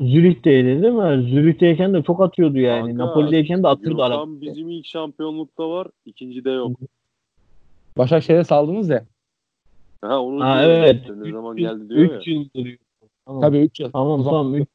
[0.00, 1.30] Zürih'teydi değil mi?
[1.30, 2.88] Zürih'teyken de çok atıyordu yani.
[2.96, 4.14] Kanka, Napoli'deyken de atıyordu ara.
[4.14, 5.88] Gökhan bizim ilk şampiyonlukta var.
[6.04, 6.72] ikincide yok.
[7.98, 9.04] Başakşehir'e saldınız ya.
[10.02, 11.10] Ha onu Ha evet.
[11.16, 12.18] Ne zaman geldi diyor ya.
[12.18, 12.78] 3 yıldır.
[13.26, 13.40] Tamam.
[13.40, 13.90] Tabii 3 yıl.
[13.90, 14.54] Tamam O zaman- tamam.
[14.54, 14.68] Üç-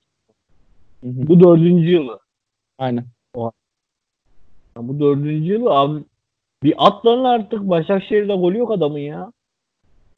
[1.03, 1.27] Hı hı.
[1.27, 2.19] Bu dördüncü yılı.
[2.77, 3.05] Aynen.
[3.37, 6.03] Ya Bu dördüncü yılı abi.
[6.63, 9.31] Bir at lan artık Başakşehir'de golü yok adamın ya.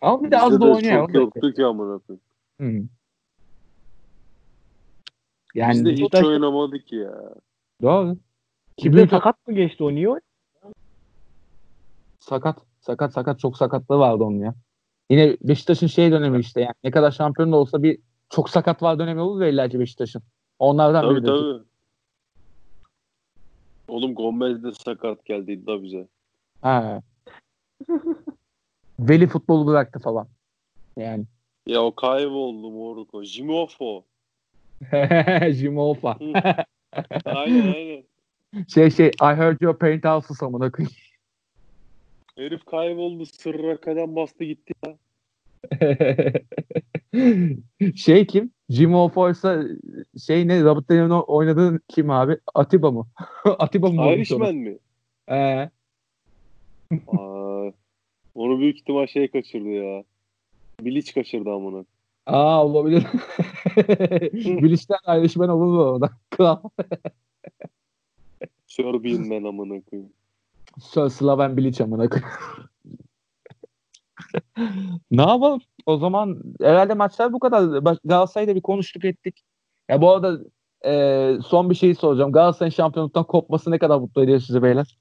[0.03, 1.07] Ama bir de az Bizde da de oynuyor.
[1.07, 2.89] Çok yoktu ki amına koyayım.
[5.55, 7.13] Yani Biz de hiç Beşiktaş- oynamadık ya.
[7.81, 8.15] doğru.
[8.15, 8.19] Ki
[8.77, 10.09] Kimde büyük sakat mı geçti o niye
[12.19, 12.57] sakat.
[12.81, 14.55] Sakat sakat çok sakatlığı vardı onun ya.
[15.09, 17.99] Yine Beşiktaş'ın şey dönemi işte yani ne kadar şampiyon da olsa bir
[18.29, 20.21] çok sakat var dönemi olur ya illa ki Beşiktaş'ın.
[20.59, 21.25] Onlardan Tabii biri.
[21.25, 21.63] tabii.
[23.87, 26.07] Oğlum Gomez de sakat geldi da bize.
[26.61, 27.01] Ha.
[28.99, 30.27] Veli futbolu bıraktı falan.
[30.97, 31.25] Yani.
[31.67, 33.23] Ya o kayboldu moruk o.
[33.23, 34.03] Jimofo.
[35.51, 36.17] Jimofa.
[37.25, 38.03] aynen aynen.
[38.67, 40.93] şey şey I heard your paint house'u amına koyayım.
[42.37, 43.25] Herif kayboldu.
[43.25, 44.95] Sırra kadem bastı gitti ya.
[47.95, 48.51] şey kim?
[48.69, 49.63] Jim Ofoysa
[50.25, 50.63] şey ne?
[50.63, 52.37] Robert De Niro oynadığı kim abi?
[52.55, 53.07] Atiba mı?
[53.59, 54.13] Atiba mı?
[54.13, 54.77] Irishman mi?
[55.29, 55.69] Ee,
[57.07, 57.52] Aa,
[58.35, 60.03] onu büyük ihtimal şey kaçırdı ya.
[60.81, 61.85] Bilic kaçırdı amına.
[62.25, 63.03] aa olabilir.
[64.63, 66.09] Bilişten ayrışman olur mu orada?
[66.29, 66.57] Kral.
[68.67, 70.11] Serbian man amına koyayım.
[70.79, 72.31] Sir Slaven Bilic amına koyayım.
[75.11, 75.61] ne yapalım?
[75.85, 77.85] O zaman herhalde maçlar bu kadar.
[77.85, 79.43] Bak, Galatasaray'da bir konuştuk ettik.
[79.89, 80.39] Ya bu arada
[80.85, 82.31] e, son bir şey soracağım.
[82.31, 84.97] Galatasaray'ın şampiyonluktan kopması ne kadar mutlu ediyor sizi beyler?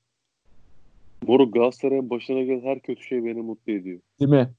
[1.26, 4.00] Moruk Galatasaray'ın başına gelen her kötü şey beni mutlu ediyor.
[4.20, 4.50] Değil mi?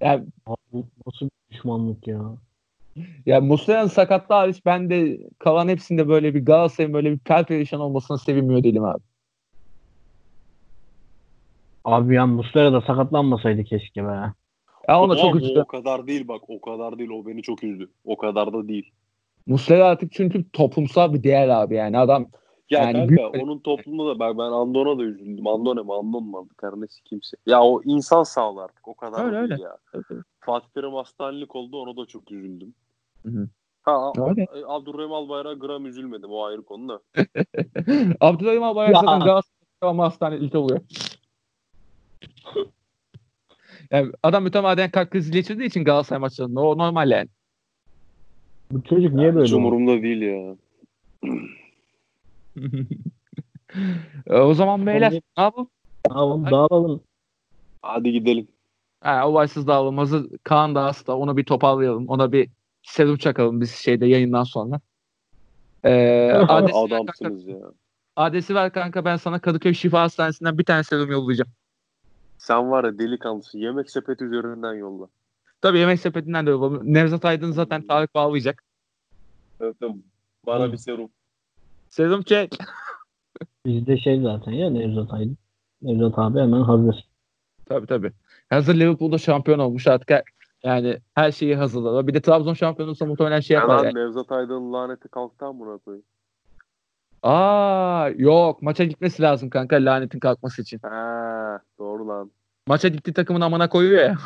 [0.00, 2.20] Yani, Abi nasıl bir düşmanlık ya.
[3.26, 8.18] ya Muslera'nın sakatlığı hariç ben de kalan hepsinde böyle bir Galatasaray'ın böyle bir perperişan olmasına
[8.18, 9.02] sevinmiyor değilim abi.
[11.84, 14.08] Abi ya Muslera da sakatlanmasaydı keşke be.
[14.88, 15.62] Ya ona Ama çok o, üzüldüm.
[15.62, 16.40] o kadar değil bak.
[16.48, 17.10] O kadar değil.
[17.10, 17.90] O beni çok üzdü.
[18.04, 18.90] O kadar da değil.
[19.46, 22.26] Muslera artık çünkü toplumsal bir değer abi yani adam
[22.70, 25.46] Ya Yani kanka büyük- onun toplumunda da bak ben Andon'a da üzüldüm.
[25.46, 27.36] Andone mi Andon mu artık her neyse kimse.
[27.46, 29.62] Ya o insan sağlığı artık o kadar Öyle, öyle.
[29.62, 29.76] ya.
[30.40, 32.74] Fatih Terim hastanelik oldu ona da çok üzüldüm.
[33.26, 33.48] Hı hı.
[33.82, 34.46] Ha Öyle.
[34.66, 37.00] Abdurrahim Albayrak'a gram üzülmedim o ayrı konu da.
[38.20, 39.00] Abdülhamid Albayrak Ya.
[39.00, 40.80] zaten Galatasaray'da ama hastanelikte oluyor.
[43.90, 47.28] yani adam mütemadiyen kalp krizi geçirdiği için Galatasaray maçlarında o normal yani.
[48.70, 49.56] Bu çocuk niye Hiç böyle oldu?
[49.56, 50.56] umurumda değil ya.
[54.26, 55.68] E, o zaman beyler ne yapalım?
[56.02, 57.02] Tamam dağılalım.
[57.82, 58.48] Hadi gidelim.
[59.00, 62.08] Ha, olaysız dağılım hazır Kaan da hasta onu bir toparlayalım.
[62.08, 62.50] Ona bir
[62.82, 64.80] serum çakalım biz şeyde yayından sonra.
[65.84, 67.56] Ee, adresi, ver kanka, Adamsınız ya.
[68.16, 71.50] adresi ver kanka ben sana Kadıköy Şifa Hastanesi'nden bir tane serum yollayacağım.
[72.38, 73.58] Sen var ya delikanlısın.
[73.58, 75.06] Yemek sepeti üzerinden yolla.
[75.60, 76.94] Tabii yemek sepetinden de yollayalım.
[76.94, 78.62] Nevzat Aydın zaten Tarık bağlayacak.
[79.60, 80.02] Öptüm.
[80.46, 80.72] Bana Hı.
[80.72, 81.10] bir serum.
[81.94, 82.58] Serum çek.
[83.66, 85.38] Bizde şey zaten ya Nevzat Aydın.
[85.82, 87.04] Nevzat abi hemen hazır.
[87.66, 88.12] Tabii tabii.
[88.50, 90.10] Hazır Liverpool'da şampiyon olmuş artık.
[90.62, 92.06] Yani her şeyi hazırladı.
[92.06, 93.78] Bir de Trabzon şampiyon olsa muhtemelen şey yapar.
[93.78, 93.98] Hemen Yani.
[93.98, 96.04] Nevzat Aydın'ın laneti kalktı amına koyayım.
[97.22, 100.80] Aa yok maça gitmesi lazım kanka lanetin kalkması için.
[100.82, 102.30] Ha, doğru lan.
[102.66, 104.16] Maça gitti takımın amına koyuyor ya.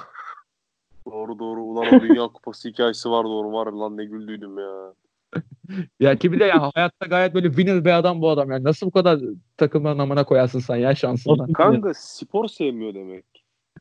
[1.07, 1.63] Doğru doğru.
[1.63, 4.93] Ulan o Dünya Kupası hikayesi var doğru var lan ne güldüydüm ya.
[6.01, 8.65] Ya ki bir de ya hayatta gayet böyle winner bir adam bu adam yani.
[8.65, 9.21] Nasıl bu kadar
[9.57, 11.53] takımların amına koyarsın sen ya şansından.
[11.53, 13.25] Kanka spor sevmiyor demek.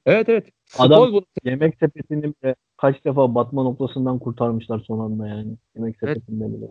[0.05, 0.47] Evet evet.
[0.65, 1.23] Spor Adam- bu.
[1.43, 5.53] Yemek sepetini bile kaç defa batma noktasından kurtarmışlar son anda yani.
[5.75, 6.17] Yemek Evet.
[6.17, 6.65] sepetinde bile.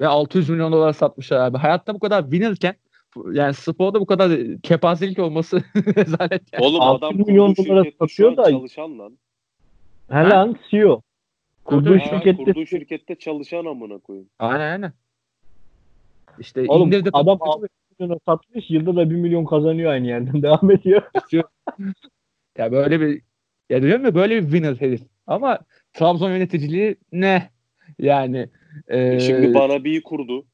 [0.00, 1.58] Ve 600 milyon dolar satmışlar abi.
[1.58, 2.74] Hayatta bu kadar winnerken
[3.32, 4.32] yani sporda bu kadar
[4.62, 5.62] kepazelik olması
[5.96, 6.64] rezalet yani.
[6.64, 9.18] Oğlum 600 adam milyon dolara satıyor da- çalışan lan.
[10.10, 11.00] He lan CEO.
[11.70, 14.28] Kurduğu Ha, şirkette kurduğu şirkette çalışan amına koyayım.
[14.38, 14.92] Aynen aynen.
[16.38, 17.66] İşte Oğlum indirdi adam topu 6
[18.00, 21.02] milyona satmış yılda da 1 milyon kazanıyor aynı yerden devam ediyor.
[22.58, 23.22] Ya böyle bir
[23.70, 25.00] ya diyorum ya böyle bir winner herif.
[25.26, 25.58] Ama
[25.92, 27.50] Trabzon yöneticiliği ne?
[27.98, 28.48] Yani
[28.88, 30.44] e, E Şimdi bana bir kurdu.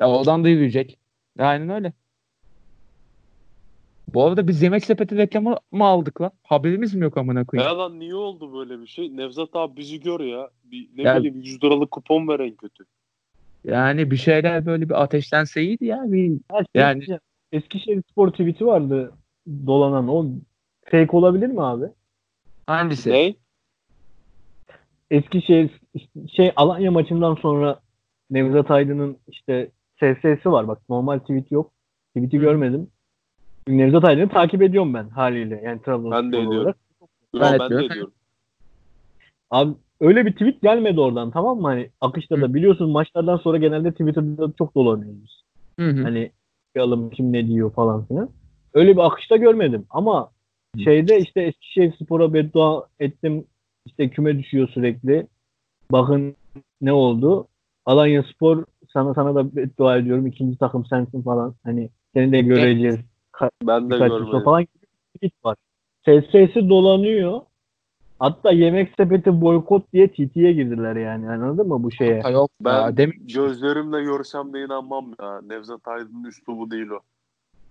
[0.00, 0.98] ya oradan da yürüyecek.
[1.38, 1.92] Aynen öyle.
[4.14, 6.30] Bu arada biz yemek sepeti reklamı mı aldık lan?
[6.42, 7.70] Haberimiz mi yok amına koyayım?
[7.72, 9.16] Ya lan niye oldu böyle bir şey?
[9.16, 10.50] Nevzat abi bizi gör ya.
[10.64, 12.84] Bir, ne Ya- bileyim 100 liralık kupon veren kötü.
[13.64, 16.02] Yani bir şeyler böyle bir ateşlense iyiydi ya.
[16.06, 17.18] Bir, Ha, şey Yani-
[17.52, 19.12] Eskişehir Spor tweet'i vardı
[19.66, 20.08] dolanan.
[20.08, 20.26] O
[20.84, 21.84] fake olabilir mi abi?
[22.66, 23.10] hangisi?
[23.10, 23.34] Ne?
[25.10, 25.70] Eskişehir
[26.36, 27.80] şey Alanya maçından sonra
[28.30, 29.70] Nevzat Aydın'ın işte
[30.00, 30.68] SS'si var.
[30.68, 31.72] Bak normal tweet yok.
[32.16, 32.40] Tweet'i Hı.
[32.40, 32.90] görmedim.
[33.68, 35.60] Nevzat Aydın'ı takip ediyorum ben haliyle.
[35.64, 36.58] Yani Trabzonspor Ben de ediyorum.
[36.58, 36.76] olarak.
[37.34, 38.12] Yo, Ben ben de ediyorum.
[39.50, 41.66] Abi öyle bir tweet gelmedi oradan tamam mı?
[41.68, 45.44] Hani akışta da biliyorsun maçlardan sonra genelde Twitter'da çok dolanıyoruz.
[45.78, 45.84] biz.
[45.84, 46.02] Hı hı.
[46.02, 46.30] Hani
[46.76, 48.30] bakalım kim ne diyor falan filan.
[48.74, 50.30] Öyle bir akışta görmedim ama
[50.76, 50.80] Hı.
[50.80, 53.44] şeyde işte Eskişehir Spor'a beddua ettim.
[53.86, 55.26] İşte küme düşüyor sürekli.
[55.92, 56.36] Bakın
[56.80, 57.48] ne oldu?
[57.86, 60.26] Alanya Spor sana sana da beddua ediyorum.
[60.26, 61.54] ikinci takım sensin falan.
[61.64, 62.96] Hani seni de göreceğiz.
[63.62, 64.44] Ben de Birkaç görmedim.
[64.44, 65.56] falan gibi bir tweet var.
[66.04, 67.40] SS'si dolanıyor.
[68.18, 71.30] Hatta yemek sepeti boykot diye TT'ye girdiler yani.
[71.30, 72.20] Anladın mı bu şeye?
[72.20, 75.40] Ha, yok Ben ya, demin- gözlerimle görsem de inanmam ya.
[75.42, 77.00] Nevzat Aydın'ın üslubu değil o.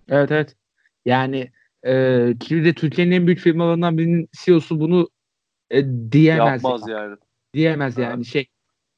[0.08, 0.56] Evet evet.
[1.04, 1.50] Yani
[1.86, 5.08] e, ki de Türkiye'nin en büyük firmalarından birinin CEO'su bunu
[5.70, 6.64] e, diyemez.
[6.64, 6.98] Yapmaz ya.
[6.98, 7.16] yani.
[7.54, 8.46] Diyemez yani şey.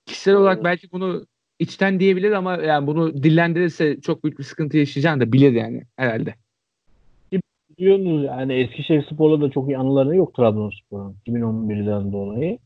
[0.07, 0.65] Kişisel olarak Evet.
[0.65, 1.27] belki bunu
[1.59, 6.35] içten diyebilir ama yani bunu dillendirirse çok büyük bir sıkıntı yaşayacağını da bilir yani herhalde.
[7.81, 12.59] Biliyorsunuz yani Eskişehir Spor'la da çok iyi anıları yok Trabzonspor'un 2011'den dolayı.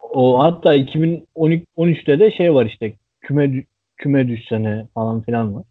[0.00, 3.64] O hatta 2013'te de şey var işte küme
[3.96, 5.64] küme düşsene falan filan var.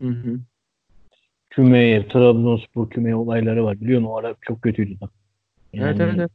[0.00, 0.40] Hı hı.
[1.50, 3.80] Kümeye, Trabzonspor kümeye olayları var.
[3.80, 5.08] Biliyorsun o ara çok kötüydü da.
[5.74, 6.14] Evet evet.
[6.16, 6.30] evet.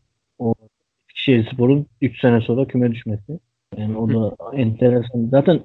[1.09, 3.39] Eskişehir Spor'un 3 sene sonra küme düşmesi.
[3.77, 5.27] Yani o da enteresan.
[5.31, 5.59] Zaten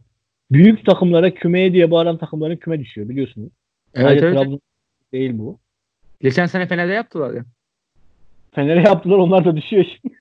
[0.50, 3.50] büyük takımlara kümeye diye bağıran takımların küme düşüyor biliyorsunuz.
[3.94, 4.36] Evet, Sadece evet.
[4.36, 4.60] Trabzon
[5.12, 5.58] değil bu.
[6.20, 7.44] Geçen sene Fener'de yaptılar ya.
[8.52, 10.14] Fener'e yaptılar onlar da düşüyor şimdi.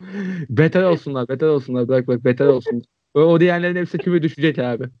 [0.50, 1.88] Beter olsunlar, beter olsunlar.
[1.88, 2.84] Bak bak beter olsunlar.
[3.14, 4.84] O, o diğerlerin hepsi küme düşecek abi.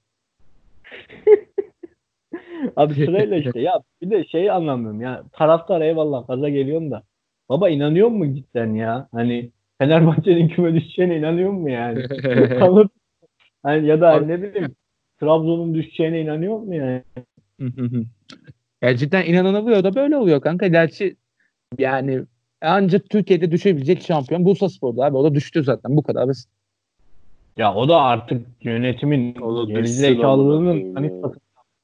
[2.76, 7.02] Abi sırayla işte ya bir de şeyi anlamıyorum ya taraftar eyvallah gaza geliyorum da
[7.48, 12.08] baba inanıyor mu cidden ya hani Fenerbahçe'nin küme düşeceğine inanıyor mu yani
[12.58, 12.92] Kanıt
[13.62, 14.74] hani ya da ne bileyim
[15.20, 17.02] Trabzon'un düşeceğine inanıyor mu yani
[18.82, 20.66] ya cidden inanılıyor da böyle oluyor kanka.
[20.66, 21.16] Gerçi
[21.78, 22.22] yani
[22.60, 25.16] ancak Türkiye'de düşebilecek şampiyon Bursa Spor'da abi.
[25.16, 25.96] O da düştü zaten.
[25.96, 26.48] Bu kadar basit.
[27.56, 31.12] ya o da artık yönetimin O da düşsün gerizekalılığının hani.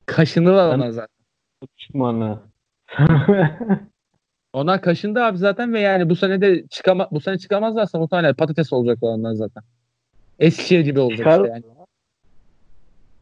[0.07, 1.16] Kaşındılar Ben- ona zaten.
[1.79, 2.39] düşmanı.
[4.53, 8.73] Onlar kaşındı abi zaten ve yani bu sene de çıkama bu sene çıkamazlarsa muhtemelen patates
[8.73, 9.62] olacaklar onlar zaten.
[10.39, 11.65] Eskişehir gibi olacak Çıkar- işte yani.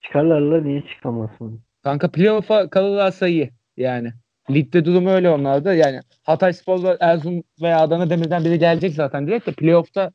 [0.03, 1.61] Çıkarlarla niye çıkamasın?
[1.83, 4.13] Kanka playoff'a kalırlarsa iyi yani.
[4.51, 5.75] Ligde durum öyle onlarda.
[5.75, 10.11] Yani Hatay Spor'la Erzurum veya Adana Demir'den biri gelecek zaten direkt de playoff'ta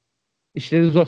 [0.56, 1.08] işleri zor.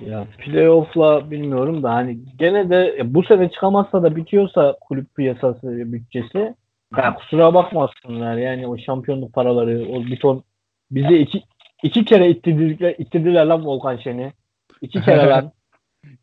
[0.00, 6.54] Ya playoff'la bilmiyorum da hani gene de bu sene çıkamazsa da bitiyorsa kulüp piyasası bütçesi
[6.96, 10.44] ya kusura bakmasınlar yani o şampiyonluk paraları o bir ton
[10.90, 11.42] bizi iki
[11.82, 14.32] iki kere ittirdiler, ittirdiler lan Volkan Şen'i.
[14.80, 15.52] İki kere lan.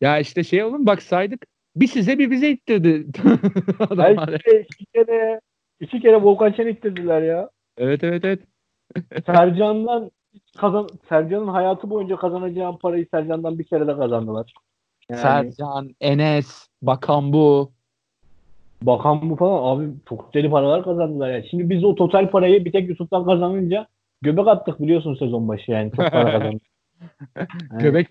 [0.00, 1.46] Ya işte şey oğlum bak saydık.
[1.76, 3.06] Bir size bir bize ittirdi.
[3.78, 4.40] Her Adamlar.
[4.44, 5.40] şey iki kere
[5.80, 7.50] iki kere Volkan Şen'i ittirdiler ya.
[7.78, 8.40] Evet evet evet.
[9.26, 10.10] Sercan'dan
[10.56, 14.54] kazan Sercan'ın hayatı boyunca kazanacağı parayı Sercan'dan bir kere de kazandılar.
[15.10, 17.72] Yani Sercan, Enes, Bakan bu.
[18.82, 21.42] bakan bu falan abi çok deli paralar kazandılar ya.
[21.42, 23.86] Şimdi biz o total parayı bir tek Yusuf'tan kazanınca
[24.22, 25.90] göbek attık biliyorsun sezon başı yani.
[25.96, 26.62] Çok para kazandık.
[27.36, 28.08] Yani Göbek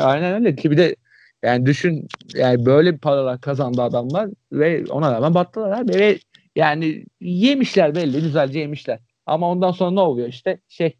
[0.00, 0.96] aynen öyle ki bir de
[1.42, 6.18] yani düşün yani böyle bir paralar kazandı adamlar ve ona rağmen battılar abi ve
[6.56, 8.98] yani yemişler belli güzelce yemişler.
[9.26, 10.28] Ama ondan sonra ne oluyor?
[10.28, 10.96] İşte şey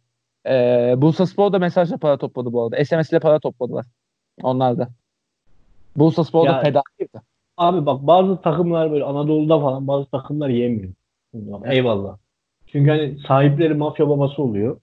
[0.47, 0.53] e,
[0.97, 2.85] Bursa Spor da mesajla para topladı bu arada.
[2.85, 3.87] SMS ile para topladılar.
[4.43, 4.89] Onlar da.
[5.97, 7.23] Bursa Spor da fedakirdi.
[7.57, 10.93] Abi bak bazı takımlar böyle Anadolu'da falan bazı takımlar yemiyor.
[11.65, 12.17] Eyvallah.
[12.67, 14.81] Çünkü hani sahipleri mafya babası oluyor.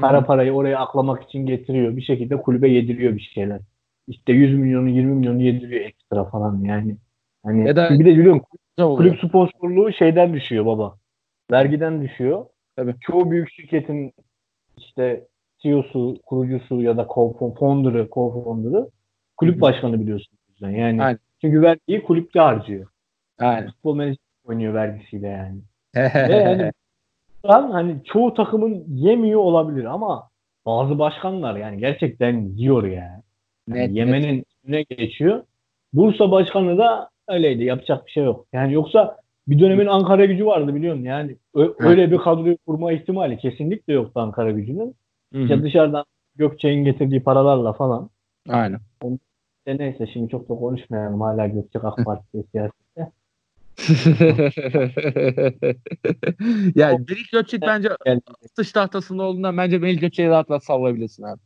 [0.00, 1.96] Para parayı oraya aklamak için getiriyor.
[1.96, 3.60] Bir şekilde kulübe yediriyor bir şeyler.
[4.08, 6.96] İşte 100 milyonu 20 milyonu yediriyor ekstra falan yani.
[7.44, 8.42] Hani Ya da- bir de biliyorum
[8.76, 10.96] kulüp sponsorluğu şeyden düşüyor baba.
[11.50, 12.46] Vergiden düşüyor.
[12.76, 12.94] Tabii.
[13.00, 14.12] Çoğu büyük şirketin
[14.78, 15.26] işte
[15.58, 18.90] CEO'su, kurucusu ya da co- founder'ı, co-founder'ı
[19.36, 20.38] kulüp başkanı biliyorsun.
[20.60, 21.18] Yani Aynen.
[21.40, 22.90] çünkü vergiyi kulüpte harcıyor.
[23.38, 23.66] Aynen.
[23.70, 25.60] Futbol menajer oynuyor vergisiyle yani.
[25.96, 26.72] Ve
[27.46, 30.28] Lan hani çoğu takımın yemiyor olabilir ama
[30.66, 32.92] bazı başkanlar yani gerçekten yiyor ya.
[32.92, 33.22] Yani
[33.74, 35.42] Net, yemenin üstüne geçiyor.
[35.92, 37.64] Bursa başkanı da öyleydi.
[37.64, 38.46] Yapacak bir şey yok.
[38.52, 39.16] Yani yoksa
[39.48, 41.02] bir dönemin Ankara gücü vardı biliyorsun.
[41.02, 44.94] Yani ö- öyle bir kadroyu kurma ihtimali kesinlikle yoktu Ankara gücünün.
[45.34, 46.04] İşte dışarıdan
[46.36, 48.10] Gökçe'nin getirdiği paralarla falan.
[48.48, 48.80] Aynen.
[49.58, 51.20] İşte neyse şimdi çok da konuşmayalım.
[51.20, 53.10] Hala Gökçe AK Parti siyasette.
[56.74, 58.20] ya Melih Gökçek bence Yani-
[58.58, 61.40] dış tahtasında olduğundan bence Melih Gökçek'i rahat rahat sallayabilirsin abi.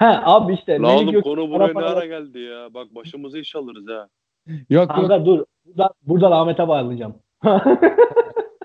[0.00, 2.74] He abi işte La oğlum Gökçe konu para buraya ne ara geldi ya?
[2.74, 4.08] Bak başımıza iş alırız ha.
[4.46, 4.88] Yok yok.
[4.88, 5.44] Kanka dur.
[5.64, 7.14] Buradan, buradan Ahmet'e bağlayacağım.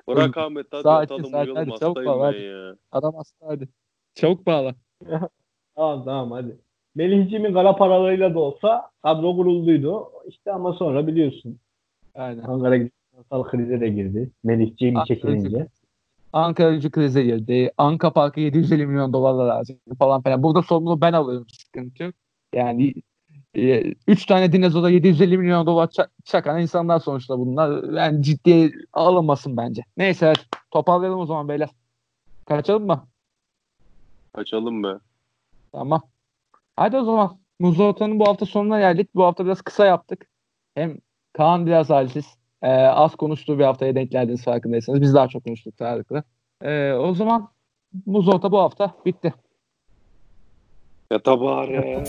[0.07, 2.41] Bırak Ahmet hadi Sakin, yatalım sakin, uyuyalım hadi, çabuk bağla, hadi.
[2.41, 2.75] ya.
[2.91, 3.69] Adam hasta hadi.
[4.13, 4.75] Çabuk bağla.
[5.75, 6.57] Tamam tamam hadi.
[6.95, 10.07] Melihciğimin kara paralarıyla da olsa kadro kurulduydu.
[10.27, 11.59] İşte ama sonra biliyorsun
[12.15, 12.43] Aynen.
[12.43, 14.31] Ankara finansal krize de girdi.
[14.43, 15.67] Melihciğim çekilince.
[16.35, 17.71] Ankara gücü krize girdi.
[17.77, 20.43] Anka Park'a 750 milyon dolarlar lazım falan filan.
[20.43, 21.47] Burada sorumluluğu ben alıyorum.
[21.49, 22.13] Sıkıntı yok.
[22.53, 22.93] Yani
[24.07, 27.93] 3 tane dinozora 750 milyon dolar ça- çakan insanlar sonuçta bunlar.
[27.93, 29.81] Yani ciddiye alınmasın bence.
[29.97, 30.33] Neyse
[30.71, 31.69] toparlayalım o zaman beyler.
[32.45, 33.07] Kaçalım mı?
[34.35, 34.87] Kaçalım be.
[35.71, 36.01] Tamam.
[36.75, 37.37] Hadi o zaman.
[37.59, 39.09] Muzlu Orta'nın bu hafta sonuna geldik.
[39.15, 40.27] Bu hafta biraz kısa yaptık.
[40.75, 40.97] Hem
[41.33, 42.25] Kaan biraz halsiz.
[42.61, 45.01] Ee, az konuştuğu bir haftaya denk geldiniz farkındaysanız.
[45.01, 46.23] Biz daha çok konuştuk Tarık'la.
[46.61, 47.49] Ee, o zaman
[48.05, 49.33] Muzlu Orta bu hafta bitti.
[51.11, 52.03] Ya tabare.